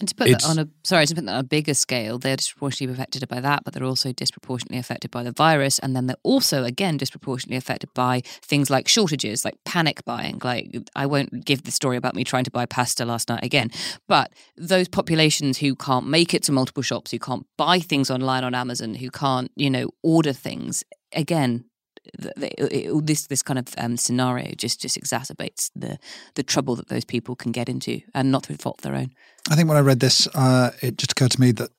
And 0.00 0.08
to 0.08 0.14
put 0.16 0.26
It's- 0.26 0.42
that 0.42 0.50
on 0.50 0.58
a 0.58 0.68
sorry, 0.82 1.06
to 1.06 1.14
put 1.14 1.24
that 1.24 1.32
on 1.34 1.38
a 1.40 1.44
bigger 1.44 1.72
scale, 1.72 2.18
they're 2.18 2.36
disproportionately 2.36 2.92
affected 2.92 3.28
by 3.28 3.40
that, 3.40 3.62
but 3.64 3.72
they're 3.72 3.84
also 3.84 4.12
disproportionately 4.12 4.78
affected 4.78 5.10
by 5.12 5.22
the 5.22 5.30
virus, 5.30 5.78
and 5.78 5.94
then 5.94 6.06
they're 6.08 6.16
also 6.24 6.64
again 6.64 6.96
disproportionately 6.96 7.56
affected 7.56 7.90
by 7.94 8.20
things 8.42 8.70
like 8.70 8.88
shortages, 8.88 9.44
like 9.44 9.54
panic 9.64 10.04
buying. 10.04 10.40
Like 10.42 10.76
I 10.96 11.06
won't 11.06 11.44
give 11.44 11.62
the 11.62 11.70
story 11.70 11.96
about 11.96 12.16
me 12.16 12.24
trying 12.24 12.44
to 12.44 12.50
buy 12.50 12.66
pasta 12.66 13.04
last 13.04 13.28
night 13.28 13.44
again, 13.44 13.70
but 14.08 14.32
those 14.56 14.88
populations 14.88 15.58
who 15.58 15.76
can't 15.76 16.08
make 16.08 16.34
it 16.34 16.42
to 16.44 16.52
multiple 16.52 16.82
shops, 16.82 17.12
who 17.12 17.20
can't 17.20 17.46
buy 17.56 17.78
things 17.78 18.10
online 18.10 18.42
on 18.42 18.52
Amazon, 18.54 18.94
who 18.94 19.10
can't 19.10 19.52
you 19.54 19.70
know 19.70 19.90
order 20.02 20.32
things 20.32 20.82
again. 21.12 21.64
the, 22.18 22.32
the, 22.36 22.48
it, 22.76 23.06
this 23.06 23.28
this 23.28 23.42
kind 23.42 23.58
of 23.58 23.68
um, 23.78 23.96
scenario 23.96 24.54
just 24.56 24.80
just 24.80 24.98
exacerbates 25.00 25.70
the 25.74 25.98
the 26.34 26.42
trouble 26.42 26.74
that 26.76 26.88
those 26.88 27.04
people 27.04 27.34
can 27.36 27.52
get 27.52 27.68
into, 27.68 28.00
and 28.12 28.30
not 28.32 28.44
through 28.44 28.56
fault 28.56 28.80
of 28.80 28.82
their 28.82 28.96
own. 29.00 29.10
I 29.50 29.56
think 29.56 29.68
when 29.68 29.76
I 29.76 29.80
read 29.80 30.00
this, 30.00 30.26
uh, 30.34 30.70
it 30.80 30.96
just 30.96 31.12
occurred 31.12 31.32
to 31.32 31.40
me 31.40 31.52
that 31.52 31.70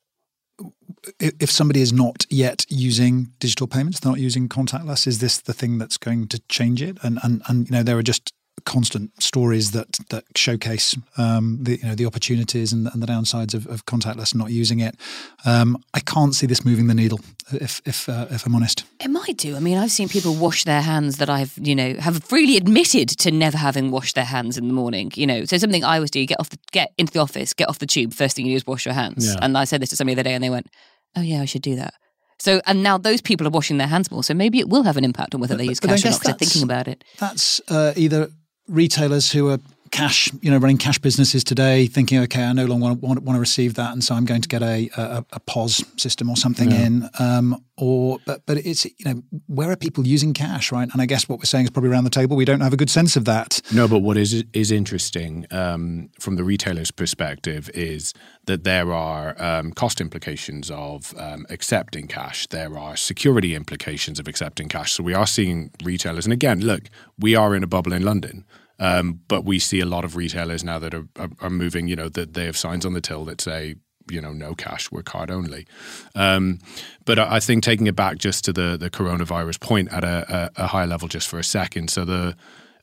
if 1.20 1.50
somebody 1.50 1.80
is 1.80 1.92
not 1.92 2.26
yet 2.30 2.64
using 2.68 3.32
digital 3.38 3.66
payments, 3.66 4.00
they're 4.00 4.12
not 4.12 4.20
using 4.20 4.48
contactless, 4.48 5.06
is 5.06 5.18
this 5.18 5.38
the 5.38 5.52
thing 5.52 5.78
that's 5.78 5.98
going 5.98 6.28
to 6.28 6.40
change 6.48 6.82
it? 6.82 6.98
And 7.02 7.18
and 7.22 7.42
and 7.48 7.68
you 7.68 7.72
know 7.72 7.82
there 7.82 7.98
are 7.98 8.02
just 8.02 8.32
constant 8.64 9.10
stories 9.22 9.72
that 9.72 9.98
that 10.10 10.24
showcase 10.34 10.96
um, 11.18 11.58
the 11.60 11.76
you 11.76 11.84
know 11.86 11.94
the 11.94 12.06
opportunities 12.06 12.72
and, 12.72 12.88
and 12.92 13.02
the 13.02 13.06
downsides 13.06 13.54
of, 13.54 13.66
of, 13.66 13.84
contactless 13.86 14.32
and 14.32 14.40
not 14.40 14.50
using 14.50 14.80
it. 14.80 14.96
Um, 15.44 15.82
I 15.94 16.00
can't 16.00 16.34
see 16.34 16.46
this 16.46 16.64
moving 16.64 16.86
the 16.86 16.94
needle, 16.94 17.20
if 17.52 17.82
if 17.84 18.08
uh, 18.08 18.26
if 18.30 18.46
I'm 18.46 18.54
honest. 18.54 18.84
It 19.00 19.08
might 19.08 19.36
do. 19.36 19.56
I 19.56 19.60
mean, 19.60 19.78
I've 19.78 19.90
seen 19.90 20.08
people 20.08 20.34
wash 20.34 20.64
their 20.64 20.80
hands 20.80 21.18
that 21.18 21.30
I've 21.30 21.56
you 21.60 21.74
know 21.74 21.94
have 21.94 22.24
freely 22.24 22.56
admitted 22.56 23.08
to 23.10 23.30
never 23.30 23.58
having 23.58 23.90
washed 23.90 24.14
their 24.14 24.24
hands 24.24 24.56
in 24.56 24.68
the 24.68 24.74
morning. 24.74 25.12
You 25.14 25.26
know, 25.26 25.44
so 25.44 25.58
something 25.58 25.84
I 25.84 25.96
always 25.96 26.10
do: 26.10 26.24
get 26.26 26.40
off 26.40 26.50
the 26.50 26.58
get 26.72 26.92
into 26.98 27.12
the 27.12 27.20
office, 27.20 27.52
get 27.52 27.68
off 27.68 27.78
the 27.78 27.86
tube. 27.86 28.14
First 28.14 28.36
thing 28.36 28.46
you 28.46 28.52
do 28.52 28.56
is 28.56 28.66
wash 28.66 28.84
your 28.84 28.94
hands. 28.94 29.26
Yeah. 29.26 29.38
And 29.42 29.56
I 29.56 29.64
said 29.64 29.80
this 29.80 29.90
to 29.90 29.96
somebody 29.96 30.14
the 30.14 30.20
other 30.20 30.30
day, 30.30 30.34
and 30.34 30.42
they 30.42 30.50
went, 30.50 30.68
"Oh 31.16 31.22
yeah, 31.22 31.40
I 31.40 31.44
should 31.44 31.62
do 31.62 31.76
that." 31.76 31.94
So, 32.38 32.60
and 32.66 32.82
now 32.82 32.98
those 32.98 33.20
people 33.20 33.46
are 33.46 33.50
washing 33.50 33.78
their 33.78 33.86
hands 33.86 34.10
more. 34.10 34.22
So 34.22 34.34
maybe 34.34 34.58
it 34.58 34.68
will 34.68 34.82
have 34.82 34.96
an 34.96 35.04
impact 35.04 35.34
on 35.34 35.40
whether 35.40 35.54
but, 35.54 35.58
they 35.58 35.64
use 35.64 35.80
cash 35.80 36.04
or 36.04 36.10
not. 36.10 36.20
Because 36.20 36.20
they're 36.20 36.34
thinking 36.34 36.62
about 36.62 36.88
it. 36.88 37.02
That's 37.18 37.60
uh, 37.68 37.94
either 37.96 38.30
retailers 38.68 39.30
who 39.32 39.48
are 39.50 39.58
cash, 39.90 40.30
you 40.40 40.50
know, 40.50 40.58
running 40.58 40.78
cash 40.78 40.98
businesses 40.98 41.44
today, 41.44 41.86
thinking, 41.86 42.18
okay, 42.20 42.44
I 42.44 42.52
no 42.52 42.66
longer 42.66 42.86
want, 42.86 43.02
want, 43.02 43.22
want 43.22 43.36
to 43.36 43.40
receive 43.40 43.74
that, 43.74 43.92
and 43.92 44.02
so 44.02 44.14
I'm 44.14 44.24
going 44.24 44.42
to 44.42 44.48
get 44.48 44.62
a 44.62 44.90
a, 44.96 45.24
a 45.32 45.40
POS 45.40 45.84
system 45.96 46.30
or 46.30 46.36
something 46.36 46.70
yeah. 46.70 46.86
in. 46.86 47.10
Um, 47.18 47.62
or, 47.78 48.18
but 48.24 48.44
but 48.46 48.58
it's 48.58 48.84
you 48.84 48.92
know, 49.04 49.22
where 49.46 49.70
are 49.70 49.76
people 49.76 50.06
using 50.06 50.32
cash, 50.32 50.72
right? 50.72 50.88
And 50.90 51.02
I 51.02 51.06
guess 51.06 51.28
what 51.28 51.38
we're 51.38 51.44
saying 51.44 51.64
is 51.64 51.70
probably 51.70 51.90
around 51.90 52.04
the 52.04 52.10
table, 52.10 52.36
we 52.36 52.44
don't 52.44 52.60
have 52.60 52.72
a 52.72 52.76
good 52.76 52.88
sense 52.90 53.16
of 53.16 53.26
that. 53.26 53.60
No, 53.72 53.86
but 53.86 53.98
what 53.98 54.16
is 54.16 54.44
is 54.52 54.70
interesting 54.70 55.46
um, 55.50 56.10
from 56.18 56.36
the 56.36 56.44
retailer's 56.44 56.90
perspective 56.90 57.70
is 57.74 58.14
that 58.46 58.64
there 58.64 58.92
are 58.92 59.40
um, 59.42 59.72
cost 59.72 60.00
implications 60.00 60.70
of 60.70 61.14
um, 61.18 61.46
accepting 61.50 62.06
cash. 62.06 62.46
There 62.46 62.78
are 62.78 62.96
security 62.96 63.54
implications 63.54 64.18
of 64.18 64.26
accepting 64.26 64.68
cash. 64.68 64.92
So 64.92 65.02
we 65.02 65.14
are 65.14 65.26
seeing 65.26 65.70
retailers, 65.84 66.24
and 66.24 66.32
again, 66.32 66.60
look, 66.60 66.84
we 67.18 67.34
are 67.34 67.54
in 67.54 67.62
a 67.62 67.66
bubble 67.66 67.92
in 67.92 68.02
London. 68.02 68.44
Um, 68.78 69.20
but 69.28 69.44
we 69.44 69.58
see 69.58 69.80
a 69.80 69.86
lot 69.86 70.04
of 70.04 70.16
retailers 70.16 70.62
now 70.62 70.78
that 70.78 70.94
are, 70.94 71.06
are, 71.18 71.30
are, 71.40 71.50
moving, 71.50 71.88
you 71.88 71.96
know, 71.96 72.08
that 72.10 72.34
they 72.34 72.44
have 72.44 72.56
signs 72.56 72.84
on 72.84 72.92
the 72.92 73.00
till 73.00 73.24
that 73.24 73.40
say, 73.40 73.76
you 74.10 74.20
know, 74.20 74.32
no 74.32 74.54
cash, 74.54 74.90
we're 74.92 75.02
card 75.02 75.30
only. 75.30 75.66
Um, 76.14 76.58
but 77.04 77.18
I 77.18 77.40
think 77.40 77.64
taking 77.64 77.86
it 77.86 77.96
back 77.96 78.18
just 78.18 78.44
to 78.44 78.52
the 78.52 78.76
the 78.76 78.90
coronavirus 78.90 79.60
point 79.60 79.92
at 79.92 80.04
a, 80.04 80.52
a, 80.56 80.64
a 80.64 80.66
high 80.68 80.84
level 80.84 81.08
just 81.08 81.28
for 81.28 81.38
a 81.38 81.44
second. 81.44 81.90
So 81.90 82.04
the 82.04 82.36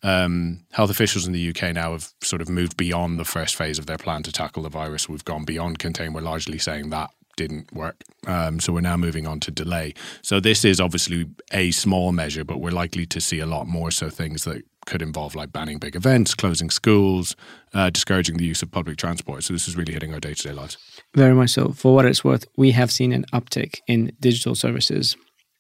um, 0.04 0.66
health 0.72 0.90
officials 0.90 1.26
in 1.26 1.32
the 1.32 1.50
UK 1.50 1.74
now 1.74 1.94
have 1.94 2.12
sort 2.22 2.42
of 2.42 2.50
moved 2.50 2.76
beyond 2.76 3.18
the 3.18 3.26
first 3.26 3.56
phase 3.56 3.80
of 3.80 3.86
their 3.86 3.98
plan 3.98 4.24
to 4.24 4.32
tackle 4.32 4.64
the 4.64 4.70
virus. 4.70 5.08
We've 5.08 5.24
gone 5.24 5.46
beyond 5.46 5.80
contain. 5.80 6.12
We're 6.14 6.22
largely 6.22 6.58
saying 6.58 6.90
that 6.90 7.12
didn't 7.36 7.74
work. 7.74 8.04
Um, 8.28 8.60
so 8.60 8.74
we're 8.74 8.82
now 8.82 8.98
moving 8.98 9.26
on 9.26 9.40
to 9.42 9.52
delay. 9.52 9.94
So 10.22 10.40
this 10.40 10.64
is 10.66 10.80
obviously 10.80 11.26
a 11.52 11.72
small 11.72 12.12
measure, 12.12 12.44
but 12.44 12.60
we're 12.60 12.72
likely 12.72 13.06
to 13.08 13.22
see 13.22 13.40
a 13.40 13.46
lot 13.46 13.68
more. 13.68 13.92
So 13.92 14.10
things 14.10 14.44
that 14.44 14.64
could 14.86 15.02
involve 15.02 15.36
like 15.36 15.52
banning 15.52 15.78
big 15.78 15.96
events, 15.96 16.34
closing 16.34 16.70
schools, 16.70 17.36
uh, 17.74 17.90
discouraging 17.90 18.38
the 18.38 18.46
use 18.46 18.62
of 18.62 18.72
public 18.72 18.98
transport. 18.98 19.44
So 19.44 19.54
this 19.54 19.68
is 19.68 19.76
really 19.76 19.94
hitting 19.94 20.14
our 20.14 20.20
day 20.20 20.34
to 20.34 20.44
day 20.44 20.54
lives. 20.54 20.78
Very 21.16 21.34
much 21.34 21.52
so. 21.52 21.72
For 21.72 21.94
what 21.94 22.06
it's 22.06 22.24
worth, 22.24 22.46
we 22.58 22.72
have 22.72 22.92
seen 22.92 23.12
an 23.12 23.26
uptick 23.34 23.80
in 23.88 24.12
digital 24.20 24.56
services. 24.56 25.16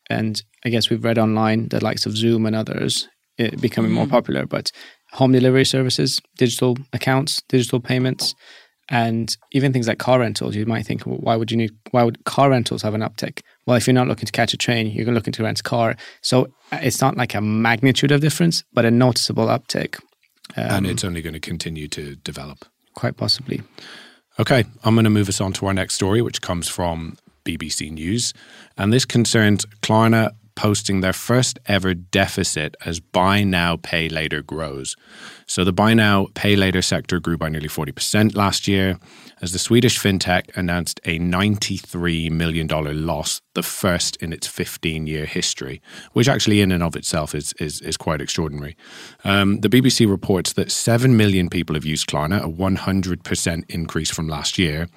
And 0.09 0.41
I 0.65 0.69
guess 0.69 0.89
we've 0.89 1.03
read 1.03 1.17
online 1.17 1.69
the 1.69 1.83
likes 1.83 2.05
of 2.05 2.17
Zoom 2.17 2.45
and 2.45 2.55
others 2.55 3.07
eh, 3.39 3.51
becoming 3.59 3.91
mm. 3.91 3.95
more 3.95 4.07
popular, 4.07 4.45
but 4.45 4.71
home 5.13 5.31
delivery 5.31 5.65
services, 5.65 6.21
digital 6.37 6.77
accounts, 6.91 7.41
digital 7.47 7.79
payments, 7.79 8.35
and 8.89 9.37
even 9.53 9.71
things 9.71 9.87
like 9.87 9.99
car 9.99 10.19
rentals. 10.19 10.55
You 10.55 10.65
might 10.65 10.85
think, 10.85 11.05
well, 11.05 11.17
why 11.17 11.35
would 11.35 11.51
you 11.51 11.57
need? 11.57 11.71
Why 11.91 12.03
would 12.03 12.25
car 12.25 12.49
rentals 12.49 12.81
have 12.81 12.93
an 12.93 13.01
uptick? 13.01 13.41
Well, 13.65 13.77
if 13.77 13.87
you're 13.87 13.93
not 13.93 14.07
looking 14.07 14.25
to 14.25 14.31
catch 14.31 14.53
a 14.53 14.57
train, 14.57 14.87
you're 14.87 15.13
looking 15.13 15.33
to 15.33 15.43
rent 15.43 15.59
a 15.59 15.63
car. 15.63 15.95
So 16.21 16.47
uh, 16.71 16.79
it's 16.81 17.01
not 17.01 17.15
like 17.15 17.33
a 17.33 17.41
magnitude 17.41 18.11
of 18.11 18.21
difference, 18.21 18.63
but 18.73 18.85
a 18.85 18.91
noticeable 18.91 19.47
uptick. 19.47 19.99
Um, 20.57 20.65
and 20.69 20.87
it's 20.87 21.03
only 21.03 21.21
going 21.21 21.33
to 21.33 21.39
continue 21.39 21.87
to 21.89 22.15
develop. 22.17 22.65
Quite 22.93 23.17
possibly. 23.17 23.61
Okay, 24.39 24.65
I'm 24.83 24.95
going 24.95 25.03
to 25.05 25.09
move 25.09 25.29
us 25.29 25.39
on 25.39 25.53
to 25.53 25.67
our 25.67 25.73
next 25.73 25.95
story, 25.95 26.21
which 26.21 26.41
comes 26.41 26.67
from 26.67 27.17
BBC 27.45 27.91
News. 27.91 28.33
And 28.77 28.91
this 28.91 29.05
concerns 29.05 29.65
Klarna 29.81 30.31
posting 30.55 31.01
their 31.01 31.13
first 31.13 31.59
ever 31.65 31.93
deficit 31.93 32.75
as 32.85 32.99
buy 32.99 33.43
now, 33.43 33.77
pay 33.77 34.09
later 34.09 34.41
grows. 34.41 34.95
So 35.47 35.63
the 35.63 35.73
buy 35.73 35.93
now, 35.93 36.27
pay 36.33 36.55
later 36.55 36.81
sector 36.81 37.19
grew 37.19 37.37
by 37.37 37.49
nearly 37.49 37.67
40% 37.67 38.35
last 38.35 38.67
year 38.67 38.97
as 39.41 39.51
the 39.51 39.59
Swedish 39.59 39.99
fintech 39.99 40.55
announced 40.55 41.01
a 41.03 41.19
$93 41.19 42.31
million 42.31 42.67
loss, 43.05 43.41
the 43.55 43.63
first 43.63 44.15
in 44.17 44.31
its 44.31 44.47
15 44.47 45.05
year 45.05 45.25
history, 45.25 45.81
which 46.13 46.29
actually, 46.29 46.61
in 46.61 46.71
and 46.71 46.81
of 46.81 46.95
itself, 46.95 47.35
is, 47.35 47.53
is, 47.59 47.81
is 47.81 47.97
quite 47.97 48.21
extraordinary. 48.21 48.77
Um, 49.23 49.59
the 49.59 49.69
BBC 49.69 50.09
reports 50.09 50.53
that 50.53 50.71
7 50.71 51.17
million 51.17 51.49
people 51.49 51.75
have 51.75 51.85
used 51.85 52.07
Klarna, 52.07 52.41
a 52.41 52.47
100% 52.47 53.63
increase 53.69 54.11
from 54.11 54.27
last 54.27 54.57
year. 54.57 54.87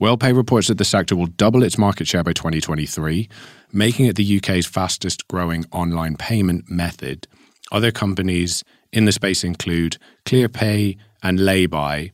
WorldPay 0.00 0.36
reports 0.36 0.68
that 0.68 0.78
the 0.78 0.84
sector 0.84 1.16
will 1.16 1.26
double 1.26 1.64
its 1.64 1.76
market 1.76 2.06
share 2.06 2.22
by 2.22 2.32
2023, 2.32 3.28
making 3.72 4.06
it 4.06 4.14
the 4.16 4.36
UK's 4.36 4.66
fastest 4.66 5.26
growing 5.28 5.64
online 5.72 6.16
payment 6.16 6.70
method. 6.70 7.26
Other 7.72 7.90
companies 7.90 8.62
in 8.92 9.04
the 9.04 9.12
space 9.12 9.44
include 9.44 9.98
ClearPay 10.24 10.96
and 11.22 11.38
Laybuy, 11.38 12.12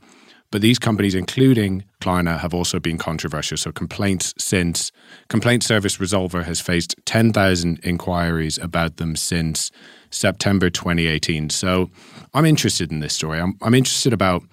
but 0.54 0.62
these 0.62 0.78
companies, 0.78 1.16
including 1.16 1.82
Klarna, 2.00 2.38
have 2.38 2.54
also 2.54 2.78
been 2.78 2.96
controversial. 2.96 3.56
So 3.56 3.72
complaints 3.72 4.32
since 4.38 4.92
Complaint 5.28 5.64
Service 5.64 5.96
Resolver 5.96 6.44
has 6.44 6.60
faced 6.60 6.94
10,000 7.06 7.80
inquiries 7.82 8.56
about 8.58 8.98
them 8.98 9.16
since 9.16 9.72
September 10.10 10.70
2018. 10.70 11.50
So 11.50 11.90
I'm 12.34 12.44
interested 12.44 12.92
in 12.92 13.00
this 13.00 13.14
story. 13.14 13.40
I'm, 13.40 13.58
I'm 13.62 13.74
interested 13.74 14.12
about 14.12 14.44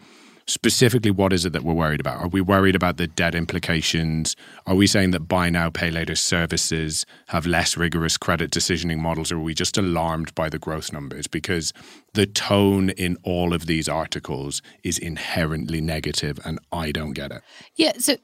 specifically 0.52 1.12
what 1.12 1.32
is 1.32 1.46
it 1.46 1.54
that 1.54 1.64
we're 1.64 1.74
worried 1.74 2.02
about? 2.02 2.18
Are 2.18 2.28
we 2.28 2.42
worried 2.42 2.76
about 2.76 2.98
the 2.98 3.08
debt 3.08 3.34
implications? 3.34 4.36
Are 4.68 4.76
we 4.76 4.86
saying 4.86 5.12
that 5.12 5.22
buy 5.22 5.50
now, 5.50 5.70
pay 5.70 5.90
later 5.90 6.16
services 6.16 7.06
have 7.28 7.46
less 7.48 7.78
rigorous 7.78 8.18
credit 8.18 8.52
decisioning 8.52 9.00
models? 9.00 9.32
Or 9.32 9.38
are 9.38 9.42
we 9.42 9.54
just 9.54 9.78
alarmed 9.78 10.36
by 10.36 10.50
the 10.50 10.60
growth 10.60 10.92
numbers? 10.92 11.28
Because 11.28 11.72
the 12.14 12.26
tone 12.26 12.90
in 12.92 13.18
all 13.24 13.54
of 13.54 13.66
these 13.66 13.88
articles 13.88 14.62
is 14.84 14.98
inherently 14.98 15.80
negative 15.80 16.40
and 16.44 16.60
I 16.72 16.92
don't 16.92 17.14
get 17.14 17.32
it. 17.32 17.42
Yeah. 17.76 17.94
So 17.98 18.18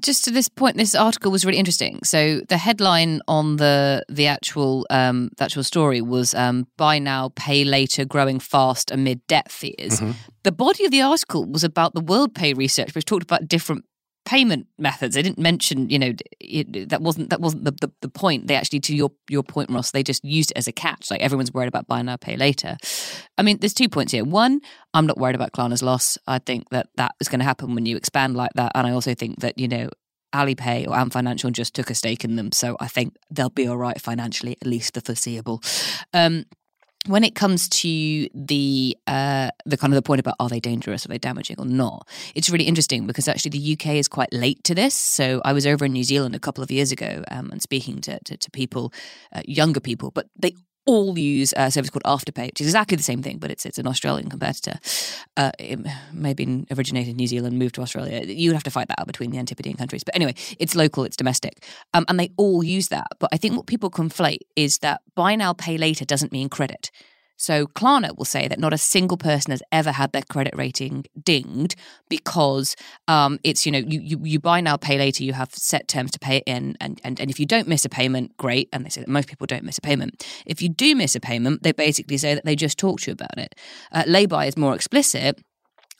just 0.00 0.24
to 0.24 0.30
this 0.30 0.48
point, 0.48 0.76
this 0.76 0.94
article 0.94 1.30
was 1.30 1.44
really 1.44 1.58
interesting. 1.58 2.00
So 2.04 2.40
the 2.48 2.56
headline 2.56 3.20
on 3.28 3.56
the 3.56 4.04
the 4.08 4.26
actual 4.26 4.86
um, 4.90 5.30
the 5.36 5.44
actual 5.44 5.64
story 5.64 6.00
was 6.00 6.34
um, 6.34 6.66
"Buy 6.76 6.98
now, 6.98 7.30
pay 7.34 7.64
later, 7.64 8.04
growing 8.04 8.40
fast 8.40 8.90
amid 8.90 9.26
debt 9.26 9.50
fears." 9.50 10.00
Mm-hmm. 10.00 10.12
The 10.42 10.52
body 10.52 10.84
of 10.84 10.90
the 10.90 11.02
article 11.02 11.44
was 11.46 11.64
about 11.64 11.94
the 11.94 12.02
WorldPay 12.02 12.56
research, 12.56 12.94
which 12.94 13.04
talked 13.04 13.22
about 13.22 13.48
different 13.48 13.84
payment 14.24 14.66
methods. 14.78 15.14
They 15.14 15.22
didn't 15.22 15.38
mention, 15.38 15.90
you 15.90 15.98
know, 15.98 16.12
it, 16.40 16.88
that 16.88 17.02
wasn't 17.02 17.30
that 17.30 17.40
wasn't 17.40 17.64
the, 17.64 17.72
the, 17.72 17.92
the 18.02 18.08
point. 18.08 18.46
They 18.46 18.54
actually, 18.54 18.80
to 18.80 18.96
your 18.96 19.12
your 19.28 19.42
point, 19.42 19.70
Ross, 19.70 19.90
they 19.90 20.02
just 20.02 20.24
used 20.24 20.50
it 20.50 20.56
as 20.56 20.66
a 20.68 20.72
catch. 20.72 21.10
Like 21.10 21.20
everyone's 21.20 21.52
worried 21.52 21.68
about 21.68 21.86
buy 21.86 22.02
now, 22.02 22.16
pay 22.16 22.36
later. 22.36 22.76
I 23.38 23.42
mean, 23.42 23.58
there's 23.58 23.74
two 23.74 23.88
points 23.88 24.12
here. 24.12 24.24
One, 24.24 24.60
I'm 24.92 25.06
not 25.06 25.18
worried 25.18 25.34
about 25.34 25.52
Klarna's 25.52 25.82
loss. 25.82 26.18
I 26.26 26.38
think 26.38 26.70
that 26.70 26.88
that 26.96 27.12
is 27.20 27.28
going 27.28 27.40
to 27.40 27.44
happen 27.44 27.74
when 27.74 27.86
you 27.86 27.96
expand 27.96 28.36
like 28.36 28.52
that, 28.54 28.72
and 28.74 28.86
I 28.86 28.92
also 28.92 29.14
think 29.14 29.40
that 29.40 29.58
you 29.58 29.68
know. 29.68 29.88
Alipay 30.34 30.88
or 30.88 30.96
Ant 30.96 31.12
Financial 31.12 31.48
just 31.52 31.74
took 31.74 31.90
a 31.90 31.94
stake 31.94 32.24
in 32.24 32.34
them, 32.34 32.50
so 32.50 32.76
I 32.80 32.88
think 32.88 33.14
they'll 33.30 33.50
be 33.50 33.68
all 33.68 33.76
right 33.76 34.00
financially, 34.00 34.56
at 34.60 34.66
least 34.66 34.94
the 34.94 35.00
foreseeable. 35.00 35.62
Um, 36.12 36.46
when 37.06 37.22
it 37.22 37.34
comes 37.34 37.68
to 37.68 38.28
the 38.34 38.96
uh, 39.06 39.50
the 39.66 39.76
kind 39.76 39.92
of 39.92 39.96
the 39.96 40.02
point 40.02 40.20
about 40.20 40.36
are 40.40 40.48
they 40.48 40.60
dangerous, 40.60 41.04
are 41.04 41.08
they 41.08 41.18
damaging 41.18 41.56
or 41.58 41.66
not, 41.66 42.08
it's 42.34 42.50
really 42.50 42.64
interesting 42.64 43.06
because 43.06 43.28
actually 43.28 43.50
the 43.50 43.72
UK 43.74 43.96
is 43.96 44.08
quite 44.08 44.32
late 44.32 44.62
to 44.64 44.74
this. 44.74 44.94
So 44.94 45.42
I 45.44 45.52
was 45.52 45.66
over 45.66 45.84
in 45.84 45.92
New 45.92 46.04
Zealand 46.04 46.34
a 46.34 46.38
couple 46.38 46.64
of 46.64 46.70
years 46.70 46.92
ago 46.92 47.22
um, 47.30 47.50
and 47.50 47.60
speaking 47.60 48.00
to, 48.02 48.18
to, 48.24 48.36
to 48.36 48.50
people, 48.50 48.92
uh, 49.32 49.42
younger 49.46 49.80
people, 49.80 50.10
but 50.10 50.28
they 50.36 50.54
all 50.86 51.18
use 51.18 51.54
a 51.56 51.70
service 51.70 51.90
called 51.90 52.04
Afterpay, 52.04 52.46
which 52.46 52.60
is 52.60 52.66
exactly 52.68 52.96
the 52.96 53.02
same 53.02 53.22
thing, 53.22 53.38
but 53.38 53.50
it's 53.50 53.64
it's 53.66 53.78
an 53.78 53.86
Australian 53.86 54.28
competitor. 54.28 54.78
Uh, 55.36 55.50
it 55.58 55.78
may 56.12 56.28
have 56.28 56.36
been 56.36 56.66
originated 56.70 57.10
in 57.10 57.16
New 57.16 57.26
Zealand, 57.26 57.58
moved 57.58 57.74
to 57.76 57.82
Australia. 57.82 58.24
You'd 58.24 58.52
have 58.52 58.64
to 58.64 58.70
fight 58.70 58.88
that 58.88 59.00
out 59.00 59.06
between 59.06 59.30
the 59.30 59.38
Antipodean 59.38 59.76
countries. 59.76 60.04
But 60.04 60.14
anyway, 60.14 60.34
it's 60.58 60.74
local, 60.74 61.04
it's 61.04 61.16
domestic. 61.16 61.64
Um, 61.94 62.04
and 62.08 62.18
they 62.18 62.30
all 62.36 62.62
use 62.62 62.88
that. 62.88 63.06
But 63.18 63.30
I 63.32 63.36
think 63.36 63.56
what 63.56 63.66
people 63.66 63.90
conflate 63.90 64.40
is 64.56 64.78
that 64.78 65.00
buy 65.14 65.36
now, 65.36 65.52
pay 65.52 65.78
later 65.78 66.04
doesn't 66.04 66.32
mean 66.32 66.48
credit. 66.48 66.90
So 67.36 67.66
Klarna 67.66 68.16
will 68.16 68.24
say 68.24 68.48
that 68.48 68.58
not 68.58 68.72
a 68.72 68.78
single 68.78 69.16
person 69.16 69.50
has 69.50 69.62
ever 69.72 69.92
had 69.92 70.12
their 70.12 70.22
credit 70.22 70.54
rating 70.56 71.04
dinged 71.22 71.76
because 72.08 72.76
um, 73.08 73.38
it's 73.42 73.66
you 73.66 73.72
know 73.72 73.78
you, 73.78 74.00
you 74.00 74.20
you 74.22 74.40
buy 74.40 74.60
now 74.60 74.76
pay 74.76 74.98
later. 74.98 75.24
You 75.24 75.32
have 75.32 75.54
set 75.54 75.88
terms 75.88 76.10
to 76.12 76.18
pay 76.18 76.38
it 76.38 76.44
in, 76.46 76.76
and, 76.80 77.00
and 77.04 77.20
and 77.20 77.30
if 77.30 77.40
you 77.40 77.46
don't 77.46 77.68
miss 77.68 77.84
a 77.84 77.88
payment, 77.88 78.36
great. 78.36 78.68
And 78.72 78.84
they 78.84 78.90
say 78.90 79.00
that 79.00 79.08
most 79.08 79.28
people 79.28 79.46
don't 79.46 79.64
miss 79.64 79.78
a 79.78 79.82
payment. 79.82 80.26
If 80.46 80.62
you 80.62 80.68
do 80.68 80.94
miss 80.94 81.14
a 81.14 81.20
payment, 81.20 81.62
they 81.62 81.72
basically 81.72 82.18
say 82.18 82.34
that 82.34 82.44
they 82.44 82.56
just 82.56 82.78
talk 82.78 83.00
to 83.00 83.10
you 83.10 83.12
about 83.12 83.38
it. 83.38 83.54
Uh, 83.92 84.04
Laybuy 84.04 84.48
is 84.48 84.56
more 84.56 84.74
explicit 84.74 85.40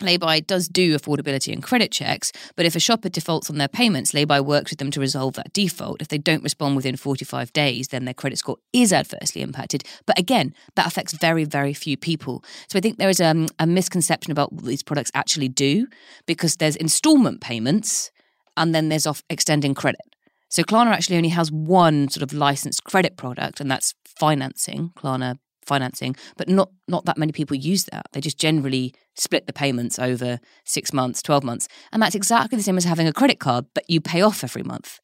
Laybuy 0.00 0.46
does 0.46 0.68
do 0.68 0.96
affordability 0.96 1.52
and 1.52 1.62
credit 1.62 1.92
checks, 1.92 2.32
but 2.56 2.66
if 2.66 2.74
a 2.74 2.80
shopper 2.80 3.08
defaults 3.08 3.48
on 3.48 3.58
their 3.58 3.68
payments, 3.68 4.12
Laybuy 4.12 4.44
works 4.44 4.70
with 4.70 4.78
them 4.78 4.90
to 4.90 5.00
resolve 5.00 5.34
that 5.34 5.52
default. 5.52 6.02
If 6.02 6.08
they 6.08 6.18
don't 6.18 6.42
respond 6.42 6.76
within 6.76 6.96
45 6.96 7.52
days, 7.52 7.88
then 7.88 8.04
their 8.04 8.14
credit 8.14 8.38
score 8.38 8.56
is 8.72 8.92
adversely 8.92 9.42
impacted. 9.42 9.84
But 10.06 10.18
again, 10.18 10.54
that 10.74 10.86
affects 10.86 11.12
very, 11.12 11.44
very 11.44 11.74
few 11.74 11.96
people. 11.96 12.44
So 12.68 12.78
I 12.78 12.80
think 12.80 12.98
there 12.98 13.08
is 13.08 13.20
um, 13.20 13.46
a 13.58 13.66
misconception 13.66 14.32
about 14.32 14.52
what 14.52 14.64
these 14.64 14.82
products 14.82 15.12
actually 15.14 15.48
do 15.48 15.86
because 16.26 16.56
there's 16.56 16.76
installment 16.76 17.40
payments 17.40 18.10
and 18.56 18.74
then 18.74 18.88
there's 18.88 19.06
off 19.06 19.22
extending 19.30 19.74
credit. 19.74 20.00
So 20.48 20.62
Klarna 20.62 20.92
actually 20.92 21.16
only 21.16 21.30
has 21.30 21.50
one 21.50 22.08
sort 22.08 22.22
of 22.22 22.32
licensed 22.32 22.84
credit 22.84 23.16
product, 23.16 23.60
and 23.60 23.68
that's 23.68 23.94
financing, 24.06 24.92
Klarna 24.96 25.38
financing, 25.66 26.14
but 26.36 26.48
not 26.48 26.70
not 26.86 27.06
that 27.06 27.18
many 27.18 27.32
people 27.32 27.56
use 27.56 27.84
that. 27.86 28.06
They 28.12 28.20
just 28.20 28.38
generally 28.38 28.94
split 29.14 29.46
the 29.46 29.52
payments 29.52 29.98
over 29.98 30.40
six 30.64 30.92
months, 30.92 31.22
twelve 31.22 31.44
months, 31.44 31.68
and 31.92 32.02
that's 32.02 32.14
exactly 32.14 32.56
the 32.56 32.62
same 32.62 32.76
as 32.76 32.84
having 32.84 33.06
a 33.06 33.12
credit 33.12 33.38
card, 33.38 33.66
but 33.74 33.88
you 33.88 34.00
pay 34.00 34.22
off 34.22 34.44
every 34.44 34.62
month, 34.62 35.00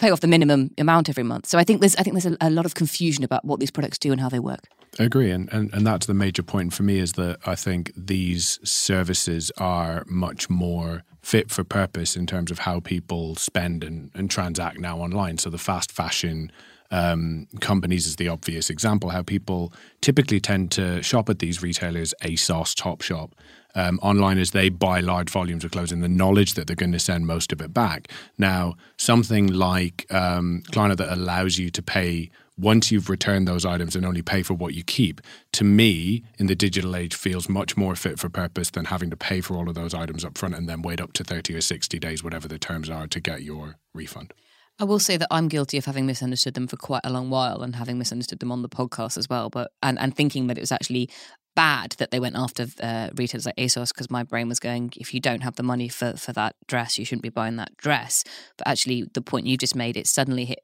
pay 0.00 0.10
off 0.10 0.20
the 0.20 0.26
minimum 0.26 0.70
amount 0.78 1.08
every 1.08 1.24
month. 1.24 1.46
So 1.46 1.58
I 1.58 1.64
think 1.64 1.80
there's 1.80 1.96
I 1.96 2.02
think 2.02 2.14
there's 2.14 2.34
a, 2.34 2.36
a 2.40 2.50
lot 2.50 2.66
of 2.66 2.74
confusion 2.74 3.24
about 3.24 3.44
what 3.44 3.60
these 3.60 3.70
products 3.70 3.98
do 3.98 4.12
and 4.12 4.20
how 4.20 4.28
they 4.28 4.40
work. 4.40 4.68
I 4.98 5.04
agree, 5.04 5.30
and, 5.30 5.52
and 5.52 5.72
and 5.74 5.86
that's 5.86 6.06
the 6.06 6.14
major 6.14 6.42
point 6.42 6.72
for 6.72 6.82
me 6.82 6.98
is 6.98 7.14
that 7.14 7.38
I 7.46 7.54
think 7.54 7.92
these 7.96 8.60
services 8.62 9.50
are 9.58 10.04
much 10.06 10.48
more 10.48 11.02
fit 11.20 11.50
for 11.50 11.64
purpose 11.64 12.16
in 12.16 12.26
terms 12.26 12.50
of 12.50 12.60
how 12.60 12.80
people 12.80 13.34
spend 13.34 13.82
and, 13.82 14.10
and 14.14 14.30
transact 14.30 14.78
now 14.78 14.98
online. 14.98 15.38
So 15.38 15.48
the 15.48 15.58
fast 15.58 15.90
fashion 15.90 16.52
um, 16.90 17.46
companies 17.60 18.06
is 18.06 18.16
the 18.16 18.28
obvious 18.28 18.70
example. 18.70 19.10
How 19.10 19.22
people 19.22 19.72
typically 20.00 20.40
tend 20.40 20.70
to 20.72 21.02
shop 21.02 21.28
at 21.28 21.38
these 21.38 21.62
retailers, 21.62 22.14
ASOS, 22.22 22.74
Topshop, 22.74 23.32
um, 23.74 23.98
online 24.02 24.38
as 24.38 24.52
they 24.52 24.68
buy 24.68 25.00
large 25.00 25.30
volumes 25.30 25.64
of 25.64 25.72
clothes 25.72 25.92
in 25.92 26.00
the 26.00 26.08
knowledge 26.08 26.54
that 26.54 26.66
they're 26.66 26.76
going 26.76 26.92
to 26.92 26.98
send 26.98 27.26
most 27.26 27.52
of 27.52 27.60
it 27.60 27.74
back. 27.74 28.08
Now, 28.38 28.74
something 28.96 29.48
like 29.48 30.06
um, 30.10 30.62
Klarna 30.70 30.96
that 30.96 31.12
allows 31.12 31.58
you 31.58 31.70
to 31.70 31.82
pay 31.82 32.30
once 32.56 32.92
you've 32.92 33.10
returned 33.10 33.48
those 33.48 33.64
items 33.64 33.96
and 33.96 34.06
only 34.06 34.22
pay 34.22 34.42
for 34.42 34.54
what 34.54 34.74
you 34.74 34.84
keep, 34.84 35.20
to 35.52 35.64
me, 35.64 36.22
in 36.38 36.46
the 36.46 36.54
digital 36.54 36.94
age, 36.94 37.14
feels 37.14 37.48
much 37.48 37.76
more 37.76 37.96
fit 37.96 38.18
for 38.18 38.28
purpose 38.28 38.70
than 38.70 38.84
having 38.84 39.10
to 39.10 39.16
pay 39.16 39.40
for 39.40 39.56
all 39.56 39.68
of 39.68 39.74
those 39.74 39.92
items 39.92 40.24
up 40.24 40.38
front 40.38 40.54
and 40.54 40.68
then 40.68 40.80
wait 40.80 41.00
up 41.00 41.12
to 41.14 41.24
30 41.24 41.56
or 41.56 41.60
60 41.60 41.98
days, 41.98 42.22
whatever 42.22 42.46
the 42.46 42.58
terms 42.58 42.88
are, 42.88 43.08
to 43.08 43.18
get 43.18 43.42
your 43.42 43.76
refund. 43.92 44.32
I 44.78 44.84
will 44.84 44.98
say 44.98 45.16
that 45.16 45.28
I'm 45.30 45.48
guilty 45.48 45.78
of 45.78 45.84
having 45.84 46.06
misunderstood 46.06 46.54
them 46.54 46.66
for 46.66 46.76
quite 46.76 47.02
a 47.04 47.10
long 47.10 47.30
while 47.30 47.62
and 47.62 47.76
having 47.76 47.96
misunderstood 47.96 48.40
them 48.40 48.50
on 48.50 48.62
the 48.62 48.68
podcast 48.68 49.16
as 49.16 49.28
well. 49.28 49.48
But 49.48 49.70
and, 49.82 49.98
and 49.98 50.14
thinking 50.16 50.48
that 50.48 50.58
it 50.58 50.62
was 50.62 50.72
actually 50.72 51.10
bad 51.54 51.92
that 51.98 52.10
they 52.10 52.18
went 52.18 52.34
after 52.36 52.66
uh, 52.82 53.10
retailers 53.14 53.46
like 53.46 53.56
ASOS 53.56 53.94
because 53.94 54.10
my 54.10 54.24
brain 54.24 54.48
was 54.48 54.58
going, 54.58 54.92
if 54.96 55.14
you 55.14 55.20
don't 55.20 55.42
have 55.42 55.54
the 55.54 55.62
money 55.62 55.88
for, 55.88 56.14
for 56.14 56.32
that 56.32 56.56
dress, 56.66 56.98
you 56.98 57.04
shouldn't 57.04 57.22
be 57.22 57.28
buying 57.28 57.56
that 57.56 57.76
dress. 57.76 58.24
But 58.58 58.66
actually, 58.66 59.04
the 59.14 59.22
point 59.22 59.46
you 59.46 59.56
just 59.56 59.76
made, 59.76 59.96
it 59.96 60.08
suddenly 60.08 60.44
hit 60.44 60.60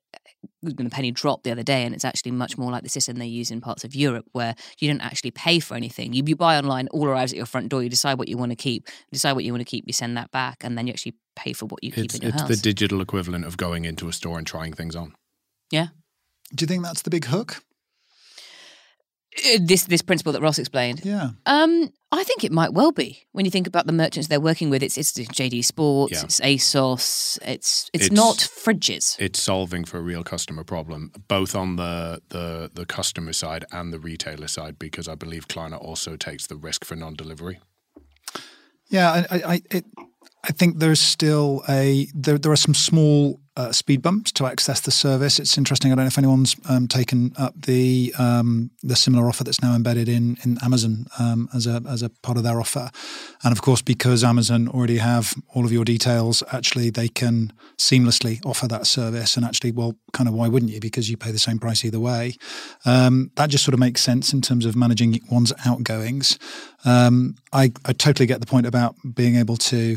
the 0.62 0.91
penny 0.91 1.11
dropped 1.11 1.45
the 1.45 1.53
other 1.53 1.62
day, 1.62 1.84
and 1.84 1.95
it's 1.95 2.05
actually 2.05 2.32
much 2.32 2.59
more 2.59 2.70
like 2.70 2.82
the 2.82 2.88
system 2.88 3.16
they 3.16 3.26
use 3.26 3.51
in 3.51 3.61
parts 3.61 3.84
of 3.84 3.95
Europe, 3.95 4.26
where 4.32 4.55
you 4.78 4.88
don't 4.88 5.01
actually 5.01 5.30
pay 5.30 5.59
for 5.61 5.74
anything. 5.74 6.12
You, 6.12 6.22
you 6.26 6.36
buy 6.36 6.57
online, 6.57 6.88
all 6.88 7.07
arrives 7.07 7.32
at 7.32 7.36
your 7.36 7.47
front 7.47 7.68
door. 7.68 7.82
You 7.82 7.88
decide 7.88 8.18
what 8.18 8.28
you 8.28 8.36
want 8.36 8.53
to 8.53 8.57
keep, 8.57 8.88
you 8.88 9.12
decide 9.12 9.32
what 9.32 9.45
you 9.45 9.53
want 9.53 9.61
to 9.61 9.70
keep, 9.70 9.84
you 9.86 9.93
send 9.93 10.16
that 10.16 10.30
back, 10.30 10.62
and 10.62 10.76
then 10.76 10.86
you 10.86 10.93
actually 10.93 11.14
pay 11.36 11.53
for 11.53 11.66
what 11.66 11.82
you 11.82 11.93
keep 11.93 12.07
it's, 12.07 12.14
in 12.16 12.22
your 12.22 12.30
it's 12.30 12.43
house. 12.43 12.51
the 12.51 12.57
digital 12.57 13.01
equivalent 13.01 13.45
of 13.45 13.57
going 13.57 13.84
into 13.84 14.09
a 14.09 14.12
store 14.12 14.38
and 14.38 14.47
trying 14.47 14.72
things 14.72 14.97
on. 14.97 15.14
yeah. 15.70 15.88
Do 16.53 16.64
you 16.64 16.66
think 16.66 16.82
that's 16.82 17.03
the 17.03 17.11
big 17.11 17.26
hook? 17.26 17.62
Uh, 19.47 19.59
This 19.61 19.84
this 19.84 20.03
principle 20.03 20.32
that 20.32 20.43
Ross 20.43 20.59
explained. 20.59 21.01
Yeah. 21.05 21.30
Um, 21.47 21.91
I 22.12 22.24
think 22.24 22.43
it 22.45 22.51
might 22.53 22.72
well 22.74 22.93
be 22.93 23.26
when 23.32 23.45
you 23.45 23.51
think 23.53 23.66
about 23.68 23.86
the 23.86 23.93
merchants 23.93 24.28
they're 24.28 24.41
working 24.41 24.70
with. 24.70 24.82
It's 24.82 24.99
it's 24.99 25.12
JD 25.12 25.62
Sports, 25.64 26.12
Yeah. 26.12 26.24
it's 26.24 26.41
ASOS, 26.41 27.38
it's, 27.43 27.91
it's 27.93 28.07
It's- 28.07 28.11
not 28.11 28.36
fridges. 28.38 29.16
It's 29.18 29.41
solving 29.43 29.84
for 29.86 29.99
a 29.99 30.03
real 30.03 30.24
customer 30.24 30.64
problem, 30.64 31.12
both 31.28 31.55
on 31.55 31.76
the, 31.76 32.20
the 32.28 32.70
the 32.74 32.84
customer 32.86 33.32
side 33.32 33.64
and 33.70 33.93
the 33.93 33.99
retailer 34.01 34.49
side, 34.49 34.74
because 34.78 35.07
I 35.12 35.14
believe 35.14 35.47
Klarna 35.49 35.78
also 35.80 36.16
takes 36.16 36.47
the 36.47 36.57
risk 36.57 36.84
for 36.84 36.97
non-delivery. 36.97 37.61
Yeah, 38.88 39.11
I, 39.30 39.36
I, 39.36 39.43
I, 39.55 39.62
it, 39.70 39.84
I 40.49 40.53
think 40.53 40.78
there's 40.78 41.01
still 41.01 41.62
a 41.68 42.09
there. 42.14 42.38
There 42.38 42.51
are 42.53 42.57
some 42.57 42.74
small 42.74 43.41
uh, 43.57 43.72
speed 43.72 44.01
bumps 44.01 44.30
to 44.32 44.46
access 44.46 44.80
the 44.80 44.90
service. 44.90 45.38
It's 45.38 45.59
interesting. 45.59 45.90
I 45.90 45.94
don't 45.94 46.05
know 46.05 46.09
if 46.09 46.18
anyone's 46.18 46.57
um, 46.68 46.86
taken 46.86 47.32
up 47.36 47.55
the 47.61 48.14
um, 48.18 48.70
the 48.82 48.96
similar 48.96 49.28
offer 49.28 49.44
that's 49.44 49.62
now 49.62 49.74
embedded 49.74 50.09
in 50.09 50.38
in 50.44 50.59
Amazon 50.62 51.07
um, 51.18 51.48
as 51.55 51.66
a 51.66 51.82
as 51.88 52.03
a 52.03 52.09
part 52.09 52.38
of 52.38 52.44
their 52.44 52.61
offer, 52.61 52.90
and 53.42 53.53
of 53.53 53.61
course 53.62 53.82
because 53.82 54.22
Amazon 54.22 54.68
already 54.68 54.98
have 54.98 55.34
all 55.55 55.64
of 55.64 55.72
your 55.72 55.84
details, 55.84 56.42
actually 56.53 56.90
they 56.90 57.09
can 57.09 57.53
seamlessly 57.76 58.44
offer 58.46 58.68
that 58.68 58.86
service. 58.86 59.36
And 59.36 59.44
actually, 59.44 59.72
well, 59.72 59.96
kind 60.12 60.28
of 60.28 60.34
why 60.34 60.48
wouldn't 60.48 60.70
you? 60.70 60.80
Because 60.80 61.11
you 61.11 61.16
pay 61.16 61.32
the 61.32 61.38
same 61.38 61.59
price 61.59 61.84
either 61.84 62.01
way. 62.01 62.36
Um, 62.84 63.30
that 63.36 63.51
just 63.51 63.64
sort 63.64 63.74
of 63.74 63.80
makes 63.80 64.01
sense 64.01 64.32
in 64.32 64.40
terms 64.42 64.64
of 64.64 64.76
managing 64.76 65.20
one's 65.30 65.53
outgoings. 65.66 66.38
Um, 66.84 67.34
I, 67.53 67.72
I 67.84 67.92
totally 67.92 68.26
get 68.26 68.40
the 68.40 68.46
point 68.46 68.66
about 68.66 68.94
being 69.14 69.36
able 69.36 69.57
to 69.57 69.96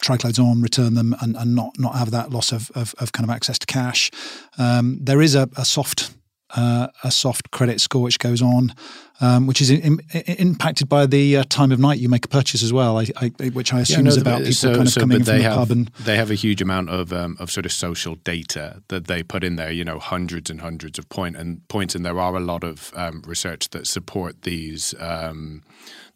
try 0.00 0.16
on, 0.38 0.62
return 0.62 0.94
them, 0.94 1.14
and, 1.20 1.36
and 1.36 1.54
not 1.54 1.78
not 1.78 1.94
have 1.96 2.10
that 2.10 2.30
loss 2.30 2.52
of, 2.52 2.70
of, 2.74 2.94
of 2.98 3.12
kind 3.12 3.28
of 3.28 3.34
access 3.34 3.58
to 3.58 3.66
cash. 3.66 4.10
Um, 4.58 4.98
there 5.00 5.22
is 5.22 5.34
a, 5.34 5.48
a 5.56 5.64
soft 5.64 6.12
uh, 6.50 6.88
a 7.02 7.10
soft 7.10 7.50
credit 7.50 7.80
score 7.80 8.02
which 8.02 8.18
goes 8.18 8.40
on, 8.40 8.72
um, 9.20 9.46
which 9.46 9.60
is 9.60 9.70
in, 9.70 10.00
in, 10.12 10.20
impacted 10.36 10.88
by 10.88 11.04
the 11.04 11.38
uh, 11.38 11.44
time 11.48 11.72
of 11.72 11.78
night 11.78 11.98
you 11.98 12.08
make 12.08 12.24
a 12.24 12.28
purchase 12.28 12.62
as 12.62 12.72
well. 12.72 12.98
I, 12.98 13.06
I, 13.16 13.48
which 13.48 13.72
I 13.74 13.80
assume 13.80 14.04
no, 14.04 14.10
is 14.10 14.16
about 14.16 14.38
people 14.38 14.52
so- 14.52 14.74
kind 14.74 14.86
of 14.86 14.92
so, 14.92 15.00
coming 15.00 15.18
from 15.18 15.24
they 15.24 15.38
the 15.38 15.44
have, 15.44 15.56
pub 15.56 15.70
and 15.70 15.88
they 16.04 16.16
have 16.16 16.30
a 16.30 16.34
huge 16.34 16.62
amount 16.62 16.90
of 16.90 17.12
um, 17.12 17.36
of 17.40 17.50
sort 17.50 17.66
of 17.66 17.72
social 17.72 18.14
data 18.16 18.82
that 18.88 19.06
they 19.06 19.22
put 19.22 19.42
in 19.42 19.56
there. 19.56 19.72
You 19.72 19.84
know, 19.84 19.98
hundreds 19.98 20.50
and 20.50 20.60
hundreds 20.60 20.98
of 20.98 21.08
point 21.08 21.36
and 21.36 21.66
points, 21.68 21.94
and 21.94 22.04
there 22.04 22.20
are 22.20 22.36
a 22.36 22.40
lot 22.40 22.62
of 22.62 22.92
um, 22.94 23.22
research 23.26 23.70
that 23.70 23.86
support 23.86 24.42
these 24.42 24.94
um, 25.00 25.62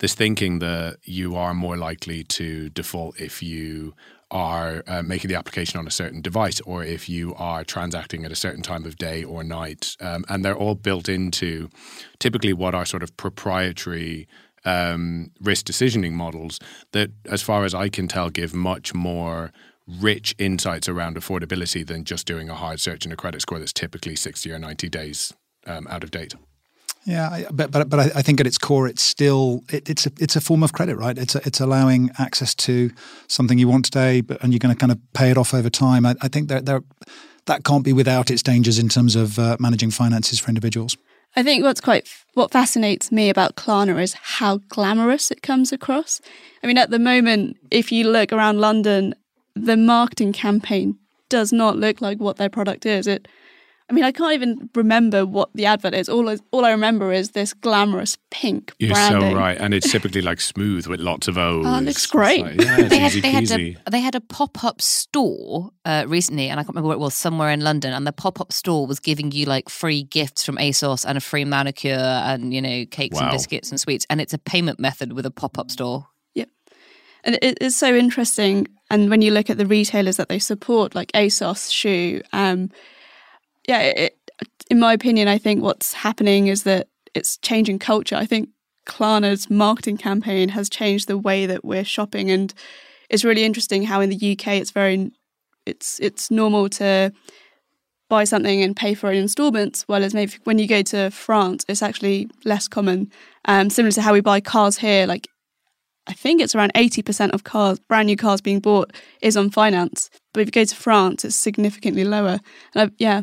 this 0.01 0.15
thinking 0.15 0.59
that 0.59 0.97
you 1.05 1.37
are 1.37 1.55
more 1.55 1.77
likely 1.77 2.25
to 2.25 2.69
default 2.71 3.21
if 3.21 3.43
you 3.43 3.95
are 4.31 4.83
uh, 4.87 5.03
making 5.03 5.29
the 5.29 5.35
application 5.35 5.79
on 5.79 5.87
a 5.87 5.91
certain 5.91 6.21
device 6.21 6.61
or 6.61 6.85
if 6.85 7.09
you 7.09 7.35
are 7.35 7.65
transacting 7.65 8.25
at 8.25 8.33
a 8.33 8.37
certain 8.37 8.63
time 8.63 8.85
of 8.85 8.97
day 8.97 9.25
or 9.25 9.43
night. 9.43 9.97
Um, 10.01 10.25
and 10.29 10.45
they're 10.45 10.57
all 10.57 10.75
built 10.75 11.09
into 11.09 11.69
typically 12.19 12.53
what 12.53 12.75
are 12.75 12.85
sort 12.85 13.03
of 13.03 13.17
proprietary 13.17 14.29
um, 14.65 15.33
risk 15.41 15.67
decisioning 15.67 16.13
models 16.13 16.61
that, 16.93 17.11
as 17.27 17.43
far 17.43 17.65
as 17.65 17.75
I 17.75 17.89
can 17.89 18.09
tell, 18.09 18.31
give 18.31 18.55
much 18.55 18.95
more 18.95 19.53
rich 19.87 20.35
insights 20.39 20.89
around 20.89 21.17
affordability 21.17 21.85
than 21.85 22.05
just 22.05 22.27
doing 22.27 22.49
a 22.49 22.55
hard 22.55 22.81
search 22.81 23.05
and 23.05 23.13
a 23.13 23.17
credit 23.17 23.43
score 23.43 23.59
that's 23.59 23.73
typically 23.73 24.15
60 24.15 24.53
or 24.53 24.59
90 24.59 24.89
days 24.89 25.33
um, 25.67 25.87
out 25.89 26.05
of 26.05 26.11
date. 26.11 26.35
Yeah, 27.05 27.45
but 27.51 27.71
but 27.71 27.89
but 27.89 27.99
I, 27.99 28.05
I 28.17 28.23
think 28.23 28.41
at 28.41 28.47
its 28.47 28.59
core, 28.59 28.87
it's 28.87 29.03
still 29.03 29.65
it, 29.71 29.89
it's 29.89 30.07
a 30.07 30.13
it's 30.19 30.37
a 30.37 30.41
form 30.41 30.63
of 30.63 30.73
credit, 30.73 30.97
right? 30.97 31.17
It's 31.17 31.35
a, 31.35 31.41
it's 31.47 31.61
allowing 31.61 32.11
access 32.19 32.55
to 32.57 32.91
something 33.27 33.59
you 33.59 33.69
want 33.69 33.87
today, 33.87 34.21
but 34.21 34.43
and 34.43 34.53
you're 34.53 34.59
going 34.59 34.75
to 34.75 34.79
kind 34.79 34.93
of 34.93 34.99
pay 35.15 35.31
it 35.31 35.39
off 35.39 35.55
over 35.55 35.71
time. 35.71 36.05
I, 36.05 36.15
I 36.21 36.29
think 36.29 36.49
that 36.49 36.67
there 36.67 36.83
that 37.47 37.65
can't 37.65 37.85
be 37.85 37.93
without 37.93 38.31
its 38.31 38.43
dangers 38.43 38.79
in 38.79 38.89
terms 38.89 39.17
of 39.17 39.39
uh, 39.39 39.57
managing 39.59 39.91
finances 39.91 40.39
for 40.39 40.49
individuals. 40.49 40.97
I 41.37 41.43
think 41.43 41.65
what's 41.65 41.81
quite 41.81 42.09
what 42.35 42.51
fascinates 42.51 43.11
me 43.11 43.31
about 43.31 43.57
Klarna 43.57 44.01
is 44.03 44.15
how 44.15 44.59
glamorous 44.69 45.31
it 45.31 45.43
comes 45.43 45.73
across. 45.73 46.21
I 46.63 46.67
mean, 46.67 46.79
at 46.79 46.91
the 46.91 46.99
moment, 46.99 47.57
if 47.71 47.91
you 47.91 48.09
look 48.09 48.33
around 48.33 48.61
London, 48.61 49.15
the 49.55 49.77
marketing 49.77 50.33
campaign 50.33 50.99
does 51.29 51.53
not 51.53 51.77
look 51.77 52.01
like 52.01 52.19
what 52.19 52.37
their 52.37 52.51
product 52.51 52.85
is. 52.85 53.07
It, 53.07 53.27
I 53.91 53.93
mean, 53.93 54.05
I 54.05 54.13
can't 54.13 54.33
even 54.35 54.71
remember 54.77 55.27
what 55.27 55.51
the 55.53 55.67
advert 55.67 55.95
is. 55.95 56.09
All 56.09 56.29
I, 56.29 56.37
all 56.53 56.65
I 56.65 56.71
remember 56.71 57.13
is 57.13 57.33
this 57.33 57.53
glamorous 57.53 58.17
pink 58.31 58.73
You're 58.79 58.93
branding. 58.93 59.33
so 59.33 59.37
right, 59.37 59.59
and 59.59 59.75
it's 59.75 59.91
typically 59.93 60.23
like 60.23 60.41
smooth 60.41 60.87
with 60.87 61.01
lots 61.01 61.27
of 61.27 61.37
O's. 61.37 61.67
Oh, 61.67 61.79
it 61.79 61.83
looks 61.83 62.07
great. 62.07 62.43
like, 62.43 62.61
yeah, 62.61 62.83
they 62.83 62.99
had 62.99 63.13
they 63.13 63.31
had 63.33 63.51
a 63.51 63.77
they 63.91 64.01
had 64.01 64.15
a 64.15 64.21
pop 64.21 64.63
up 64.63 64.81
store 64.81 65.73
uh, 65.85 66.05
recently, 66.07 66.49
and 66.49 66.61
I 66.61 66.63
can't 66.63 66.75
remember 66.75 66.87
where 66.87 66.97
it 66.97 67.01
was, 67.01 67.15
somewhere 67.15 67.51
in 67.51 67.63
London. 67.63 67.93
And 67.93 68.07
the 68.07 68.13
pop 68.13 68.41
up 68.41 68.53
store 68.53 68.87
was 68.87 69.01
giving 69.01 69.33
you 69.33 69.45
like 69.45 69.69
free 69.69 70.05
gifts 70.05 70.45
from 70.45 70.57
ASOS 70.57 71.05
and 71.05 71.19
a 71.19 71.21
free 71.21 71.45
manicure 71.45 71.91
and 71.91 72.55
you 72.55 72.63
know 72.63 72.85
cakes 72.87 73.19
and 73.19 73.29
biscuits 73.33 73.71
and 73.71 73.81
sweets. 73.81 74.07
And 74.09 74.21
it's 74.21 74.33
a 74.33 74.39
payment 74.39 74.79
method 74.79 75.15
with 75.15 75.27
a 75.27 75.33
pop 75.33 75.59
up 75.59 75.69
store. 75.69 76.07
Yep, 76.35 76.49
and 77.25 77.39
it, 77.43 77.59
it's 77.61 77.77
so 77.77 77.93
interesting. 77.93 78.69
And 78.89 79.11
when 79.11 79.21
you 79.21 79.33
look 79.33 79.51
at 79.51 79.59
the 79.59 79.67
retailers 79.67 80.17
that 80.19 80.29
they 80.29 80.39
support, 80.39 80.95
like 80.95 81.11
ASOS, 81.11 81.71
Schuh, 81.73 82.23
um, 82.33 82.71
yeah, 83.71 83.83
it, 83.83 84.19
in 84.69 84.81
my 84.81 84.93
opinion, 84.93 85.29
I 85.29 85.39
think 85.39 85.63
what's 85.63 85.93
happening 85.93 86.49
is 86.49 86.65
that 86.65 86.89
it's 87.15 87.37
changing 87.39 87.79
culture. 87.79 88.17
I 88.17 88.27
think 88.27 88.49
Klarna's 88.85 89.49
marketing 89.49 89.97
campaign 89.97 90.49
has 90.49 90.69
changed 90.69 91.07
the 91.07 91.17
way 91.17 91.47
that 91.47 91.65
we're 91.65 91.85
shopping, 91.85 92.33
and 92.33 92.53
it's 93.09 93.25
really 93.25 93.45
interesting 93.45 93.85
how 93.85 94.01
in 94.01 94.11
the 94.11 94.33
UK 94.33 94.49
it's 94.55 94.73
very 94.73 95.13
it's 95.67 96.01
it's 96.01 96.33
normal 96.33 96.69
to 96.81 97.13
buy 98.09 98.25
something 98.25 98.61
and 98.61 98.75
pay 98.75 98.93
for 98.93 99.13
it 99.13 99.17
in 99.17 99.23
installments, 99.23 99.85
whereas 99.87 100.15
maybe 100.15 100.33
when 100.43 100.59
you 100.59 100.67
go 100.67 100.83
to 100.83 101.11
France, 101.11 101.65
it's 101.69 101.83
actually 101.83 102.29
less 102.45 102.67
common. 102.67 103.09
Um, 103.45 103.71
similar 103.71 103.93
to 103.93 104.03
how 104.03 104.13
we 104.13 104.21
buy 104.21 104.41
cars 104.41 104.79
here, 104.79 105.07
like 105.07 105.29
I 106.09 106.13
think 106.13 106.41
it's 106.41 106.57
around 106.57 106.73
80% 106.75 107.31
of 107.31 107.45
cars, 107.45 107.79
brand 107.79 108.07
new 108.07 108.17
cars 108.17 108.41
being 108.41 108.59
bought, 108.59 108.93
is 109.23 109.37
on 109.37 109.49
finance. 109.49 110.11
But 110.33 110.41
if 110.41 110.49
you 110.49 110.53
go 110.53 110.65
to 110.65 110.75
France, 110.75 111.25
it's 111.25 111.37
significantly 111.37 112.03
lower. 112.03 112.41
And 112.75 112.91
I, 112.91 112.95
yeah, 112.99 113.23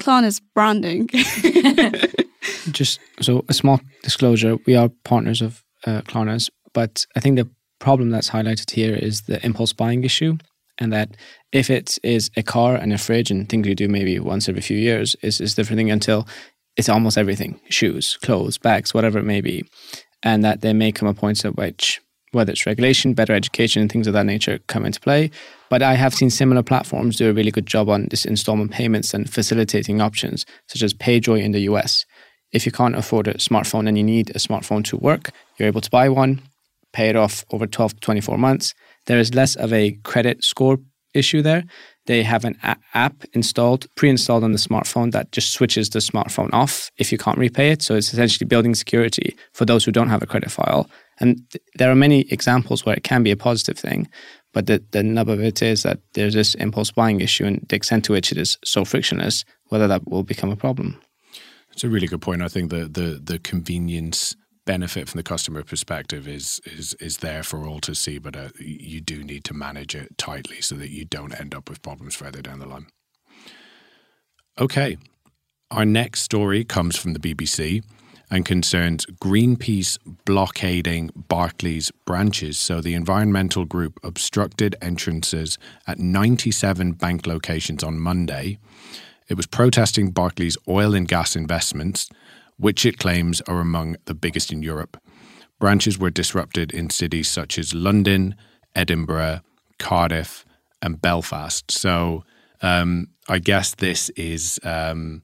yeah, 0.00 0.04
Klarna's 0.04 0.40
branding. 0.40 1.08
Just 2.70 3.00
so 3.20 3.44
a 3.48 3.54
small 3.54 3.80
disclosure, 4.02 4.58
we 4.66 4.74
are 4.74 4.90
partners 5.04 5.42
of 5.42 5.62
uh, 5.86 6.02
Klarna's, 6.02 6.50
but 6.72 7.06
I 7.16 7.20
think 7.20 7.36
the 7.36 7.48
problem 7.78 8.10
that's 8.10 8.30
highlighted 8.30 8.70
here 8.70 8.94
is 8.94 9.22
the 9.22 9.44
impulse 9.44 9.72
buying 9.72 10.04
issue. 10.04 10.38
And 10.78 10.92
that 10.92 11.16
if 11.52 11.70
it 11.70 11.98
is 12.02 12.30
a 12.36 12.42
car 12.42 12.74
and 12.74 12.92
a 12.92 12.98
fridge 12.98 13.30
and 13.30 13.48
things 13.48 13.68
you 13.68 13.76
do 13.76 13.88
maybe 13.88 14.18
once 14.18 14.48
every 14.48 14.62
few 14.62 14.76
years 14.76 15.14
is, 15.22 15.40
is 15.40 15.54
different 15.54 15.78
thing 15.78 15.90
until 15.90 16.26
it's 16.76 16.88
almost 16.88 17.16
everything 17.16 17.60
shoes, 17.68 18.18
clothes, 18.22 18.58
bags, 18.58 18.92
whatever 18.92 19.18
it 19.18 19.24
may 19.24 19.40
be. 19.40 19.64
And 20.22 20.42
that 20.42 20.62
there 20.62 20.74
may 20.74 20.90
come 20.90 21.06
a 21.06 21.14
point 21.14 21.44
at 21.44 21.56
which, 21.56 22.00
whether 22.32 22.50
it's 22.50 22.66
regulation, 22.66 23.14
better 23.14 23.34
education, 23.34 23.82
and 23.82 23.92
things 23.92 24.06
of 24.06 24.14
that 24.14 24.26
nature 24.26 24.58
come 24.66 24.84
into 24.84 25.00
play. 25.00 25.30
But 25.74 25.82
I 25.82 25.94
have 25.94 26.14
seen 26.14 26.30
similar 26.30 26.62
platforms 26.62 27.16
do 27.16 27.28
a 27.28 27.32
really 27.32 27.50
good 27.50 27.66
job 27.66 27.88
on 27.88 28.06
this 28.08 28.24
installment 28.24 28.70
payments 28.70 29.12
and 29.12 29.28
facilitating 29.28 30.00
options, 30.00 30.46
such 30.68 30.84
as 30.84 30.94
PayJoy 30.94 31.42
in 31.42 31.50
the 31.50 31.62
US. 31.62 32.06
If 32.52 32.64
you 32.64 32.70
can't 32.70 32.94
afford 32.94 33.26
a 33.26 33.34
smartphone 33.38 33.88
and 33.88 33.98
you 33.98 34.04
need 34.04 34.30
a 34.30 34.38
smartphone 34.38 34.84
to 34.84 34.96
work, 34.96 35.32
you're 35.58 35.66
able 35.66 35.80
to 35.80 35.90
buy 35.90 36.08
one, 36.08 36.42
pay 36.92 37.08
it 37.08 37.16
off 37.16 37.44
over 37.50 37.66
12 37.66 37.94
to 37.94 38.00
24 38.02 38.38
months. 38.38 38.72
There 39.06 39.18
is 39.18 39.34
less 39.34 39.56
of 39.56 39.72
a 39.72 39.98
credit 40.04 40.44
score 40.44 40.78
issue 41.12 41.42
there. 41.42 41.64
They 42.06 42.22
have 42.22 42.44
an 42.44 42.56
app 42.92 43.24
installed, 43.32 43.86
pre-installed 43.96 44.44
on 44.44 44.52
the 44.52 44.58
smartphone 44.58 45.10
that 45.10 45.32
just 45.32 45.52
switches 45.52 45.90
the 45.90 45.98
smartphone 45.98 46.50
off 46.52 46.92
if 46.98 47.10
you 47.10 47.18
can't 47.18 47.38
repay 47.38 47.70
it. 47.70 47.82
So 47.82 47.96
it's 47.96 48.12
essentially 48.12 48.46
building 48.46 48.76
security 48.76 49.36
for 49.52 49.64
those 49.64 49.84
who 49.84 49.90
don't 49.90 50.10
have 50.10 50.22
a 50.22 50.26
credit 50.26 50.52
file. 50.52 50.88
And 51.18 51.38
th- 51.50 51.64
there 51.74 51.90
are 51.90 51.96
many 51.96 52.26
examples 52.30 52.86
where 52.86 52.94
it 52.94 53.02
can 53.02 53.24
be 53.24 53.32
a 53.32 53.36
positive 53.36 53.78
thing, 53.78 54.08
but 54.54 54.66
the, 54.66 54.82
the 54.92 55.02
nub 55.02 55.28
of 55.28 55.40
it 55.40 55.60
is 55.60 55.82
that 55.82 55.98
there's 56.14 56.32
this 56.32 56.54
impulse 56.54 56.90
buying 56.90 57.20
issue 57.20 57.44
and 57.44 57.66
the 57.68 57.76
extent 57.76 58.04
to 58.06 58.12
which 58.12 58.32
it 58.32 58.38
is 58.38 58.56
so 58.64 58.84
frictionless, 58.84 59.44
whether 59.68 59.88
that 59.88 60.08
will 60.08 60.22
become 60.22 60.50
a 60.50 60.56
problem. 60.56 60.98
It's 61.72 61.84
a 61.84 61.88
really 61.88 62.06
good 62.06 62.22
point. 62.22 62.40
I 62.40 62.48
think 62.48 62.70
the 62.70 62.86
the 62.86 63.20
the 63.22 63.38
convenience 63.40 64.36
benefit 64.64 65.08
from 65.08 65.18
the 65.18 65.24
customer 65.24 65.64
perspective 65.64 66.28
is 66.28 66.60
is 66.64 66.94
is 66.94 67.18
there 67.18 67.42
for 67.42 67.66
all 67.66 67.80
to 67.80 67.94
see, 67.94 68.18
but 68.18 68.36
uh, 68.36 68.50
you 68.58 69.00
do 69.00 69.24
need 69.24 69.42
to 69.44 69.54
manage 69.54 69.96
it 69.96 70.16
tightly 70.16 70.60
so 70.60 70.76
that 70.76 70.90
you 70.90 71.04
don't 71.04 71.38
end 71.38 71.54
up 71.54 71.68
with 71.68 71.82
problems 71.82 72.14
further 72.14 72.40
down 72.40 72.60
the 72.60 72.66
line. 72.66 72.86
Okay, 74.58 74.96
our 75.72 75.84
next 75.84 76.22
story 76.22 76.62
comes 76.62 76.96
from 76.96 77.12
the 77.12 77.18
BBC 77.18 77.82
and 78.34 78.44
concerns 78.44 79.06
Greenpeace 79.06 79.96
blockading 80.24 81.10
Barclays 81.14 81.92
branches. 82.04 82.58
So 82.58 82.80
the 82.80 82.94
environmental 82.94 83.64
group 83.64 84.00
obstructed 84.02 84.74
entrances 84.82 85.56
at 85.86 86.00
97 86.00 86.92
bank 86.92 87.28
locations 87.28 87.84
on 87.84 88.00
Monday. 88.00 88.58
It 89.28 89.34
was 89.34 89.46
protesting 89.46 90.10
Barclays 90.10 90.58
oil 90.68 90.94
and 90.94 91.06
gas 91.06 91.36
investments 91.36 92.10
which 92.56 92.84
it 92.84 92.98
claims 92.98 93.40
are 93.42 93.60
among 93.60 93.96
the 94.06 94.14
biggest 94.14 94.52
in 94.52 94.62
Europe. 94.62 95.00
Branches 95.60 95.98
were 95.98 96.10
disrupted 96.10 96.72
in 96.72 96.90
cities 96.90 97.28
such 97.28 97.56
as 97.58 97.74
London, 97.74 98.34
Edinburgh, 98.74 99.40
Cardiff, 99.78 100.44
and 100.82 101.00
Belfast. 101.00 101.70
So 101.70 102.24
um, 102.62 103.08
I 103.28 103.38
guess 103.38 103.76
this 103.76 104.10
is 104.10 104.58
um, 104.64 105.22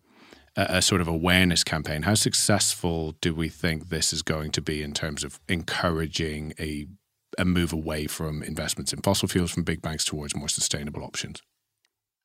a, 0.56 0.76
a, 0.76 0.82
sort 0.82 1.00
of 1.00 1.08
awareness 1.08 1.64
campaign. 1.64 2.02
How 2.02 2.14
successful 2.14 3.14
do 3.20 3.34
we 3.34 3.48
think 3.48 3.88
this 3.88 4.12
is 4.12 4.22
going 4.22 4.50
to 4.52 4.62
be 4.62 4.82
in 4.82 4.92
terms 4.92 5.24
of 5.24 5.40
encouraging 5.48 6.54
a, 6.58 6.86
a 7.38 7.44
move 7.44 7.72
away 7.72 8.06
from 8.06 8.42
investments 8.42 8.92
in 8.92 9.00
fossil 9.02 9.28
fuels 9.28 9.50
from 9.50 9.62
big 9.62 9.82
banks 9.82 10.04
towards 10.04 10.34
more 10.34 10.48
sustainable 10.48 11.04
options? 11.04 11.42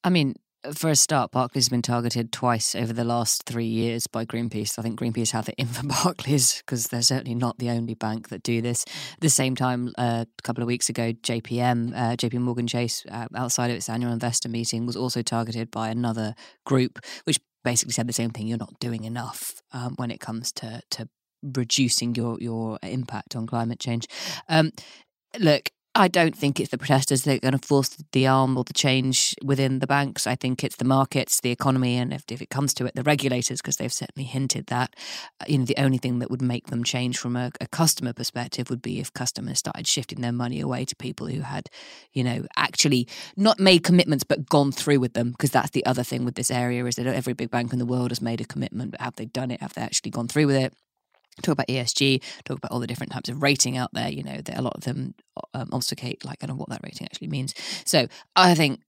I 0.03 0.09
mean, 0.09 0.35
for 0.73 0.89
a 0.89 0.95
start, 0.95 1.31
Barclays 1.31 1.65
has 1.65 1.69
been 1.69 1.81
targeted 1.81 2.31
twice 2.31 2.75
over 2.75 2.93
the 2.93 3.03
last 3.03 3.43
three 3.45 3.65
years 3.65 4.07
by 4.07 4.25
Greenpeace. 4.25 4.79
I 4.79 4.81
think 4.81 4.99
Greenpeace 4.99 5.31
have 5.31 5.49
it 5.49 5.55
in 5.57 5.67
for 5.67 5.85
Barclays 6.03 6.57
because 6.59 6.87
they're 6.87 7.01
certainly 7.01 7.35
not 7.35 7.59
the 7.59 7.69
only 7.69 7.93
bank 7.93 8.29
that 8.29 8.43
do 8.43 8.61
this. 8.61 8.83
At 9.13 9.19
the 9.19 9.29
same 9.29 9.55
time, 9.55 9.93
uh, 9.97 10.25
a 10.27 10.41
couple 10.43 10.63
of 10.63 10.67
weeks 10.67 10.89
ago, 10.89 11.13
JPM, 11.13 11.95
uh, 11.95 12.15
JP 12.15 12.39
Morgan 12.39 12.67
Chase, 12.67 13.05
uh, 13.11 13.27
outside 13.35 13.69
of 13.69 13.77
its 13.77 13.89
annual 13.89 14.11
investor 14.11 14.49
meeting, 14.49 14.85
was 14.85 14.95
also 14.95 15.21
targeted 15.21 15.69
by 15.71 15.89
another 15.89 16.35
group, 16.65 16.99
which 17.25 17.39
basically 17.65 17.91
said 17.91 18.07
the 18.07 18.13
same 18.13 18.29
thing. 18.29 18.47
You're 18.47 18.57
not 18.57 18.79
doing 18.79 19.03
enough 19.03 19.51
um, 19.73 19.95
when 19.97 20.11
it 20.11 20.21
comes 20.21 20.53
to 20.53 20.81
to 20.91 21.09
reducing 21.43 22.15
your 22.15 22.37
your 22.39 22.79
impact 22.81 23.35
on 23.35 23.45
climate 23.47 23.79
change. 23.79 24.07
Um, 24.47 24.71
look, 25.37 25.69
I 25.97 26.09
don't 26.09 26.35
think 26.35 26.59
it's 26.59 26.71
the 26.71 26.77
protesters 26.77 27.23
that 27.23 27.37
are 27.37 27.39
going 27.39 27.57
to 27.57 27.67
force 27.67 27.95
the 28.11 28.27
arm 28.27 28.57
or 28.57 28.65
the 28.65 28.73
change 28.73 29.33
within 29.41 29.79
the 29.79 29.87
banks. 29.87 30.27
I 30.27 30.35
think 30.35 30.61
it's 30.61 30.75
the 30.75 30.83
markets, 30.83 31.39
the 31.39 31.51
economy, 31.51 31.95
and 31.95 32.11
if, 32.11 32.25
if 32.29 32.41
it 32.41 32.49
comes 32.49 32.73
to 32.75 32.85
it, 32.85 32.95
the 32.95 33.03
regulators, 33.03 33.61
because 33.61 33.77
they've 33.77 33.93
certainly 33.93 34.25
hinted 34.25 34.67
that. 34.67 34.93
Uh, 35.39 35.45
you 35.47 35.57
know, 35.57 35.63
the 35.63 35.77
only 35.77 35.97
thing 35.97 36.19
that 36.19 36.29
would 36.29 36.41
make 36.41 36.67
them 36.67 36.83
change 36.83 37.17
from 37.17 37.37
a, 37.37 37.49
a, 37.61 37.67
customer 37.67 38.11
perspective 38.11 38.69
would 38.69 38.81
be 38.81 38.99
if 38.99 39.13
customers 39.13 39.59
started 39.59 39.87
shifting 39.87 40.19
their 40.19 40.33
money 40.33 40.59
away 40.59 40.83
to 40.83 40.97
people 40.97 41.27
who 41.27 41.41
had, 41.41 41.69
you 42.11 42.25
know, 42.25 42.45
actually 42.57 43.07
not 43.37 43.57
made 43.57 43.83
commitments 43.83 44.25
but 44.25 44.49
gone 44.49 44.73
through 44.73 44.99
with 44.99 45.13
them. 45.13 45.31
Because 45.31 45.51
that's 45.51 45.71
the 45.71 45.85
other 45.85 46.03
thing 46.03 46.25
with 46.25 46.35
this 46.35 46.51
area 46.51 46.85
is 46.85 46.95
that 46.95 47.07
every 47.07 47.33
big 47.33 47.51
bank 47.51 47.71
in 47.71 47.79
the 47.79 47.85
world 47.85 48.11
has 48.11 48.21
made 48.21 48.41
a 48.41 48.45
commitment, 48.45 48.91
but 48.91 48.99
have 48.99 49.15
they 49.15 49.25
done 49.25 49.49
it? 49.49 49.61
Have 49.61 49.75
they 49.75 49.81
actually 49.81 50.11
gone 50.11 50.27
through 50.27 50.47
with 50.47 50.57
it? 50.57 50.73
Talk 51.41 51.53
about 51.53 51.67
ESG, 51.67 52.21
talk 52.43 52.57
about 52.57 52.71
all 52.71 52.79
the 52.79 52.87
different 52.87 53.11
types 53.11 53.29
of 53.29 53.41
rating 53.41 53.77
out 53.77 53.89
there. 53.93 54.09
You 54.09 54.23
know, 54.23 54.37
that 54.41 54.57
a 54.57 54.61
lot 54.61 54.75
of 54.75 54.83
them 54.83 55.15
um, 55.53 55.69
obfuscate 55.71 56.21
don't 56.21 56.47
know 56.47 56.55
what 56.55 56.69
that 56.69 56.81
rating 56.83 57.05
actually 57.05 57.27
means. 57.27 57.53
So 57.85 58.07
I 58.35 58.55
think. 58.55 58.81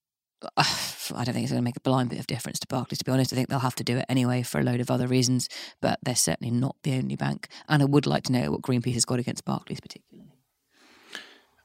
Uh, 0.56 0.64
I 1.16 1.24
don't 1.24 1.34
think 1.34 1.46
it's 1.46 1.54
going 1.54 1.62
to 1.62 1.66
make 1.66 1.78
a 1.78 1.82
blind 1.82 2.10
bit 2.10 2.20
of 2.20 2.28
difference 2.28 2.60
to 2.60 2.68
Barclays. 2.68 3.00
To 3.00 3.06
be 3.06 3.14
honest, 3.14 3.32
I 3.32 3.38
think 3.38 3.48
they'll 3.48 3.60
have 3.60 3.76
to 3.76 3.84
do 3.84 3.98
it 3.98 4.06
anyway 4.10 4.44
for 4.44 4.60
a 4.60 4.64
load 4.64 4.82
of 4.82 4.92
other 4.92 5.08
reasons. 5.08 5.48
But 5.82 6.00
they're 6.04 6.16
certainly 6.16 6.52
not 6.52 6.76
the 6.84 6.96
only 6.96 7.16
bank. 7.16 7.48
And 7.70 7.82
I 7.82 7.86
would 7.86 8.06
like 8.06 8.24
to 8.24 8.34
know 8.34 8.52
what 8.52 8.62
Greenpeace 8.62 8.94
has 8.94 9.06
got 9.06 9.20
against 9.20 9.46
Barclays, 9.46 9.80
particularly. 9.80 10.34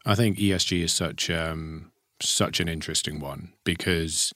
I 0.06 0.14
think 0.14 0.38
ESG 0.38 0.82
is 0.84 0.92
such 0.92 1.28
um, 1.28 1.90
such 2.20 2.60
an 2.60 2.68
interesting 2.68 3.20
one 3.20 3.52
because 3.64 4.32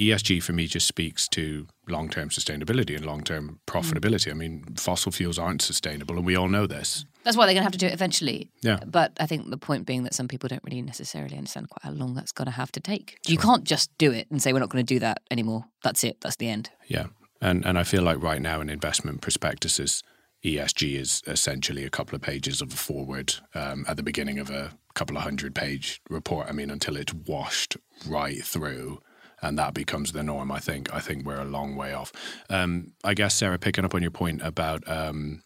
ESG 0.00 0.42
for 0.42 0.52
me 0.52 0.66
just 0.66 0.86
speaks 0.86 1.28
to 1.28 1.66
long 1.88 2.08
term 2.08 2.30
sustainability 2.30 2.96
and 2.96 3.04
long 3.04 3.22
term 3.22 3.60
profitability. 3.66 4.28
Mm. 4.28 4.30
I 4.30 4.34
mean, 4.34 4.64
fossil 4.76 5.12
fuels 5.12 5.38
aren't 5.38 5.62
sustainable, 5.62 6.16
and 6.16 6.24
we 6.24 6.36
all 6.36 6.48
know 6.48 6.66
this. 6.66 7.04
That's 7.24 7.36
why 7.36 7.44
they're 7.44 7.54
going 7.54 7.62
to 7.62 7.64
have 7.64 7.72
to 7.72 7.78
do 7.78 7.86
it 7.86 7.92
eventually. 7.92 8.50
Yeah. 8.62 8.78
But 8.86 9.12
I 9.20 9.26
think 9.26 9.50
the 9.50 9.58
point 9.58 9.86
being 9.86 10.04
that 10.04 10.14
some 10.14 10.26
people 10.26 10.48
don't 10.48 10.64
really 10.64 10.80
necessarily 10.80 11.36
understand 11.36 11.68
quite 11.68 11.84
how 11.84 11.90
long 11.90 12.14
that's 12.14 12.32
going 12.32 12.46
to 12.46 12.52
have 12.52 12.72
to 12.72 12.80
take. 12.80 13.18
Sure. 13.26 13.32
You 13.32 13.38
can't 13.38 13.64
just 13.64 13.90
do 13.98 14.10
it 14.10 14.26
and 14.30 14.42
say, 14.42 14.52
we're 14.54 14.60
not 14.60 14.70
going 14.70 14.84
to 14.84 14.94
do 14.94 15.00
that 15.00 15.22
anymore. 15.30 15.66
That's 15.84 16.02
it. 16.02 16.18
That's 16.22 16.36
the 16.36 16.48
end. 16.48 16.70
Yeah. 16.86 17.06
And, 17.42 17.66
and 17.66 17.78
I 17.78 17.84
feel 17.84 18.02
like 18.02 18.22
right 18.22 18.40
now 18.40 18.62
in 18.62 18.70
investment 18.70 19.20
prospectuses, 19.20 20.02
ESG 20.44 20.98
is 20.98 21.22
essentially 21.26 21.84
a 21.84 21.90
couple 21.90 22.16
of 22.16 22.22
pages 22.22 22.62
of 22.62 22.72
a 22.72 22.76
forward 22.76 23.34
um, 23.54 23.84
at 23.86 23.96
the 23.98 24.02
beginning 24.02 24.38
of 24.38 24.48
a 24.48 24.72
couple 24.94 25.16
of 25.16 25.22
hundred 25.22 25.54
page 25.54 26.00
report. 26.08 26.48
I 26.48 26.52
mean, 26.52 26.70
until 26.70 26.96
it's 26.96 27.12
washed 27.12 27.76
right 28.06 28.42
through 28.42 29.00
and 29.42 29.58
that 29.58 29.74
becomes 29.74 30.12
the 30.12 30.22
norm. 30.22 30.50
I 30.50 30.58
think 30.58 30.92
I 30.92 31.00
think 31.00 31.24
we're 31.24 31.40
a 31.40 31.44
long 31.44 31.76
way 31.76 31.92
off. 31.92 32.12
Um, 32.48 32.92
I 33.04 33.14
guess 33.14 33.34
Sarah, 33.34 33.58
picking 33.58 33.84
up 33.84 33.94
on 33.94 34.02
your 34.02 34.10
point 34.10 34.42
about 34.42 34.88
um, 34.88 35.42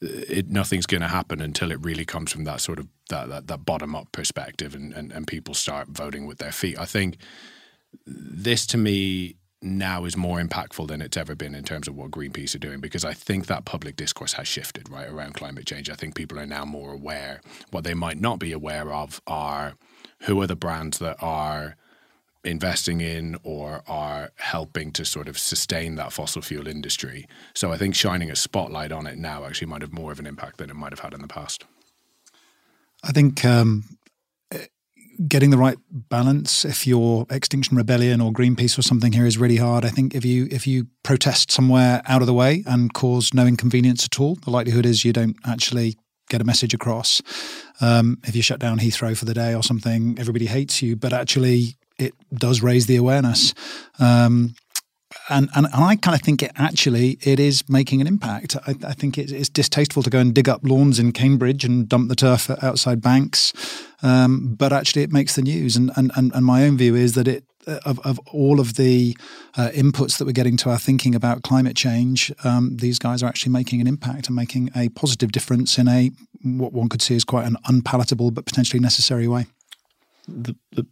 it, 0.00 0.50
nothing's 0.50 0.86
going 0.86 1.02
to 1.02 1.08
happen 1.08 1.40
until 1.40 1.70
it 1.70 1.80
really 1.80 2.04
comes 2.04 2.32
from 2.32 2.44
that 2.44 2.60
sort 2.60 2.78
of 2.78 2.88
that 3.08 3.28
that, 3.28 3.46
that 3.46 3.64
bottom 3.64 3.94
up 3.94 4.10
perspective, 4.12 4.74
and, 4.74 4.92
and 4.92 5.12
and 5.12 5.26
people 5.26 5.54
start 5.54 5.88
voting 5.88 6.26
with 6.26 6.38
their 6.38 6.52
feet. 6.52 6.78
I 6.78 6.84
think 6.84 7.18
this 8.06 8.66
to 8.66 8.78
me 8.78 9.36
now 9.62 10.04
is 10.04 10.16
more 10.16 10.40
impactful 10.40 10.88
than 10.88 11.00
it's 11.00 11.16
ever 11.16 11.34
been 11.34 11.54
in 11.54 11.62
terms 11.62 11.86
of 11.86 11.94
what 11.94 12.10
Greenpeace 12.10 12.54
are 12.54 12.58
doing 12.58 12.80
because 12.80 13.04
I 13.04 13.14
think 13.14 13.46
that 13.46 13.64
public 13.64 13.94
discourse 13.96 14.32
has 14.32 14.48
shifted 14.48 14.88
right 14.88 15.08
around 15.08 15.34
climate 15.34 15.66
change. 15.66 15.88
I 15.88 15.94
think 15.94 16.16
people 16.16 16.38
are 16.38 16.46
now 16.46 16.64
more 16.64 16.92
aware. 16.92 17.40
What 17.70 17.84
they 17.84 17.94
might 17.94 18.20
not 18.20 18.40
be 18.40 18.50
aware 18.50 18.92
of 18.92 19.20
are 19.26 19.74
who 20.22 20.40
are 20.42 20.48
the 20.48 20.56
brands 20.56 20.98
that 20.98 21.16
are 21.20 21.76
investing 22.44 23.00
in 23.00 23.36
or 23.42 23.82
are 23.86 24.32
helping 24.36 24.92
to 24.92 25.04
sort 25.04 25.28
of 25.28 25.38
sustain 25.38 25.94
that 25.96 26.12
fossil 26.12 26.42
fuel 26.42 26.66
industry. 26.66 27.26
So 27.54 27.72
I 27.72 27.78
think 27.78 27.94
shining 27.94 28.30
a 28.30 28.36
spotlight 28.36 28.92
on 28.92 29.06
it 29.06 29.18
now 29.18 29.44
actually 29.44 29.68
might 29.68 29.82
have 29.82 29.92
more 29.92 30.12
of 30.12 30.18
an 30.18 30.26
impact 30.26 30.58
than 30.58 30.70
it 30.70 30.74
might 30.74 30.92
have 30.92 31.00
had 31.00 31.14
in 31.14 31.22
the 31.22 31.28
past. 31.28 31.64
I 33.04 33.12
think 33.12 33.44
um, 33.44 33.84
getting 35.28 35.50
the 35.50 35.58
right 35.58 35.78
balance. 35.90 36.64
If 36.64 36.86
you're 36.86 37.26
Extinction 37.30 37.76
Rebellion 37.76 38.20
or 38.20 38.32
Greenpeace 38.32 38.78
or 38.78 38.82
something 38.82 39.12
here 39.12 39.26
is 39.26 39.38
really 39.38 39.56
hard. 39.56 39.84
I 39.84 39.88
think 39.88 40.14
if 40.14 40.24
you 40.24 40.48
if 40.50 40.66
you 40.66 40.86
protest 41.02 41.50
somewhere 41.50 42.02
out 42.06 42.22
of 42.22 42.26
the 42.26 42.34
way 42.34 42.62
and 42.66 42.92
cause 42.92 43.34
no 43.34 43.46
inconvenience 43.46 44.04
at 44.04 44.20
all, 44.20 44.36
the 44.36 44.50
likelihood 44.50 44.86
is 44.86 45.04
you 45.04 45.12
don't 45.12 45.36
actually 45.44 45.96
get 46.28 46.40
a 46.40 46.44
message 46.44 46.74
across. 46.74 47.20
Um, 47.80 48.18
if 48.24 48.34
you 48.34 48.42
shut 48.42 48.60
down 48.60 48.78
Heathrow 48.78 49.16
for 49.16 49.24
the 49.24 49.34
day 49.34 49.54
or 49.54 49.62
something, 49.62 50.16
everybody 50.18 50.46
hates 50.46 50.80
you, 50.80 50.96
but 50.96 51.12
actually 51.12 51.76
it 52.06 52.14
does 52.34 52.62
raise 52.62 52.86
the 52.86 52.96
awareness. 52.96 53.54
Um, 53.98 54.54
and, 55.28 55.50
and, 55.54 55.66
and 55.66 55.84
I 55.84 55.96
kind 55.96 56.14
of 56.14 56.22
think 56.22 56.42
it 56.42 56.52
actually 56.56 57.18
it 57.22 57.38
is 57.38 57.68
making 57.68 58.00
an 58.00 58.06
impact. 58.06 58.56
I, 58.66 58.74
I 58.84 58.92
think 58.94 59.18
it's, 59.18 59.30
it's, 59.30 59.48
distasteful 59.48 60.02
to 60.02 60.10
go 60.10 60.18
and 60.18 60.34
dig 60.34 60.48
up 60.48 60.62
lawns 60.64 60.98
in 60.98 61.12
Cambridge 61.12 61.64
and 61.64 61.88
dump 61.88 62.08
the 62.08 62.16
turf 62.16 62.50
outside 62.62 63.00
banks, 63.02 63.52
um, 64.02 64.54
but 64.54 64.72
actually 64.72 65.02
it 65.02 65.12
makes 65.12 65.36
the 65.36 65.42
news. 65.42 65.76
And, 65.76 65.90
and 65.96 66.10
and 66.16 66.34
and 66.34 66.44
my 66.44 66.64
own 66.64 66.78
view 66.78 66.94
is 66.94 67.12
that 67.14 67.28
it 67.28 67.44
of, 67.66 68.00
of 68.00 68.18
all 68.32 68.60
of 68.60 68.74
the 68.74 69.16
uh, 69.56 69.70
inputs 69.72 70.18
that 70.18 70.24
we're 70.24 70.32
getting 70.32 70.56
to 70.58 70.70
our 70.70 70.78
thinking 70.78 71.14
about 71.14 71.42
climate 71.42 71.76
change, 71.76 72.32
um, 72.44 72.76
these 72.78 72.98
guys 72.98 73.22
are 73.22 73.26
actually 73.26 73.52
making 73.52 73.80
an 73.80 73.86
impact 73.86 74.26
and 74.26 74.36
making 74.36 74.70
a 74.74 74.88
positive 74.90 75.32
difference 75.32 75.78
in 75.78 75.88
a 75.88 76.10
what 76.42 76.72
one 76.72 76.88
could 76.88 77.02
see 77.02 77.14
as 77.14 77.24
quite 77.24 77.46
an 77.46 77.56
unpalatable 77.66 78.30
but 78.30 78.46
potentially 78.46 78.80
necessary 78.80 79.28
way. 79.28 79.46
The, 80.26 80.56
the 80.72 80.86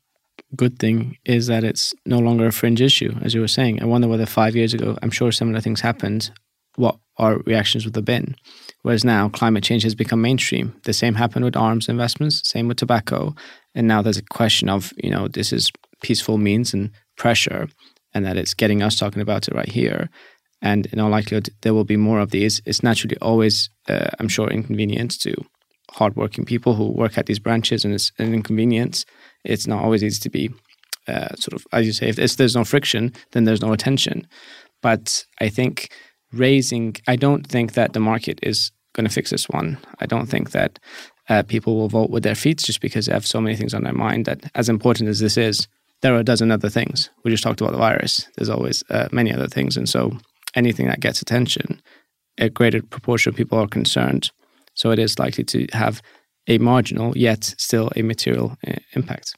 good 0.57 0.79
thing 0.79 1.17
is 1.25 1.47
that 1.47 1.65
it's 1.65 1.95
no 2.07 2.19
longer 2.19 2.47
a 2.47 2.53
fringe 2.53 2.81
issue, 2.81 3.15
as 3.23 3.35
you 3.35 3.41
were 3.41 3.49
saying. 3.49 3.83
I 3.83 3.87
wonder 3.87 4.09
whether 4.09 4.27
five 4.27 4.57
years 4.57 4.75
ago, 4.75 4.97
I'm 5.03 5.11
sure 5.11 5.33
similar 5.33 5.61
things 5.61 5.81
happened, 5.81 6.31
what 6.77 6.99
our 7.19 7.39
reactions 7.47 7.85
would 7.85 7.97
have 7.97 8.05
been. 8.05 8.37
Whereas 8.83 9.05
now, 9.05 9.29
climate 9.29 9.65
change 9.65 9.83
has 9.83 9.95
become 9.95 10.23
mainstream. 10.23 10.75
The 10.85 10.93
same 10.93 11.15
happened 11.15 11.45
with 11.45 11.57
arms 11.57 11.89
investments, 11.89 12.49
same 12.49 12.69
with 12.69 12.79
tobacco. 12.79 13.35
And 13.75 13.87
now 13.87 14.03
there's 14.03 14.17
a 14.17 14.23
question 14.23 14.69
of, 14.69 14.93
you 14.97 15.11
know, 15.11 15.29
this 15.29 15.53
is 15.53 15.71
peaceful 16.03 16.39
means 16.39 16.73
and 16.73 16.91
pressure, 17.17 17.69
and 18.15 18.25
that 18.25 18.37
it's 18.37 18.55
getting 18.55 18.83
us 18.83 18.97
talking 18.97 19.23
about 19.23 19.49
it 19.49 19.55
right 19.55 19.69
here. 19.69 20.09
And 20.63 20.87
in 20.87 20.99
all 20.99 21.11
likelihood, 21.11 21.51
there 21.63 21.75
will 21.75 21.85
be 21.85 21.97
more 21.97 22.21
of 22.21 22.31
these. 22.31 22.61
It's 22.65 22.83
naturally 22.83 23.17
always, 23.21 23.71
uh, 23.89 24.11
I'm 24.19 24.29
sure, 24.29 24.49
inconvenient 24.49 25.21
to 25.21 25.35
hardworking 25.93 26.45
people 26.45 26.75
who 26.75 26.91
work 26.91 27.19
at 27.19 27.27
these 27.27 27.39
branches, 27.39 27.85
and 27.85 27.93
it's 27.95 28.13
an 28.19 28.33
inconvenience 28.33 29.05
it's 29.45 29.67
not 29.67 29.83
always 29.83 30.03
easy 30.05 30.21
to 30.21 30.31
be 30.31 30.51
uh, 31.09 31.35
sort 31.37 31.55
of, 31.55 31.67
as 31.73 31.87
you 31.87 31.93
say, 31.93 32.09
if, 32.09 32.37
there's 32.37 32.57
no 32.57 32.65
friction, 32.65 33.13
then 33.33 33.45
there's 33.45 33.63
no 33.63 33.73
attention. 33.73 34.27
But 34.83 35.25
I 35.41 35.49
think 35.49 35.91
raising, 36.33 36.97
I 37.09 37.17
don't 37.17 37.47
think 37.47 37.73
that 37.73 37.93
the 37.93 38.01
market 38.01 38.39
is 38.43 38.71
going 38.95 39.07
to 39.07 39.13
fix 39.13 39.31
this 39.31 39.49
one. 39.49 39.79
I 40.01 40.07
don't 40.07 40.27
think 40.27 40.51
that 40.51 40.79
uh, 41.29 41.43
people 41.43 41.77
will 41.77 41.89
vote 41.89 42.11
with 42.11 42.23
their 42.23 42.35
feet 42.35 42.59
just 42.59 42.81
because 42.81 43.07
they 43.07 43.13
have 43.13 43.27
so 43.27 43.41
many 43.41 43.57
things 43.57 43.75
on 43.75 43.85
their 43.85 43.93
mind 43.93 44.27
that, 44.27 44.51
as 44.55 44.69
important 44.69 45.09
as 45.09 45.21
this 45.21 45.37
is, 45.37 45.69
there 46.03 46.15
are 46.15 46.21
a 46.21 46.25
dozen 46.25 46.51
other 46.51 46.71
things. 46.71 47.11
We 47.25 47.31
just 47.31 47.43
talked 47.43 47.61
about 47.61 47.73
the 47.73 47.79
virus. 47.79 48.27
There's 48.37 48.49
always 48.49 48.83
uh, 48.91 49.09
many 49.13 49.33
other 49.33 49.49
things. 49.49 49.77
And 49.77 49.89
so 49.89 50.17
anything 50.55 50.87
that 50.87 51.01
gets 51.01 51.23
attention, 51.23 51.81
a 52.39 52.49
greater 52.49 52.83
proportion 52.83 53.31
of 53.31 53.37
people 53.37 53.59
are 53.59 53.69
concerned. 53.69 54.31
So 54.75 54.91
it 54.91 54.99
is 54.99 55.19
likely 55.19 55.45
to 55.45 55.67
have 55.73 56.01
a 56.47 56.59
marginal 56.59 57.17
yet 57.17 57.55
still 57.59 57.91
a 57.97 58.03
material 58.03 58.57
uh, 58.67 58.75
impact. 58.95 59.35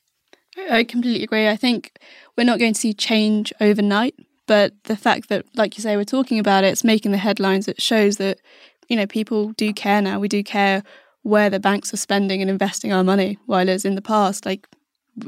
I 0.71 0.85
completely 0.85 1.25
agree. 1.25 1.49
I 1.49 1.57
think 1.57 1.99
we're 2.37 2.45
not 2.45 2.59
going 2.59 2.75
to 2.75 2.81
see 2.81 2.93
change 2.93 3.53
overnight, 3.61 4.15
but 4.47 4.73
the 4.85 4.97
fact 4.97 5.29
that, 5.29 5.47
like 5.55 5.77
you 5.77 5.83
say, 5.83 5.97
we're 5.97 6.05
talking 6.05 6.39
about 6.39 6.65
it, 6.65 6.69
it's 6.69 6.85
making 6.85 7.13
the 7.13 7.19
headlines. 7.19 7.69
It 7.69 7.81
shows 7.81 8.17
that 8.17 8.39
you 8.89 8.97
know 8.97 9.07
people 9.07 9.53
do 9.53 9.73
care 9.73 10.03
now. 10.03 10.19
We 10.19 10.29
do 10.29 10.43
care 10.43 10.83
where 11.23 11.49
the 11.49 11.61
banks 11.61 11.95
are 11.95 11.99
spending 11.99 12.41
and 12.41 12.51
investing 12.51 12.93
our 12.93 13.05
money. 13.05 13.39
While 13.47 13.71
as 13.71 13.85
in 13.85 13.95
the 13.95 14.03
past, 14.03 14.45
like 14.45 14.69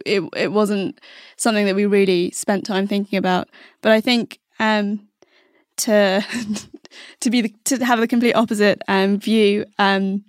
it 0.05 0.23
it 0.37 0.53
wasn't 0.53 1.01
something 1.37 1.67
that 1.67 1.75
we 1.75 1.87
really 1.87 2.31
spent 2.33 2.67
time 2.67 2.87
thinking 2.87 3.19
about. 3.19 3.49
But 3.81 3.93
I 3.93 4.01
think 4.01 4.39
um, 4.59 5.09
to 5.79 6.25
to 7.21 7.31
be 7.31 7.43
the, 7.43 7.55
to 7.65 7.85
have 7.85 8.01
the 8.01 8.09
complete 8.09 8.35
opposite 8.35 8.83
um, 8.89 9.19
view, 9.19 9.65
um, 9.79 10.25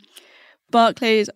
Barclays 0.75 1.29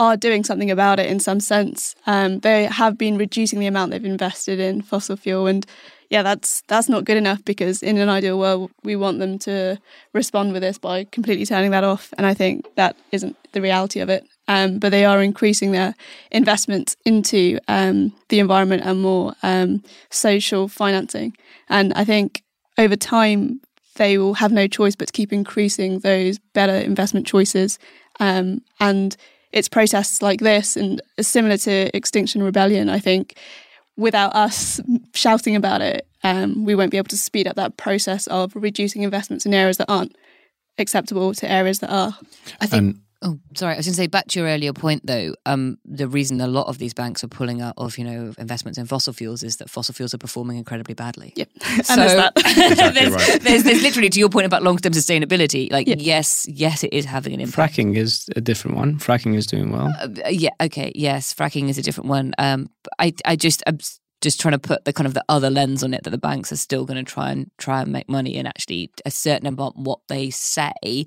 are 0.00 0.16
doing 0.16 0.42
something 0.42 0.70
about 0.70 0.98
it 0.98 1.04
in 1.04 1.20
some 1.20 1.38
sense. 1.38 1.94
Um, 2.06 2.38
they 2.38 2.64
have 2.64 2.96
been 2.96 3.18
reducing 3.18 3.60
the 3.60 3.66
amount 3.66 3.90
they've 3.90 4.02
invested 4.02 4.58
in 4.58 4.80
fossil 4.80 5.16
fuel, 5.16 5.46
and 5.46 5.66
yeah, 6.08 6.22
that's 6.22 6.62
that's 6.66 6.88
not 6.88 7.04
good 7.04 7.18
enough 7.18 7.44
because 7.44 7.82
in 7.82 7.98
an 7.98 8.08
ideal 8.08 8.38
world, 8.38 8.70
we 8.82 8.96
want 8.96 9.18
them 9.18 9.38
to 9.40 9.78
respond 10.14 10.54
with 10.54 10.62
this 10.62 10.78
by 10.78 11.04
completely 11.04 11.44
turning 11.44 11.72
that 11.72 11.84
off, 11.84 12.14
and 12.16 12.24
I 12.24 12.32
think 12.32 12.64
that 12.76 12.96
isn't 13.12 13.36
the 13.52 13.60
reality 13.60 14.00
of 14.00 14.08
it. 14.08 14.24
Um, 14.48 14.78
but 14.78 14.88
they 14.92 15.04
are 15.04 15.22
increasing 15.22 15.72
their 15.72 15.94
investments 16.30 16.96
into 17.04 17.58
um, 17.68 18.14
the 18.30 18.38
environment 18.38 18.84
and 18.86 19.02
more 19.02 19.34
um, 19.42 19.82
social 20.08 20.68
financing, 20.68 21.36
and 21.68 21.92
I 21.92 22.06
think 22.06 22.42
over 22.78 22.96
time 22.96 23.60
they 23.94 24.18
will 24.18 24.34
have 24.34 24.52
no 24.52 24.66
choice 24.66 24.94
but 24.94 25.08
to 25.08 25.12
keep 25.12 25.32
increasing 25.32 26.00
those 26.00 26.38
better 26.52 26.74
investment 26.74 27.26
choices 27.26 27.78
um, 28.20 28.60
and 28.80 29.16
it's 29.54 29.68
protests 29.68 30.20
like 30.20 30.40
this 30.40 30.76
and 30.76 31.00
similar 31.20 31.56
to 31.58 31.96
Extinction 31.96 32.42
Rebellion, 32.42 32.88
I 32.88 32.98
think, 32.98 33.38
without 33.96 34.34
us 34.34 34.80
shouting 35.14 35.54
about 35.54 35.80
it, 35.80 36.08
um, 36.24 36.64
we 36.64 36.74
won't 36.74 36.90
be 36.90 36.96
able 36.96 37.08
to 37.08 37.16
speed 37.16 37.46
up 37.46 37.54
that 37.54 37.76
process 37.76 38.26
of 38.26 38.52
reducing 38.56 39.02
investments 39.02 39.46
in 39.46 39.54
areas 39.54 39.76
that 39.76 39.88
aren't 39.88 40.16
acceptable 40.76 41.32
to 41.34 41.50
areas 41.50 41.78
that 41.78 41.90
are. 41.90 42.18
I 42.60 42.66
think. 42.66 42.82
And 42.82 43.00
Oh, 43.26 43.38
sorry. 43.56 43.72
I 43.72 43.76
was 43.78 43.86
going 43.86 43.92
to 43.92 43.96
say 43.96 44.06
back 44.06 44.28
to 44.28 44.38
your 44.38 44.48
earlier 44.48 44.74
point, 44.74 45.06
though. 45.06 45.34
Um, 45.46 45.78
the 45.86 46.06
reason 46.06 46.42
a 46.42 46.46
lot 46.46 46.66
of 46.66 46.76
these 46.76 46.92
banks 46.92 47.24
are 47.24 47.28
pulling 47.28 47.62
out 47.62 47.72
of 47.78 47.96
you 47.96 48.04
know 48.04 48.34
investments 48.36 48.78
in 48.78 48.84
fossil 48.84 49.14
fuels 49.14 49.42
is 49.42 49.56
that 49.56 49.70
fossil 49.70 49.94
fuels 49.94 50.12
are 50.12 50.18
performing 50.18 50.58
incredibly 50.58 50.92
badly. 50.92 51.32
Yep, 51.34 51.48
so 51.84 51.96
that. 51.96 52.32
exactly 52.36 52.90
there's, 52.90 53.14
right. 53.14 53.40
there's, 53.40 53.64
there's, 53.64 53.82
literally 53.82 54.10
to 54.10 54.20
your 54.20 54.28
point 54.28 54.44
about 54.44 54.62
long 54.62 54.76
term 54.76 54.92
sustainability. 54.92 55.72
Like 55.72 55.88
yep. 55.88 55.98
yes, 56.00 56.46
yes, 56.50 56.84
it 56.84 56.92
is 56.92 57.06
having 57.06 57.32
an 57.32 57.40
impact. 57.40 57.74
Fracking 57.74 57.96
is 57.96 58.28
a 58.36 58.42
different 58.42 58.76
one. 58.76 58.98
Fracking 58.98 59.34
is 59.34 59.46
doing 59.46 59.72
well. 59.72 59.90
Uh, 59.98 60.08
yeah. 60.28 60.50
Okay. 60.60 60.92
Yes, 60.94 61.32
fracking 61.34 61.70
is 61.70 61.78
a 61.78 61.82
different 61.82 62.10
one. 62.10 62.34
Um, 62.38 62.68
I 62.98 63.14
I 63.24 63.36
just. 63.36 63.62
I'm, 63.66 63.78
just 64.20 64.40
trying 64.40 64.52
to 64.52 64.58
put 64.58 64.86
the 64.86 64.92
kind 64.92 65.06
of 65.06 65.12
the 65.12 65.24
other 65.28 65.50
lens 65.50 65.84
on 65.84 65.92
it 65.92 66.02
that 66.02 66.08
the 66.08 66.16
banks 66.16 66.50
are 66.50 66.56
still 66.56 66.86
going 66.86 66.96
to 66.96 67.12
try 67.12 67.30
and 67.30 67.50
try 67.58 67.82
and 67.82 67.92
make 67.92 68.08
money 68.08 68.38
and 68.38 68.48
actually 68.48 68.90
a 69.04 69.10
certain 69.10 69.46
about 69.46 69.76
what 69.76 70.00
they 70.08 70.30
say 70.30 71.04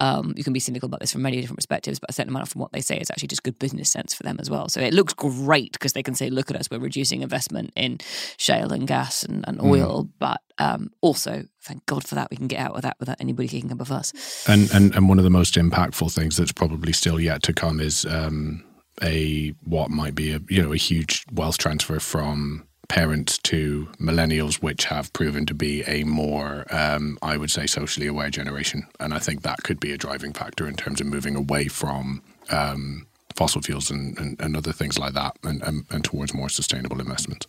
um, 0.00 0.34
you 0.36 0.42
can 0.42 0.52
be 0.52 0.60
cynical 0.60 0.86
about 0.86 1.00
this 1.00 1.12
from 1.12 1.22
many 1.22 1.40
different 1.40 1.58
perspectives, 1.58 1.98
but 1.98 2.10
a 2.10 2.12
certain 2.12 2.30
amount 2.30 2.48
from 2.48 2.60
what 2.60 2.72
they 2.72 2.80
say 2.80 2.98
is 2.98 3.10
actually 3.10 3.28
just 3.28 3.42
good 3.42 3.58
business 3.58 3.90
sense 3.90 4.14
for 4.14 4.22
them 4.22 4.38
as 4.40 4.50
well. 4.50 4.68
So 4.68 4.80
it 4.80 4.94
looks 4.94 5.12
great 5.12 5.72
because 5.72 5.92
they 5.92 6.02
can 6.02 6.14
say, 6.14 6.30
look 6.30 6.50
at 6.50 6.56
us, 6.56 6.70
we're 6.70 6.78
reducing 6.78 7.22
investment 7.22 7.72
in 7.76 7.98
shale 8.36 8.72
and 8.72 8.86
gas 8.88 9.22
and, 9.22 9.46
and 9.46 9.58
mm. 9.58 9.70
oil, 9.70 10.04
mm. 10.04 10.10
but 10.18 10.40
um, 10.58 10.90
also, 11.00 11.44
thank 11.62 11.84
God 11.86 12.06
for 12.06 12.14
that, 12.16 12.30
we 12.30 12.36
can 12.36 12.48
get 12.48 12.60
out 12.60 12.76
of 12.76 12.82
that 12.82 12.96
without 12.98 13.16
anybody 13.20 13.48
kicking 13.48 13.72
up 13.72 13.80
a 13.80 13.84
fuss. 13.84 14.12
And, 14.48 14.70
and, 14.72 14.94
and 14.94 15.08
one 15.08 15.18
of 15.18 15.24
the 15.24 15.30
most 15.30 15.54
impactful 15.54 16.12
things 16.14 16.36
that's 16.36 16.52
probably 16.52 16.92
still 16.92 17.20
yet 17.20 17.42
to 17.44 17.52
come 17.52 17.80
is 17.80 18.04
um, 18.06 18.64
a 19.02 19.54
what 19.64 19.90
might 19.90 20.14
be 20.14 20.32
a 20.32 20.40
you 20.48 20.62
know 20.62 20.72
a 20.72 20.76
huge 20.76 21.24
wealth 21.32 21.58
transfer 21.58 21.98
from 21.98 22.66
parents 22.90 23.38
to 23.38 23.88
millennials, 24.00 24.56
which 24.56 24.86
have 24.86 25.12
proven 25.12 25.46
to 25.46 25.54
be 25.54 25.82
a 25.82 26.02
more, 26.02 26.66
um, 26.70 27.16
I 27.22 27.36
would 27.36 27.50
say, 27.50 27.66
socially 27.66 28.08
aware 28.08 28.30
generation. 28.30 28.84
And 28.98 29.14
I 29.14 29.20
think 29.20 29.42
that 29.42 29.62
could 29.62 29.78
be 29.78 29.92
a 29.92 29.96
driving 29.96 30.32
factor 30.32 30.66
in 30.66 30.74
terms 30.74 31.00
of 31.00 31.06
moving 31.06 31.36
away 31.36 31.68
from 31.68 32.20
um, 32.50 33.06
fossil 33.36 33.62
fuels 33.62 33.92
and, 33.92 34.18
and, 34.18 34.40
and, 34.40 34.56
other 34.56 34.72
things 34.72 34.98
like 34.98 35.12
that 35.14 35.36
and, 35.44 35.62
and, 35.62 35.84
and 35.88 36.02
towards 36.02 36.34
more 36.34 36.48
sustainable 36.48 37.00
investments. 37.00 37.46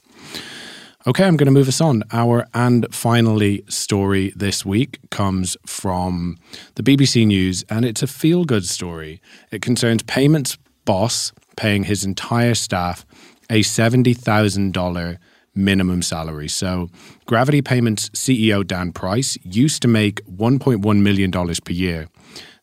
Okay, 1.07 1.23
I'm 1.23 1.37
going 1.37 1.47
to 1.47 1.51
move 1.51 1.67
us 1.67 1.81
on. 1.81 2.03
Our 2.11 2.47
and 2.53 2.85
finally 2.93 3.63
story 3.67 4.33
this 4.35 4.63
week 4.63 4.99
comes 5.09 5.57
from 5.65 6.37
the 6.75 6.83
BBC 6.83 7.25
News, 7.25 7.65
and 7.67 7.83
it's 7.83 8.03
a 8.03 8.07
feel 8.07 8.45
good 8.45 8.65
story. 8.65 9.19
It 9.49 9.63
concerns 9.63 10.03
payments 10.03 10.59
boss 10.85 11.33
paying 11.55 11.85
his 11.85 12.03
entire 12.05 12.53
staff 12.53 13.07
a 13.49 13.61
$70,000 13.61 15.17
minimum 15.55 16.01
salary. 16.01 16.47
So, 16.47 16.89
Gravity 17.25 17.61
Payments 17.61 18.09
CEO 18.09 18.65
Dan 18.65 18.91
Price 18.91 19.37
used 19.43 19.81
to 19.81 19.87
make 19.87 20.23
$1.1 20.25 21.01
million 21.01 21.31
per 21.31 21.73
year. 21.73 22.07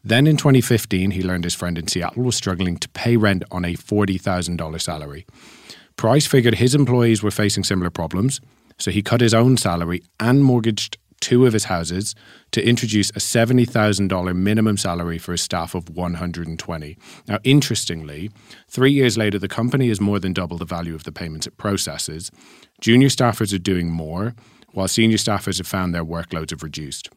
Then 0.04 0.26
in 0.26 0.36
2015, 0.36 1.10
he 1.10 1.22
learned 1.22 1.44
his 1.44 1.54
friend 1.54 1.76
in 1.76 1.88
Seattle 1.88 2.22
was 2.22 2.36
struggling 2.36 2.76
to 2.78 2.88
pay 2.90 3.16
rent 3.16 3.44
on 3.50 3.64
a 3.64 3.74
$40,000 3.74 4.80
salary. 4.80 5.26
Price 5.96 6.26
figured 6.26 6.54
his 6.54 6.74
employees 6.74 7.22
were 7.22 7.30
facing 7.30 7.64
similar 7.64 7.90
problems, 7.90 8.40
so 8.78 8.90
he 8.90 9.02
cut 9.02 9.20
his 9.20 9.34
own 9.34 9.56
salary 9.56 10.02
and 10.20 10.44
mortgaged 10.44 10.96
two 11.20 11.46
of 11.46 11.52
his 11.52 11.64
houses 11.64 12.14
to 12.52 12.66
introduce 12.66 13.10
a 13.10 13.18
$70,000 13.20 14.36
minimum 14.36 14.76
salary 14.76 15.18
for 15.18 15.32
a 15.32 15.38
staff 15.38 15.74
of 15.74 15.90
120. 15.90 16.98
Now, 17.26 17.38
interestingly, 17.44 18.30
three 18.68 18.92
years 18.92 19.18
later, 19.18 19.38
the 19.38 19.48
company 19.48 19.88
has 19.88 20.00
more 20.00 20.18
than 20.18 20.32
doubled 20.32 20.60
the 20.60 20.64
value 20.64 20.94
of 20.94 21.04
the 21.04 21.12
payments 21.12 21.46
it 21.46 21.56
processes. 21.56 22.30
Junior 22.80 23.08
staffers 23.08 23.54
are 23.54 23.58
doing 23.58 23.90
more, 23.90 24.34
while 24.72 24.88
senior 24.88 25.16
staffers 25.16 25.58
have 25.58 25.66
found 25.66 25.94
their 25.94 26.04
workloads 26.04 26.50
have 26.50 26.62
reduced. 26.62 27.10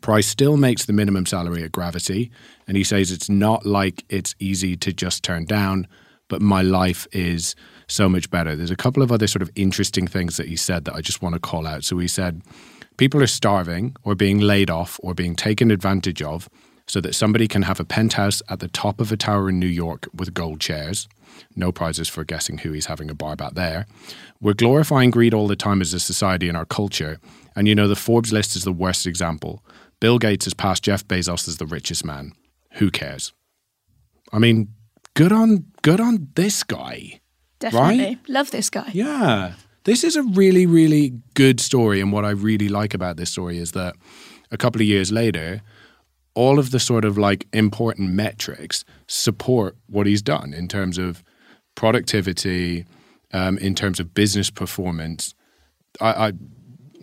Price 0.00 0.26
still 0.26 0.56
makes 0.56 0.86
the 0.86 0.92
minimum 0.92 1.26
salary 1.26 1.62
at 1.62 1.72
Gravity, 1.72 2.30
and 2.66 2.76
he 2.76 2.84
says 2.84 3.12
it's 3.12 3.28
not 3.28 3.64
like 3.64 4.04
it's 4.08 4.34
easy 4.38 4.76
to 4.78 4.92
just 4.92 5.22
turn 5.22 5.44
down, 5.44 5.86
but 6.28 6.42
my 6.42 6.62
life 6.62 7.06
is 7.12 7.54
so 7.86 8.08
much 8.08 8.30
better. 8.30 8.56
There's 8.56 8.70
a 8.70 8.76
couple 8.76 9.02
of 9.02 9.12
other 9.12 9.26
sort 9.26 9.42
of 9.42 9.50
interesting 9.54 10.06
things 10.06 10.36
that 10.36 10.48
he 10.48 10.56
said 10.56 10.84
that 10.86 10.94
I 10.94 11.00
just 11.00 11.22
want 11.22 11.34
to 11.34 11.40
call 11.40 11.66
out. 11.66 11.84
So 11.84 11.98
he 11.98 12.08
said, 12.08 12.42
People 12.96 13.22
are 13.22 13.28
starving 13.28 13.96
or 14.04 14.14
being 14.14 14.38
laid 14.38 14.70
off 14.70 15.00
or 15.02 15.14
being 15.14 15.34
taken 15.34 15.70
advantage 15.70 16.22
of 16.22 16.48
so 16.86 17.00
that 17.00 17.14
somebody 17.14 17.48
can 17.48 17.62
have 17.62 17.80
a 17.80 17.84
penthouse 17.84 18.42
at 18.48 18.60
the 18.60 18.68
top 18.68 19.00
of 19.00 19.10
a 19.10 19.16
tower 19.16 19.48
in 19.48 19.58
New 19.58 19.66
York 19.66 20.06
with 20.14 20.34
gold 20.34 20.60
chairs. 20.60 21.08
No 21.56 21.72
prizes 21.72 22.08
for 22.08 22.24
guessing 22.24 22.58
who 22.58 22.72
he's 22.72 22.86
having 22.86 23.10
a 23.10 23.14
bar 23.14 23.32
about 23.32 23.54
there. 23.54 23.86
We're 24.40 24.54
glorifying 24.54 25.10
greed 25.10 25.34
all 25.34 25.48
the 25.48 25.56
time 25.56 25.80
as 25.80 25.92
a 25.92 26.00
society 26.00 26.48
in 26.48 26.56
our 26.56 26.66
culture. 26.66 27.18
And 27.56 27.66
you 27.66 27.74
know, 27.74 27.88
the 27.88 27.96
Forbes 27.96 28.32
list 28.32 28.54
is 28.54 28.64
the 28.64 28.72
worst 28.72 29.06
example. 29.06 29.64
Bill 30.00 30.18
Gates 30.18 30.44
has 30.44 30.54
passed 30.54 30.84
Jeff 30.84 31.06
Bezos 31.08 31.48
as 31.48 31.56
the 31.56 31.66
richest 31.66 32.04
man. 32.04 32.32
Who 32.74 32.90
cares? 32.90 33.32
I 34.32 34.38
mean, 34.38 34.68
good 35.14 35.32
on 35.32 35.66
good 35.82 36.00
on 36.00 36.28
this 36.34 36.62
guy. 36.62 37.20
Definitely. 37.58 37.98
Right? 37.98 38.18
Love 38.28 38.50
this 38.50 38.68
guy. 38.68 38.90
Yeah. 38.92 39.54
This 39.84 40.02
is 40.02 40.16
a 40.16 40.22
really, 40.22 40.66
really 40.66 41.12
good 41.34 41.60
story. 41.60 42.00
And 42.00 42.10
what 42.10 42.24
I 42.24 42.30
really 42.30 42.68
like 42.68 42.94
about 42.94 43.16
this 43.16 43.30
story 43.30 43.58
is 43.58 43.72
that 43.72 43.94
a 44.50 44.56
couple 44.56 44.80
of 44.80 44.86
years 44.86 45.12
later, 45.12 45.60
all 46.34 46.58
of 46.58 46.70
the 46.70 46.80
sort 46.80 47.04
of 47.04 47.16
like 47.18 47.46
important 47.52 48.12
metrics 48.12 48.84
support 49.06 49.76
what 49.88 50.06
he's 50.06 50.22
done 50.22 50.52
in 50.52 50.68
terms 50.68 50.98
of 50.98 51.22
productivity, 51.74 52.86
um, 53.32 53.58
in 53.58 53.74
terms 53.74 54.00
of 54.00 54.14
business 54.14 54.50
performance. 54.50 55.34
I, 56.00 56.28
I, 56.28 56.32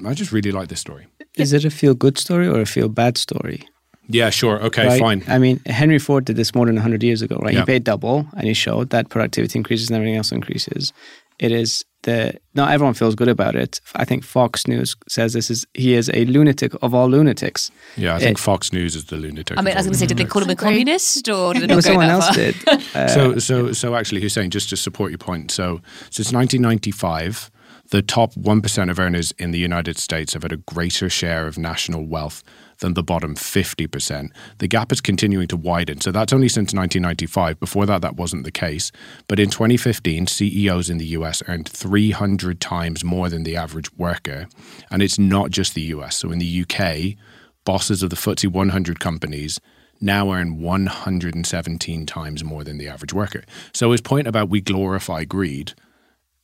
I 0.05 0.13
just 0.13 0.32
really 0.32 0.51
like 0.51 0.69
this 0.69 0.79
story. 0.79 1.07
Is 1.36 1.53
it 1.53 1.63
a 1.63 1.69
feel 1.69 1.93
good 1.93 2.17
story 2.17 2.47
or 2.47 2.59
a 2.59 2.65
feel 2.65 2.89
bad 2.89 3.17
story? 3.17 3.63
Yeah, 4.09 4.29
sure. 4.32 4.59
Okay, 4.61 4.88
right? 4.88 4.99
fine. 4.99 5.23
I 5.27 5.38
mean, 5.38 5.61
Henry 5.65 5.99
Ford 5.99 6.25
did 6.25 6.36
this 6.36 6.53
more 6.53 6.65
than 6.65 6.75
100 6.75 7.03
years 7.03 7.21
ago, 7.21 7.38
right? 7.38 7.53
Yeah. 7.53 7.61
He 7.61 7.65
paid 7.65 7.84
double 7.84 8.27
and 8.36 8.47
he 8.47 8.53
showed 8.53 8.89
that 8.89 9.09
productivity 9.09 9.57
increases 9.57 9.89
and 9.89 9.95
everything 9.95 10.17
else 10.17 10.32
increases. 10.32 10.91
It 11.39 11.51
is 11.51 11.86
the 12.03 12.33
not 12.55 12.71
everyone 12.71 12.93
feels 12.95 13.13
good 13.15 13.27
about 13.27 13.55
it. 13.55 13.79
I 13.95 14.05
think 14.05 14.23
Fox 14.23 14.67
News 14.67 14.95
says 15.07 15.33
this 15.33 15.51
is 15.51 15.65
he 15.73 15.93
is 15.93 16.09
a 16.13 16.25
lunatic 16.25 16.73
of 16.81 16.93
all 16.95 17.07
lunatics. 17.07 17.69
Yeah, 17.95 18.15
I 18.15 18.19
think 18.19 18.37
It- 18.37 18.41
Fox 18.41 18.73
News 18.73 18.95
is 18.95 19.05
the 19.05 19.17
lunatic. 19.17 19.57
I 19.57 19.61
mean, 19.61 19.73
I 19.73 19.77
was 19.77 19.85
going 19.85 19.93
to 19.93 19.99
say, 19.99 20.07
did 20.07 20.17
they 20.17 20.25
call 20.25 20.41
him 20.41 20.49
a 20.49 20.55
communist 20.55 21.29
or 21.29 21.53
did 21.53 21.67
No, 21.69 21.75
go 21.75 21.81
someone 21.81 22.09
else 22.09 22.25
far? 22.27 22.35
did. 22.35 22.55
Uh, 22.95 23.07
so 23.07 23.37
so 23.39 23.71
so 23.71 23.95
actually 23.95 24.21
Husayn 24.21 24.49
just 24.49 24.69
to 24.69 24.75
support 24.77 25.11
your 25.11 25.17
point 25.17 25.49
so 25.51 25.79
since 26.09 26.33
1995 26.33 27.51
the 27.89 28.01
top 28.01 28.33
1% 28.35 28.89
of 28.89 28.99
earners 28.99 29.33
in 29.37 29.51
the 29.51 29.59
United 29.59 29.97
States 29.97 30.33
have 30.33 30.43
had 30.43 30.51
a 30.53 30.57
greater 30.57 31.09
share 31.09 31.45
of 31.45 31.57
national 31.57 32.05
wealth 32.05 32.41
than 32.82 32.93
the 32.93 33.03
bottom 33.03 33.36
50%. 33.36 34.29
The 34.57 34.67
gap 34.67 34.91
is 34.91 35.01
continuing 35.01 35.47
to 35.47 35.57
widen. 35.57 36.01
So 36.01 36.11
that's 36.11 36.34
only 36.34 36.49
since 36.49 36.73
1995. 36.73 37.59
Before 37.59 37.86
that, 37.86 38.01
that 38.01 38.17
wasn't 38.17 38.43
the 38.43 38.51
case. 38.51 38.91
But 39.27 39.39
in 39.39 39.49
2015, 39.49 40.27
CEOs 40.27 40.89
in 40.89 40.97
the 40.97 41.05
US 41.07 41.41
earned 41.47 41.69
300 41.69 42.59
times 42.59 43.03
more 43.03 43.29
than 43.29 43.43
the 43.43 43.55
average 43.55 43.91
worker. 43.97 44.47
And 44.91 45.01
it's 45.01 45.17
not 45.17 45.51
just 45.51 45.73
the 45.73 45.82
US. 45.93 46.17
So 46.17 46.32
in 46.32 46.39
the 46.39 46.65
UK, 46.65 47.17
bosses 47.63 48.03
of 48.03 48.09
the 48.09 48.15
FTSE 48.15 48.51
100 48.51 48.99
companies 48.99 49.59
now 50.01 50.32
earn 50.32 50.59
117 50.59 52.05
times 52.07 52.43
more 52.43 52.63
than 52.63 52.79
the 52.79 52.88
average 52.88 53.13
worker. 53.13 53.43
So 53.73 53.91
his 53.91 54.01
point 54.01 54.27
about 54.27 54.49
we 54.49 54.59
glorify 54.59 55.23
greed, 55.25 55.73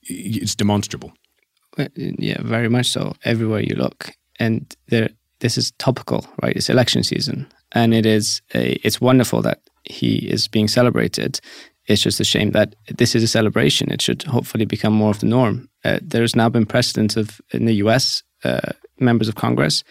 it's 0.03 0.55
demonstrable. 0.55 1.13
Yeah, 1.95 2.41
very 2.41 2.69
much 2.69 2.87
so. 2.87 3.15
Everywhere 3.23 3.61
you 3.61 3.75
look, 3.75 4.11
and 4.39 4.75
there, 4.87 5.09
this 5.39 5.57
is 5.57 5.71
topical, 5.77 6.25
right? 6.41 6.55
It's 6.55 6.69
election 6.69 7.03
season, 7.03 7.47
and 7.73 7.93
it 7.93 8.05
is 8.05 8.41
a, 8.53 8.73
it's 8.83 9.01
wonderful 9.01 9.41
that 9.43 9.61
he 9.83 10.17
is 10.29 10.47
being 10.47 10.67
celebrated. 10.67 11.39
It's 11.87 12.01
just 12.01 12.19
a 12.19 12.25
shame 12.25 12.51
that 12.51 12.75
this 12.97 13.15
is 13.15 13.23
a 13.23 13.27
celebration. 13.27 13.91
It 13.91 14.01
should 14.01 14.23
hopefully 14.23 14.65
become 14.65 14.93
more 14.93 15.11
of 15.11 15.19
the 15.19 15.27
norm. 15.27 15.69
Uh, 15.85 15.99
there's 16.01 16.35
now 16.35 16.49
been 16.49 16.65
precedent 16.65 17.15
of 17.15 17.39
in 17.51 17.65
the 17.65 17.75
U.S. 17.75 18.23
Uh, 18.43 18.71
members 18.99 19.29
of 19.29 19.35
Congress 19.35 19.83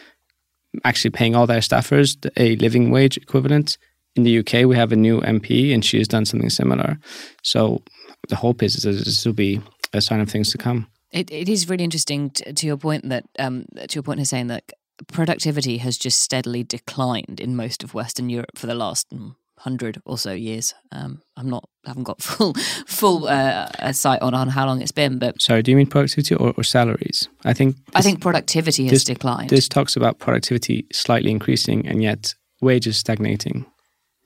actually 0.84 1.10
paying 1.10 1.34
all 1.34 1.46
their 1.46 1.60
staffers 1.60 2.16
a 2.36 2.56
living 2.56 2.90
wage 2.90 3.16
equivalent. 3.16 3.78
In 4.14 4.22
the 4.22 4.38
UK, 4.38 4.66
we 4.66 4.76
have 4.76 4.92
a 4.92 4.96
new 4.96 5.20
MP, 5.20 5.74
and 5.74 5.84
she 5.84 5.98
has 5.98 6.08
done 6.08 6.24
something 6.24 6.50
similar. 6.50 6.98
So 7.42 7.82
the 8.28 8.36
hope 8.36 8.62
is 8.62 8.82
that 8.82 8.92
this 8.92 9.26
will 9.26 9.34
be 9.34 9.60
a 9.92 10.00
sign 10.00 10.20
of 10.20 10.30
things 10.30 10.50
to 10.52 10.58
come. 10.58 10.86
It, 11.12 11.30
it 11.30 11.48
is 11.48 11.68
really 11.68 11.84
interesting 11.84 12.30
to, 12.30 12.52
to 12.52 12.66
your 12.66 12.76
point 12.76 13.08
that 13.08 13.24
um, 13.38 13.66
to 13.76 13.94
your 13.94 14.02
point, 14.02 14.20
Husayn, 14.20 14.48
that 14.48 14.72
productivity 15.08 15.78
has 15.78 15.98
just 15.98 16.20
steadily 16.20 16.62
declined 16.62 17.40
in 17.40 17.56
most 17.56 17.82
of 17.84 17.94
Western 17.94 18.28
Europe 18.30 18.56
for 18.56 18.66
the 18.66 18.74
last 18.74 19.10
mm, 19.10 19.34
hundred 19.58 20.00
or 20.04 20.18
so 20.18 20.32
years. 20.32 20.74
Um, 20.92 21.22
I'm 21.36 21.48
not 21.48 21.68
haven't 21.84 22.04
got 22.04 22.22
full 22.22 22.54
full 22.86 23.28
uh, 23.28 23.92
sight 23.92 24.22
on 24.22 24.34
on 24.34 24.48
how 24.48 24.66
long 24.66 24.80
it's 24.82 24.92
been, 24.92 25.18
but 25.18 25.40
Sorry, 25.40 25.62
do 25.62 25.70
you 25.70 25.76
mean 25.76 25.86
productivity 25.86 26.34
or, 26.34 26.52
or 26.56 26.64
salaries? 26.64 27.28
I 27.44 27.52
think 27.52 27.76
I 27.94 28.02
think 28.02 28.20
productivity 28.20 28.84
has 28.84 28.92
this- 28.92 29.04
declined. 29.04 29.50
this 29.50 29.68
talks 29.68 29.96
about 29.96 30.18
productivity 30.18 30.86
slightly 30.92 31.30
increasing 31.30 31.86
and 31.86 32.02
yet 32.02 32.34
wages 32.60 32.96
stagnating. 32.96 33.66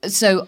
so 0.07 0.47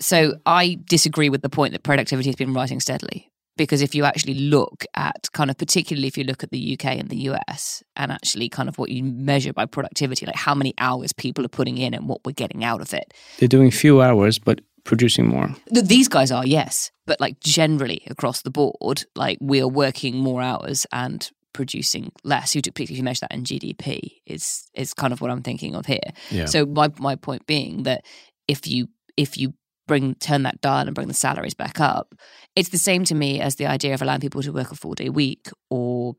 so 0.00 0.34
I 0.44 0.78
disagree 0.88 1.30
with 1.30 1.42
the 1.42 1.48
point 1.48 1.72
that 1.72 1.82
productivity 1.82 2.28
has 2.28 2.36
been 2.36 2.52
rising 2.52 2.80
steadily 2.80 3.30
because 3.56 3.82
if 3.82 3.94
you 3.94 4.04
actually 4.04 4.34
look 4.34 4.84
at 4.94 5.28
kind 5.32 5.50
of 5.50 5.56
particularly 5.58 6.08
if 6.08 6.18
you 6.18 6.24
look 6.24 6.42
at 6.42 6.50
the 6.50 6.72
UK 6.74 6.86
and 6.98 7.08
the 7.08 7.16
US 7.30 7.82
and 7.96 8.10
actually 8.12 8.48
kind 8.48 8.68
of 8.68 8.78
what 8.78 8.90
you 8.90 9.02
measure 9.04 9.52
by 9.52 9.66
productivity 9.66 10.26
like 10.26 10.36
how 10.36 10.54
many 10.54 10.74
hours 10.78 11.12
people 11.12 11.44
are 11.44 11.48
putting 11.48 11.78
in 11.78 11.94
and 11.94 12.08
what 12.08 12.20
we're 12.24 12.32
getting 12.32 12.64
out 12.64 12.80
of 12.80 12.92
it 12.94 13.12
They're 13.38 13.48
doing 13.48 13.70
few 13.70 14.00
hours 14.02 14.38
but 14.38 14.60
producing 14.84 15.26
more. 15.28 15.48
These 15.70 16.08
guys 16.08 16.30
are 16.30 16.46
yes 16.46 16.90
but 17.06 17.20
like 17.20 17.40
generally 17.40 18.02
across 18.08 18.42
the 18.42 18.50
board 18.50 19.04
like 19.14 19.38
we 19.40 19.60
are 19.60 19.68
working 19.68 20.16
more 20.18 20.42
hours 20.42 20.86
and 20.92 21.30
producing 21.52 22.10
less 22.24 22.54
you 22.54 22.60
particularly 22.60 22.92
if 22.92 22.98
you 22.98 23.04
measure 23.04 23.20
that 23.22 23.32
in 23.32 23.44
GDP 23.44 24.20
is 24.26 24.68
is 24.74 24.92
kind 24.92 25.12
of 25.12 25.20
what 25.20 25.30
I'm 25.30 25.42
thinking 25.42 25.74
of 25.76 25.86
here 25.86 26.10
Yeah. 26.30 26.46
so 26.46 26.66
my 26.66 26.90
my 26.98 27.14
point 27.16 27.46
being 27.46 27.84
that 27.84 28.04
if 28.48 28.66
you 28.66 28.88
if 29.16 29.38
you 29.38 29.54
bring 29.86 30.14
turn 30.16 30.42
that 30.42 30.60
dial 30.60 30.86
and 30.86 30.94
bring 30.94 31.08
the 31.08 31.14
salaries 31.14 31.54
back 31.54 31.80
up, 31.80 32.14
it's 32.56 32.70
the 32.70 32.78
same 32.78 33.04
to 33.04 33.14
me 33.14 33.40
as 33.40 33.56
the 33.56 33.66
idea 33.66 33.94
of 33.94 34.02
allowing 34.02 34.20
people 34.20 34.42
to 34.42 34.52
work 34.52 34.72
a 34.72 34.74
four 34.74 34.94
day 34.94 35.08
week 35.08 35.48
or 35.70 36.16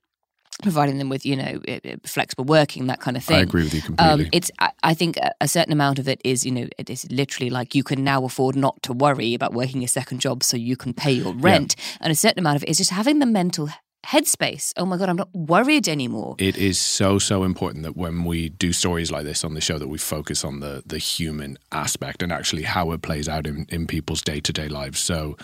providing 0.64 0.98
them 0.98 1.10
with 1.10 1.26
you 1.26 1.36
know 1.36 1.60
eh, 1.68 1.80
eh, 1.84 1.96
flexible 2.06 2.46
working 2.46 2.88
that 2.88 3.00
kind 3.00 3.18
of 3.18 3.24
thing. 3.24 3.38
I 3.38 3.42
agree 3.42 3.64
with 3.64 3.74
you 3.74 3.82
completely. 3.82 4.26
Um, 4.26 4.30
it's 4.32 4.52
I, 4.60 4.72
I 4.84 4.94
think 4.94 5.18
a, 5.18 5.32
a 5.42 5.48
certain 5.48 5.74
amount 5.74 6.00
of 6.00 6.08
it 6.08 6.22
is 6.24 6.46
you 6.46 6.52
know 6.52 6.68
it 6.78 6.90
is 6.90 7.10
literally 7.12 7.50
like 7.50 7.76
you 7.76 7.84
can 7.84 8.04
now 8.04 8.24
afford 8.24 8.56
not 8.56 8.82
to 8.84 8.94
worry 8.94 9.34
about 9.34 9.54
working 9.54 9.84
a 9.84 9.88
second 9.88 10.20
job 10.22 10.44
so 10.44 10.56
you 10.58 10.78
can 10.78 10.94
pay 10.94 11.12
your 11.12 11.34
rent, 11.34 11.76
and 12.00 12.12
a 12.12 12.16
certain 12.16 12.40
amount 12.40 12.56
of 12.58 12.64
it 12.64 12.70
is 12.70 12.78
just 12.78 12.92
having 12.92 13.20
the 13.20 13.26
mental 13.26 13.70
headspace. 14.06 14.74
Oh 14.78 14.86
my 14.86 14.98
god, 14.98 15.10
I'm 15.10 15.16
not 15.16 15.34
worried 15.34 15.88
anymore. 15.88 16.36
it 16.38 16.58
is 16.58 16.78
so 16.80 17.20
so 17.20 17.44
important 17.44 17.84
that 17.84 17.98
when 17.98 18.24
we 18.24 18.50
do 18.50 18.72
stories 18.72 19.12
like 19.12 19.26
this 19.26 19.44
on 19.44 19.54
the 19.54 19.62
show 19.62 19.78
that 19.80 19.88
we 19.88 19.98
focus 19.98 20.44
on 20.46 20.60
the 20.60 20.84
the 20.86 20.98
human 20.98 21.58
aspect 21.72 22.22
and 22.24 22.32
actually 22.32 22.64
how 22.64 22.92
it 22.92 23.02
plays 23.02 23.28
out 23.28 23.48
in, 23.48 23.66
in 23.70 23.88
people's 23.88 24.22
day-to-day 24.22 24.68
lives 24.68 25.00
so 25.00 25.36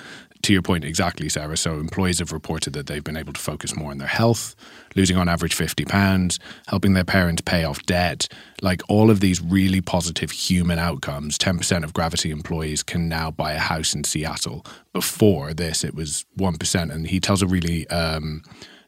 to 0.43 0.53
your 0.53 0.61
point 0.61 0.83
exactly 0.83 1.29
sarah 1.29 1.57
so 1.57 1.75
employees 1.75 2.19
have 2.19 2.31
reported 2.31 2.73
that 2.73 2.87
they've 2.87 3.03
been 3.03 3.17
able 3.17 3.33
to 3.33 3.39
focus 3.39 3.75
more 3.75 3.91
on 3.91 3.97
their 3.97 4.07
health 4.07 4.55
losing 4.95 5.17
on 5.17 5.29
average 5.29 5.53
50 5.53 5.85
pounds 5.85 6.39
helping 6.67 6.93
their 6.93 7.03
parents 7.03 7.41
pay 7.41 7.63
off 7.63 7.83
debt 7.85 8.27
like 8.61 8.81
all 8.89 9.09
of 9.09 9.19
these 9.19 9.41
really 9.41 9.81
positive 9.81 10.31
human 10.31 10.79
outcomes 10.79 11.37
10% 11.37 11.83
of 11.83 11.93
gravity 11.93 12.31
employees 12.31 12.83
can 12.83 13.07
now 13.07 13.31
buy 13.31 13.53
a 13.53 13.59
house 13.59 13.93
in 13.93 14.03
seattle 14.03 14.65
before 14.93 15.53
this 15.53 15.83
it 15.83 15.95
was 15.95 16.25
1% 16.37 16.91
and 16.93 17.07
he 17.07 17.19
tells 17.19 17.41
a 17.41 17.47
really 17.47 17.87
um, 17.89 18.41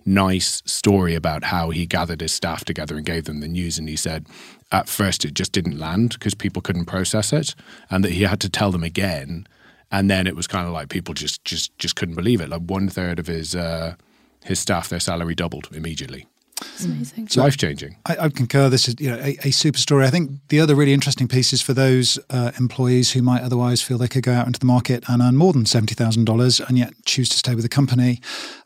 nice 0.06 0.62
story 0.66 1.16
about 1.16 1.45
how 1.45 1.70
he 1.70 1.86
gathered 1.86 2.22
his 2.22 2.34
staff 2.34 2.66
together 2.66 2.95
and 2.95 3.06
gave 3.06 3.26
them 3.26 3.39
the 3.39 3.47
news. 3.47 3.78
And 3.78 3.88
he 3.88 3.95
said 3.95 4.28
at 4.72 4.89
first 4.89 5.26
it 5.26 5.34
just 5.34 5.51
didn't 5.51 5.80
land 5.80 6.10
because 6.14 6.34
people 6.34 6.62
couldn't 6.62 6.86
process 6.86 7.32
it, 7.32 7.56
and 7.89 8.04
that 8.04 8.12
he 8.12 8.24
had 8.24 8.39
to 8.41 8.49
tell 8.49 8.72
them 8.72 8.84
again. 8.84 9.47
And 9.93 10.09
then 10.09 10.27
it 10.27 10.35
was 10.35 10.47
kind 10.47 10.67
of 10.67 10.73
like 10.73 10.89
people 10.89 11.13
just 11.13 11.45
just 11.45 11.77
just 11.77 11.95
couldn't 11.95 12.15
believe 12.15 12.41
it. 12.41 12.49
Like 12.49 12.63
one 12.63 12.89
third 12.89 13.19
of 13.19 13.27
his 13.27 13.55
uh, 13.55 13.95
his 14.43 14.59
staff, 14.59 14.89
their 14.89 14.99
salary 14.99 15.35
doubled 15.35 15.69
immediately. 15.71 16.25
It's 16.61 16.85
amazing. 16.85 17.25
It's 17.25 17.37
life 17.37 17.57
changing. 17.57 17.97
I, 18.05 18.17
I 18.25 18.29
concur. 18.29 18.69
This 18.69 18.87
is 18.87 18.95
you 18.99 19.09
know 19.11 19.17
a, 19.17 19.37
a 19.43 19.51
super 19.51 19.77
story. 19.77 20.05
I 20.05 20.09
think 20.09 20.31
the 20.49 20.59
other 20.59 20.75
really 20.75 20.93
interesting 20.93 21.27
piece 21.27 21.53
is 21.53 21.61
for 21.61 21.73
those 21.73 22.17
uh, 22.29 22.51
employees 22.59 23.11
who 23.11 23.21
might 23.21 23.43
otherwise 23.43 23.81
feel 23.81 23.97
they 23.97 24.07
could 24.07 24.23
go 24.23 24.33
out 24.33 24.47
into 24.47 24.59
the 24.59 24.65
market 24.65 25.03
and 25.07 25.21
earn 25.21 25.35
more 25.35 25.53
than 25.53 25.65
seventy 25.65 25.95
thousand 25.95 26.25
dollars 26.25 26.59
and 26.59 26.77
yet 26.77 26.93
choose 27.05 27.29
to 27.29 27.37
stay 27.37 27.53
with 27.53 27.63
the 27.63 27.69
company, 27.69 28.19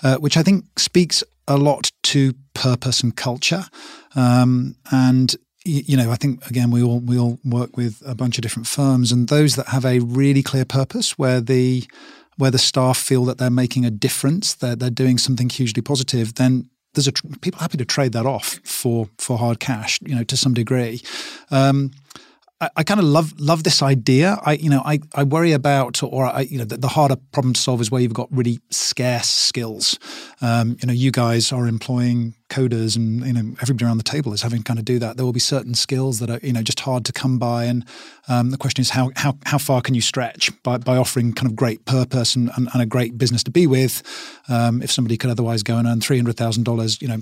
uh, 0.03 0.15
which 0.17 0.37
I 0.37 0.43
think 0.43 0.65
speaks 0.77 1.23
a 1.47 1.57
lot 1.57 1.91
to 2.03 2.33
purpose 2.53 3.01
and 3.03 3.15
culture. 3.15 3.65
Um, 4.15 4.75
and 4.91 5.35
y- 5.35 5.37
you 5.67 5.97
know, 5.97 6.11
I 6.11 6.15
think 6.15 6.45
again 6.49 6.71
we 6.71 6.81
all 6.81 6.99
we 6.99 7.19
all 7.19 7.39
work 7.43 7.77
with 7.77 8.01
a 8.05 8.15
bunch 8.15 8.37
of 8.37 8.41
different 8.41 8.67
firms, 8.67 9.11
and 9.11 9.27
those 9.27 9.55
that 9.55 9.67
have 9.67 9.85
a 9.85 9.99
really 9.99 10.43
clear 10.43 10.65
purpose 10.65 11.17
where 11.17 11.41
the 11.41 11.85
where 12.37 12.51
the 12.51 12.59
staff 12.59 12.97
feel 12.97 13.25
that 13.25 13.37
they're 13.37 13.49
making 13.49 13.83
a 13.83 13.89
difference, 13.89 14.53
they're, 14.53 14.75
they're 14.75 14.89
doing 14.91 15.17
something 15.17 15.49
hugely 15.49 15.81
positive, 15.81 16.35
then 16.35 16.69
there's 16.93 17.07
a 17.07 17.11
people 17.41 17.59
happy 17.59 17.77
to 17.77 17.85
trade 17.85 18.13
that 18.13 18.25
off 18.25 18.59
for 18.63 19.09
for 19.17 19.37
hard 19.37 19.59
cash, 19.59 19.99
you 20.01 20.15
know, 20.15 20.23
to 20.23 20.37
some 20.37 20.53
degree. 20.53 21.01
Um, 21.51 21.91
I, 22.59 22.69
I 22.77 22.83
kind 22.83 22.99
of 22.99 23.05
love 23.05 23.39
love 23.39 23.63
this 23.63 23.81
idea. 23.81 24.39
I 24.43 24.53
you 24.53 24.69
know 24.69 24.81
I, 24.83 24.99
I 25.13 25.23
worry 25.23 25.51
about 25.51 26.01
or 26.03 26.25
I 26.25 26.41
you 26.41 26.57
know 26.57 26.65
the, 26.65 26.77
the 26.77 26.87
harder 26.87 27.15
problem 27.31 27.53
to 27.53 27.61
solve 27.61 27.81
is 27.81 27.91
where 27.91 28.01
you've 28.01 28.13
got 28.13 28.29
really 28.31 28.59
scarce 28.71 29.29
skills. 29.29 29.99
Um, 30.41 30.77
you 30.81 30.87
know 30.87 30.93
you 30.93 31.11
guys 31.11 31.51
are 31.51 31.67
employing 31.67 32.33
coders 32.49 32.95
and 32.95 33.25
you 33.25 33.33
know 33.33 33.55
everybody 33.61 33.85
around 33.85 33.97
the 33.97 34.03
table 34.03 34.33
is 34.33 34.41
having 34.41 34.59
to 34.59 34.63
kind 34.63 34.79
of 34.79 34.85
do 34.85 34.99
that. 34.99 35.17
There 35.17 35.25
will 35.25 35.33
be 35.33 35.39
certain 35.39 35.75
skills 35.75 36.19
that 36.19 36.29
are 36.29 36.39
you 36.41 36.53
know 36.53 36.63
just 36.63 36.79
hard 36.79 37.05
to 37.05 37.13
come 37.13 37.37
by, 37.37 37.65
and 37.65 37.85
um, 38.27 38.49
the 38.51 38.57
question 38.57 38.81
is 38.81 38.89
how 38.89 39.11
how 39.15 39.37
how 39.45 39.57
far 39.57 39.81
can 39.81 39.93
you 39.93 40.01
stretch 40.01 40.51
by 40.63 40.77
by 40.77 40.97
offering 40.97 41.33
kind 41.33 41.49
of 41.49 41.55
great 41.55 41.85
purpose 41.85 42.35
and, 42.35 42.49
and, 42.57 42.69
and 42.73 42.81
a 42.81 42.85
great 42.85 43.17
business 43.17 43.43
to 43.43 43.51
be 43.51 43.67
with. 43.67 44.01
Um, 44.49 44.81
if 44.81 44.91
somebody 44.91 45.17
could 45.17 45.29
otherwise 45.29 45.63
go 45.63 45.77
and 45.77 45.87
earn 45.87 46.01
three 46.01 46.17
hundred 46.17 46.37
thousand 46.37 46.63
dollars, 46.63 47.01
you 47.01 47.07
know 47.07 47.21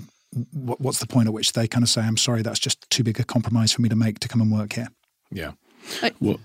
what's 0.52 0.98
the 0.98 1.06
point 1.06 1.28
at 1.28 1.32
which 1.32 1.52
they 1.52 1.68
kind 1.68 1.82
of 1.82 1.88
say, 1.88 2.00
"I'm 2.00 2.16
sorry, 2.16 2.42
that's 2.42 2.58
just 2.58 2.88
too 2.90 3.04
big 3.04 3.20
a 3.20 3.24
compromise 3.24 3.72
for 3.72 3.82
me 3.82 3.88
to 3.88 3.96
make 3.96 4.18
to 4.20 4.28
come 4.28 4.40
and 4.40 4.50
work 4.50 4.72
here." 4.72 4.88
Yeah. 5.30 5.52
I, 6.02 6.12
Well, 6.20 6.40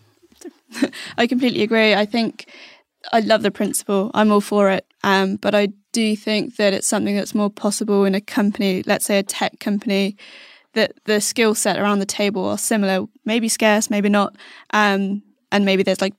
I 1.18 1.28
completely 1.28 1.64
agree. 1.64 1.94
I 1.94 2.06
think 2.06 2.46
I 3.12 3.20
love 3.20 3.42
the 3.42 3.52
principle. 3.52 4.12
I'm 4.14 4.32
all 4.32 4.42
for 4.42 4.70
it. 4.70 4.86
Um, 5.04 5.38
but 5.38 5.56
I 5.56 5.70
do 5.92 6.16
think 6.16 6.56
that 6.58 6.74
it's 6.74 6.88
something 6.88 7.16
that's 7.16 7.36
more 7.36 7.50
possible 7.50 8.06
in 8.06 8.16
a 8.16 8.22
company, 8.22 8.84
let's 8.86 9.06
say 9.06 9.18
a 9.18 9.24
tech 9.24 9.60
company, 9.60 10.16
that 10.74 10.94
the 11.06 11.20
skill 11.20 11.56
set 11.56 11.78
around 11.78 12.00
the 12.00 12.06
table 12.06 12.46
are 12.46 12.58
similar, 12.58 13.06
maybe 13.26 13.50
scarce, 13.50 13.90
maybe 13.90 14.10
not. 14.10 14.36
Um, 14.72 15.24
and 15.52 15.66
maybe 15.66 15.84
there's 15.84 16.02
like 16.02 16.14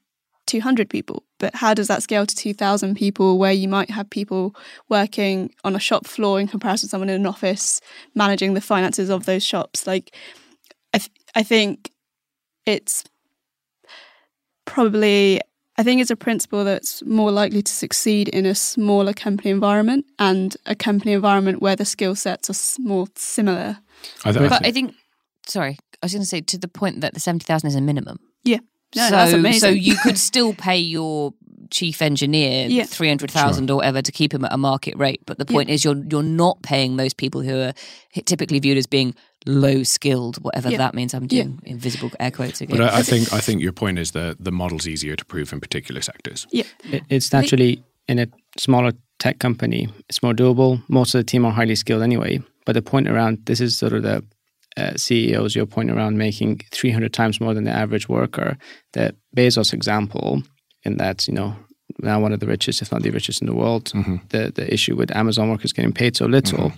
200 0.46 0.90
people. 0.90 1.22
But 1.38 1.54
how 1.54 1.72
does 1.74 1.88
that 1.88 2.02
scale 2.02 2.26
to 2.26 2.36
2,000 2.36 2.96
people 2.96 3.38
where 3.38 3.52
you 3.52 3.68
might 3.68 3.90
have 3.90 4.10
people 4.10 4.54
working 4.88 5.54
on 5.64 5.74
a 5.74 5.80
shop 5.80 6.06
floor 6.06 6.38
in 6.40 6.48
comparison 6.48 6.88
to 6.88 6.90
someone 6.90 7.08
in 7.08 7.20
an 7.20 7.26
office 7.26 7.80
managing 8.14 8.54
the 8.54 8.60
finances 8.60 9.08
of 9.08 9.24
those 9.24 9.44
shops? 9.44 9.86
Like, 9.86 10.14
I, 10.92 10.98
th- 10.98 11.10
I 11.34 11.42
think 11.42 11.91
it's 12.66 13.04
probably 14.64 15.40
I 15.78 15.82
think 15.82 16.00
it's 16.02 16.10
a 16.10 16.16
principle 16.16 16.64
that's 16.64 17.02
more 17.04 17.30
likely 17.30 17.62
to 17.62 17.72
succeed 17.72 18.28
in 18.28 18.44
a 18.44 18.54
smaller 18.54 19.14
company 19.14 19.50
environment 19.50 20.04
and 20.18 20.54
a 20.66 20.74
company 20.74 21.12
environment 21.12 21.62
where 21.62 21.74
the 21.76 21.86
skill 21.86 22.14
sets 22.14 22.50
are 22.50 22.82
more 22.82 23.06
similar. 23.16 23.78
I, 24.24 24.32
th- 24.32 24.44
I 24.44 24.48
But 24.48 24.58
think- 24.62 24.66
I 24.66 24.70
think, 24.72 24.94
sorry, 25.46 25.78
I 26.02 26.06
was 26.06 26.12
going 26.12 26.22
to 26.22 26.28
say 26.28 26.42
to 26.42 26.58
the 26.58 26.68
point 26.68 27.00
that 27.00 27.14
the 27.14 27.20
70,000 27.20 27.68
is 27.68 27.74
a 27.74 27.80
minimum. 27.80 28.18
Yeah. 28.44 28.58
No, 28.94 29.04
so, 29.06 29.10
that's 29.12 29.32
amazing. 29.32 29.60
so 29.60 29.68
you 29.70 29.96
could 29.96 30.18
still 30.18 30.52
pay 30.52 30.76
your 30.78 31.32
chief 31.72 32.00
engineer 32.02 32.68
Yeah. 32.68 32.84
300,000 32.84 33.70
or 33.70 33.76
whatever 33.76 34.02
to 34.02 34.12
keep 34.12 34.32
him 34.34 34.44
at 34.44 34.52
a 34.52 34.56
market 34.58 34.94
rate. 34.96 35.20
But 35.26 35.38
the 35.38 35.44
point 35.46 35.70
is 35.70 35.84
you're 35.84 36.00
you're 36.10 36.22
not 36.22 36.62
paying 36.62 36.96
those 36.98 37.14
people 37.14 37.40
who 37.42 37.56
are 37.60 37.72
typically 38.24 38.60
viewed 38.60 38.78
as 38.78 38.86
being 38.86 39.14
low 39.46 39.82
skilled, 39.82 40.36
whatever 40.44 40.70
Yeah. 40.70 40.78
that 40.78 40.94
means. 40.94 41.14
I'm 41.14 41.24
Yeah. 41.30 41.42
doing 41.44 41.60
invisible 41.64 42.10
air 42.20 42.30
quotes 42.30 42.60
again. 42.60 42.76
but 42.78 42.92
I, 42.94 42.98
I 42.98 43.02
think 43.02 43.32
I 43.32 43.40
think 43.40 43.60
your 43.62 43.72
point 43.72 43.98
is 43.98 44.10
that 44.12 44.36
the 44.44 44.52
model's 44.52 44.86
easier 44.86 45.16
to 45.16 45.24
prove 45.24 45.52
in 45.52 45.60
particular 45.60 46.00
sectors. 46.02 46.46
yeah. 46.52 46.64
It, 46.92 47.02
it's 47.08 47.32
naturally 47.32 47.82
in 48.08 48.18
a 48.18 48.26
smaller 48.58 48.92
tech 49.18 49.38
company, 49.38 49.88
it's 50.08 50.22
more 50.22 50.34
doable. 50.34 50.82
Most 50.88 51.14
of 51.14 51.18
the 51.20 51.24
team 51.24 51.44
are 51.44 51.52
highly 51.52 51.74
skilled 51.76 52.02
anyway. 52.02 52.40
But 52.66 52.74
the 52.74 52.82
point 52.82 53.08
around 53.08 53.38
this 53.46 53.60
is 53.60 53.76
sort 53.78 53.92
of 53.92 54.02
the 54.02 54.22
uh, 54.76 54.92
CEOs, 54.96 55.54
your 55.54 55.66
point 55.66 55.90
around 55.90 56.16
making 56.18 56.60
300 56.72 57.12
times 57.12 57.40
more 57.40 57.54
than 57.54 57.64
the 57.64 57.70
average 57.70 58.08
worker. 58.08 58.56
The 58.92 59.14
Bezos 59.36 59.72
example, 59.72 60.42
in 60.84 60.96
that's 60.96 61.28
you 61.28 61.34
know, 61.34 61.56
now 61.98 62.20
one 62.20 62.32
of 62.32 62.40
the 62.40 62.46
richest, 62.46 62.82
if 62.82 62.90
not 62.92 63.02
the 63.02 63.10
richest 63.10 63.40
in 63.42 63.46
the 63.46 63.54
world, 63.54 63.92
the, 64.28 64.52
the 64.54 64.72
issue 64.72 64.96
with 64.96 65.14
Amazon 65.14 65.50
workers 65.50 65.72
getting 65.72 65.92
paid 65.92 66.16
so 66.16 66.26
little, 66.26 66.72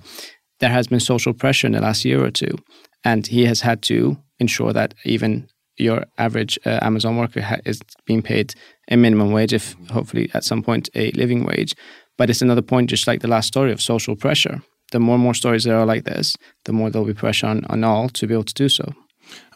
there 0.60 0.70
has 0.70 0.88
been 0.88 1.00
social 1.00 1.32
pressure 1.32 1.66
in 1.66 1.72
the 1.72 1.80
last 1.80 2.04
year 2.04 2.24
or 2.24 2.30
two. 2.30 2.56
And 3.04 3.26
he 3.26 3.44
has 3.46 3.60
had 3.60 3.82
to 3.82 4.16
ensure 4.38 4.72
that 4.72 4.94
even 5.04 5.48
your 5.76 6.04
average 6.18 6.58
uh, 6.64 6.78
Amazon 6.82 7.16
worker 7.16 7.42
ha- 7.42 7.58
is 7.64 7.80
being 8.06 8.22
paid 8.22 8.54
a 8.90 8.96
minimum 8.96 9.32
wage, 9.32 9.52
if 9.52 9.74
hopefully 9.90 10.30
at 10.34 10.44
some 10.44 10.62
point 10.62 10.88
a 10.94 11.10
living 11.12 11.44
wage. 11.44 11.74
But 12.16 12.30
it's 12.30 12.42
another 12.42 12.62
point, 12.62 12.90
just 12.90 13.06
like 13.06 13.20
the 13.20 13.28
last 13.28 13.48
story 13.48 13.72
of 13.72 13.82
social 13.82 14.16
pressure. 14.16 14.62
The 14.92 15.00
more 15.00 15.16
and 15.16 15.24
more 15.24 15.34
stories 15.34 15.64
there 15.64 15.78
are 15.78 15.86
like 15.86 16.04
this, 16.04 16.36
the 16.64 16.72
more 16.72 16.90
there'll 16.90 17.06
be 17.06 17.14
pressure 17.14 17.48
on, 17.48 17.64
on 17.66 17.82
all 17.82 18.08
to 18.10 18.26
be 18.26 18.34
able 18.34 18.44
to 18.44 18.54
do 18.54 18.68
so. 18.68 18.92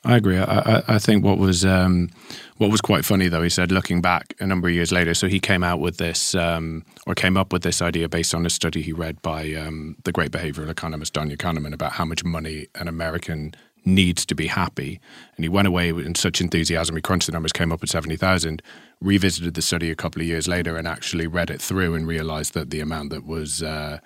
I 0.05 0.17
agree. 0.17 0.39
I, 0.39 0.83
I, 0.87 0.99
think 0.99 1.25
what 1.25 1.39
was 1.39 1.65
um, 1.65 2.11
what 2.59 2.71
was 2.71 2.81
quite 2.81 3.05
funny 3.05 3.29
though, 3.29 3.43
he 3.43 3.49
said, 3.49 3.73
looking 3.73 4.01
back 4.01 4.35
a 4.39 4.47
number 4.47 4.69
of 4.69 4.75
years 4.75 4.93
later. 4.93 5.13
So 5.13 5.27
he 5.27 5.41
came 5.41 5.65
out 5.65 5.81
with 5.81 5.97
this, 5.97 6.35
um, 6.35 6.85
or 7.07 7.15
came 7.15 7.37
up 7.37 7.53
with 7.53 7.63
this 7.63 7.83
idea 7.83 8.09
based 8.09 8.35
on 8.35 8.47
a 8.47 8.51
study 8.51 8.81
he 8.81 8.93
read 8.93 9.21
by 9.23 9.55
um, 9.55 9.97
the 10.05 10.13
great 10.13 10.31
behavioral 10.31 10.69
economist 10.69 11.15
Daniel 11.15 11.37
Kahneman 11.37 11.73
about 11.73 11.93
how 11.93 12.05
much 12.05 12.25
money 12.25 12.69
an 12.77 12.87
American 12.87 13.55
needs 13.85 14.27
to 14.27 14.35
be 14.35 14.47
happy. 14.47 15.01
And 15.37 15.45
he 15.45 15.49
went 15.49 15.67
away 15.67 15.89
in 15.89 16.15
such 16.15 16.41
enthusiasm. 16.41 16.95
He 16.95 17.03
crunched 17.03 17.27
the 17.27 17.33
numbers, 17.33 17.53
came 17.53 17.73
up 17.73 17.81
with 17.81 17.91
seventy 17.91 18.17
thousand. 18.17 18.63
Revisited 19.01 19.55
the 19.55 19.63
study 19.63 19.91
a 19.91 19.97
couple 19.97 20.21
of 20.23 20.29
years 20.29 20.49
later, 20.49 20.77
and 20.77 20.87
actually 20.87 21.27
read 21.27 21.51
it 21.51 21.63
through 21.63 21.95
and 21.95 22.07
realized 22.07 22.55
that 22.55 22.71
the 22.71 22.81
amount 22.81 23.11
that 23.11 23.25
was 23.25 23.63
uh, 23.63 23.99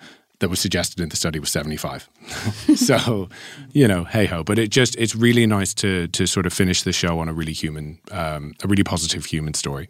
that 0.43 0.49
was 0.49 0.59
suggested 0.59 0.99
in 0.99 1.07
the 1.07 1.15
study 1.15 1.39
was 1.39 1.49
75. 1.51 2.09
so, 2.75 3.29
you 3.71 3.87
know, 3.87 4.03
hey 4.03 4.25
ho. 4.25 4.43
But 4.43 4.59
it 4.59 4.71
just, 4.71 4.93
it's 4.97 5.15
really 5.15 5.47
nice 5.47 5.73
to, 5.75 6.09
to 6.09 6.27
sort 6.27 6.45
of 6.45 6.51
finish 6.51 6.83
the 6.83 6.91
show 6.91 7.19
on 7.19 7.29
a 7.29 7.33
really 7.33 7.53
human, 7.53 7.97
um, 8.11 8.53
a 8.61 8.67
really 8.67 8.83
positive 8.83 9.23
human 9.23 9.53
story. 9.53 9.87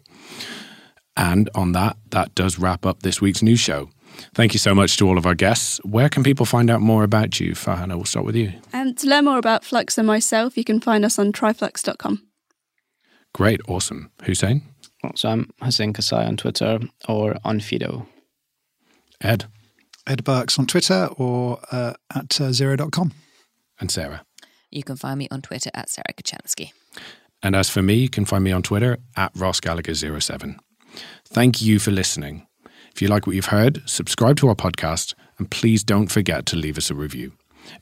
And 1.16 1.50
on 1.56 1.72
that, 1.72 1.96
that 2.10 2.36
does 2.36 2.56
wrap 2.56 2.86
up 2.86 3.02
this 3.02 3.20
week's 3.20 3.42
news 3.42 3.58
show. 3.58 3.90
Thank 4.32 4.52
you 4.52 4.60
so 4.60 4.76
much 4.76 4.96
to 4.98 5.08
all 5.08 5.18
of 5.18 5.26
our 5.26 5.34
guests. 5.34 5.80
Where 5.82 6.08
can 6.08 6.22
people 6.22 6.46
find 6.46 6.70
out 6.70 6.80
more 6.80 7.02
about 7.02 7.40
you? 7.40 7.54
Farhana, 7.54 7.96
we'll 7.96 8.04
start 8.04 8.24
with 8.24 8.36
you. 8.36 8.52
And 8.72 8.96
to 8.98 9.08
learn 9.08 9.24
more 9.24 9.38
about 9.38 9.64
Flux 9.64 9.98
and 9.98 10.06
myself, 10.06 10.56
you 10.56 10.62
can 10.62 10.80
find 10.80 11.04
us 11.04 11.18
on 11.18 11.32
tryflux.com. 11.32 12.22
Great, 13.32 13.60
awesome. 13.66 14.12
Husayn? 14.22 14.62
So 15.16 15.30
I'm 15.30 15.50
Husayn 15.60 15.92
Kassai 15.92 16.28
on 16.28 16.36
Twitter 16.36 16.78
or 17.08 17.34
Onfido. 17.44 18.06
Ed? 19.20 19.46
Ed 20.06 20.24
Berks 20.24 20.58
on 20.58 20.66
Twitter 20.66 21.08
or 21.16 21.60
uh, 21.70 21.94
at 22.14 22.40
uh, 22.40 22.50
xero.com. 22.50 23.12
And 23.80 23.90
Sarah? 23.90 24.24
you 24.74 24.82
can 24.82 24.96
find 24.96 25.18
me 25.18 25.28
on 25.30 25.40
Twitter 25.40 25.70
at 25.72 25.88
Sarah 25.88 26.12
Kocianski. 26.12 26.72
And 27.42 27.54
as 27.54 27.70
for 27.70 27.82
me, 27.82 27.94
you 27.94 28.08
can 28.08 28.24
find 28.24 28.42
me 28.42 28.52
on 28.52 28.62
Twitter 28.62 28.98
at 29.16 29.30
Ross 29.36 29.60
Gallagher07. 29.60 30.58
Thank 31.28 31.62
you 31.62 31.78
for 31.78 31.90
listening. 31.90 32.46
If 32.92 33.00
you 33.00 33.08
like 33.08 33.26
what 33.26 33.36
you've 33.36 33.46
heard, 33.46 33.82
subscribe 33.88 34.36
to 34.38 34.48
our 34.48 34.54
podcast 34.54 35.14
and 35.38 35.50
please 35.50 35.82
don't 35.82 36.10
forget 36.10 36.46
to 36.46 36.56
leave 36.56 36.78
us 36.78 36.90
a 36.90 36.94
review. 36.94 37.32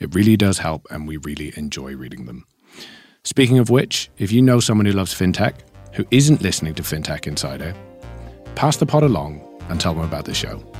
It 0.01 0.15
really 0.15 0.37
does 0.37 0.59
help 0.59 0.87
and 0.91 1.09
we 1.09 1.17
really 1.17 1.53
enjoy 1.57 1.95
reading 1.97 2.27
them. 2.27 2.45
Speaking 3.25 3.59
of 3.59 3.71
which, 3.71 4.11
if 4.19 4.33
you 4.33 4.43
know 4.43 4.61
someone 4.61 4.87
who 4.87 4.93
loves 4.93 5.15
fintech, 5.15 5.55
who 5.93 6.05
isn't 6.11 6.43
listening 6.43 6.75
to 6.75 6.83
FinTech 6.83 7.27
Insider, 7.27 7.75
pass 8.55 8.77
the 8.77 8.87
pod 8.87 9.03
along 9.03 9.41
and 9.69 9.81
tell 9.81 9.95
them 9.95 10.05
about 10.05 10.25
the 10.25 10.35
show. 10.35 10.72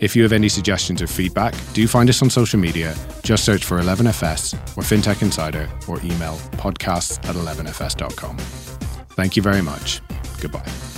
If 0.00 0.14
you 0.14 0.22
have 0.22 0.32
any 0.32 0.48
suggestions 0.48 1.02
or 1.02 1.08
feedback, 1.08 1.54
do 1.72 1.86
find 1.88 2.08
us 2.08 2.22
on 2.22 2.30
social 2.30 2.60
media. 2.60 2.94
Just 3.22 3.44
search 3.44 3.64
for 3.64 3.80
11FS 3.80 4.54
or 4.76 4.82
FinTech 4.82 5.22
Insider 5.22 5.68
or 5.88 5.98
email 6.00 6.36
podcasts 6.56 7.18
at 7.28 7.34
11fs.com. 7.34 8.36
Thank 9.16 9.36
you 9.36 9.42
very 9.42 9.60
much. 9.60 10.00
Goodbye. 10.40 10.97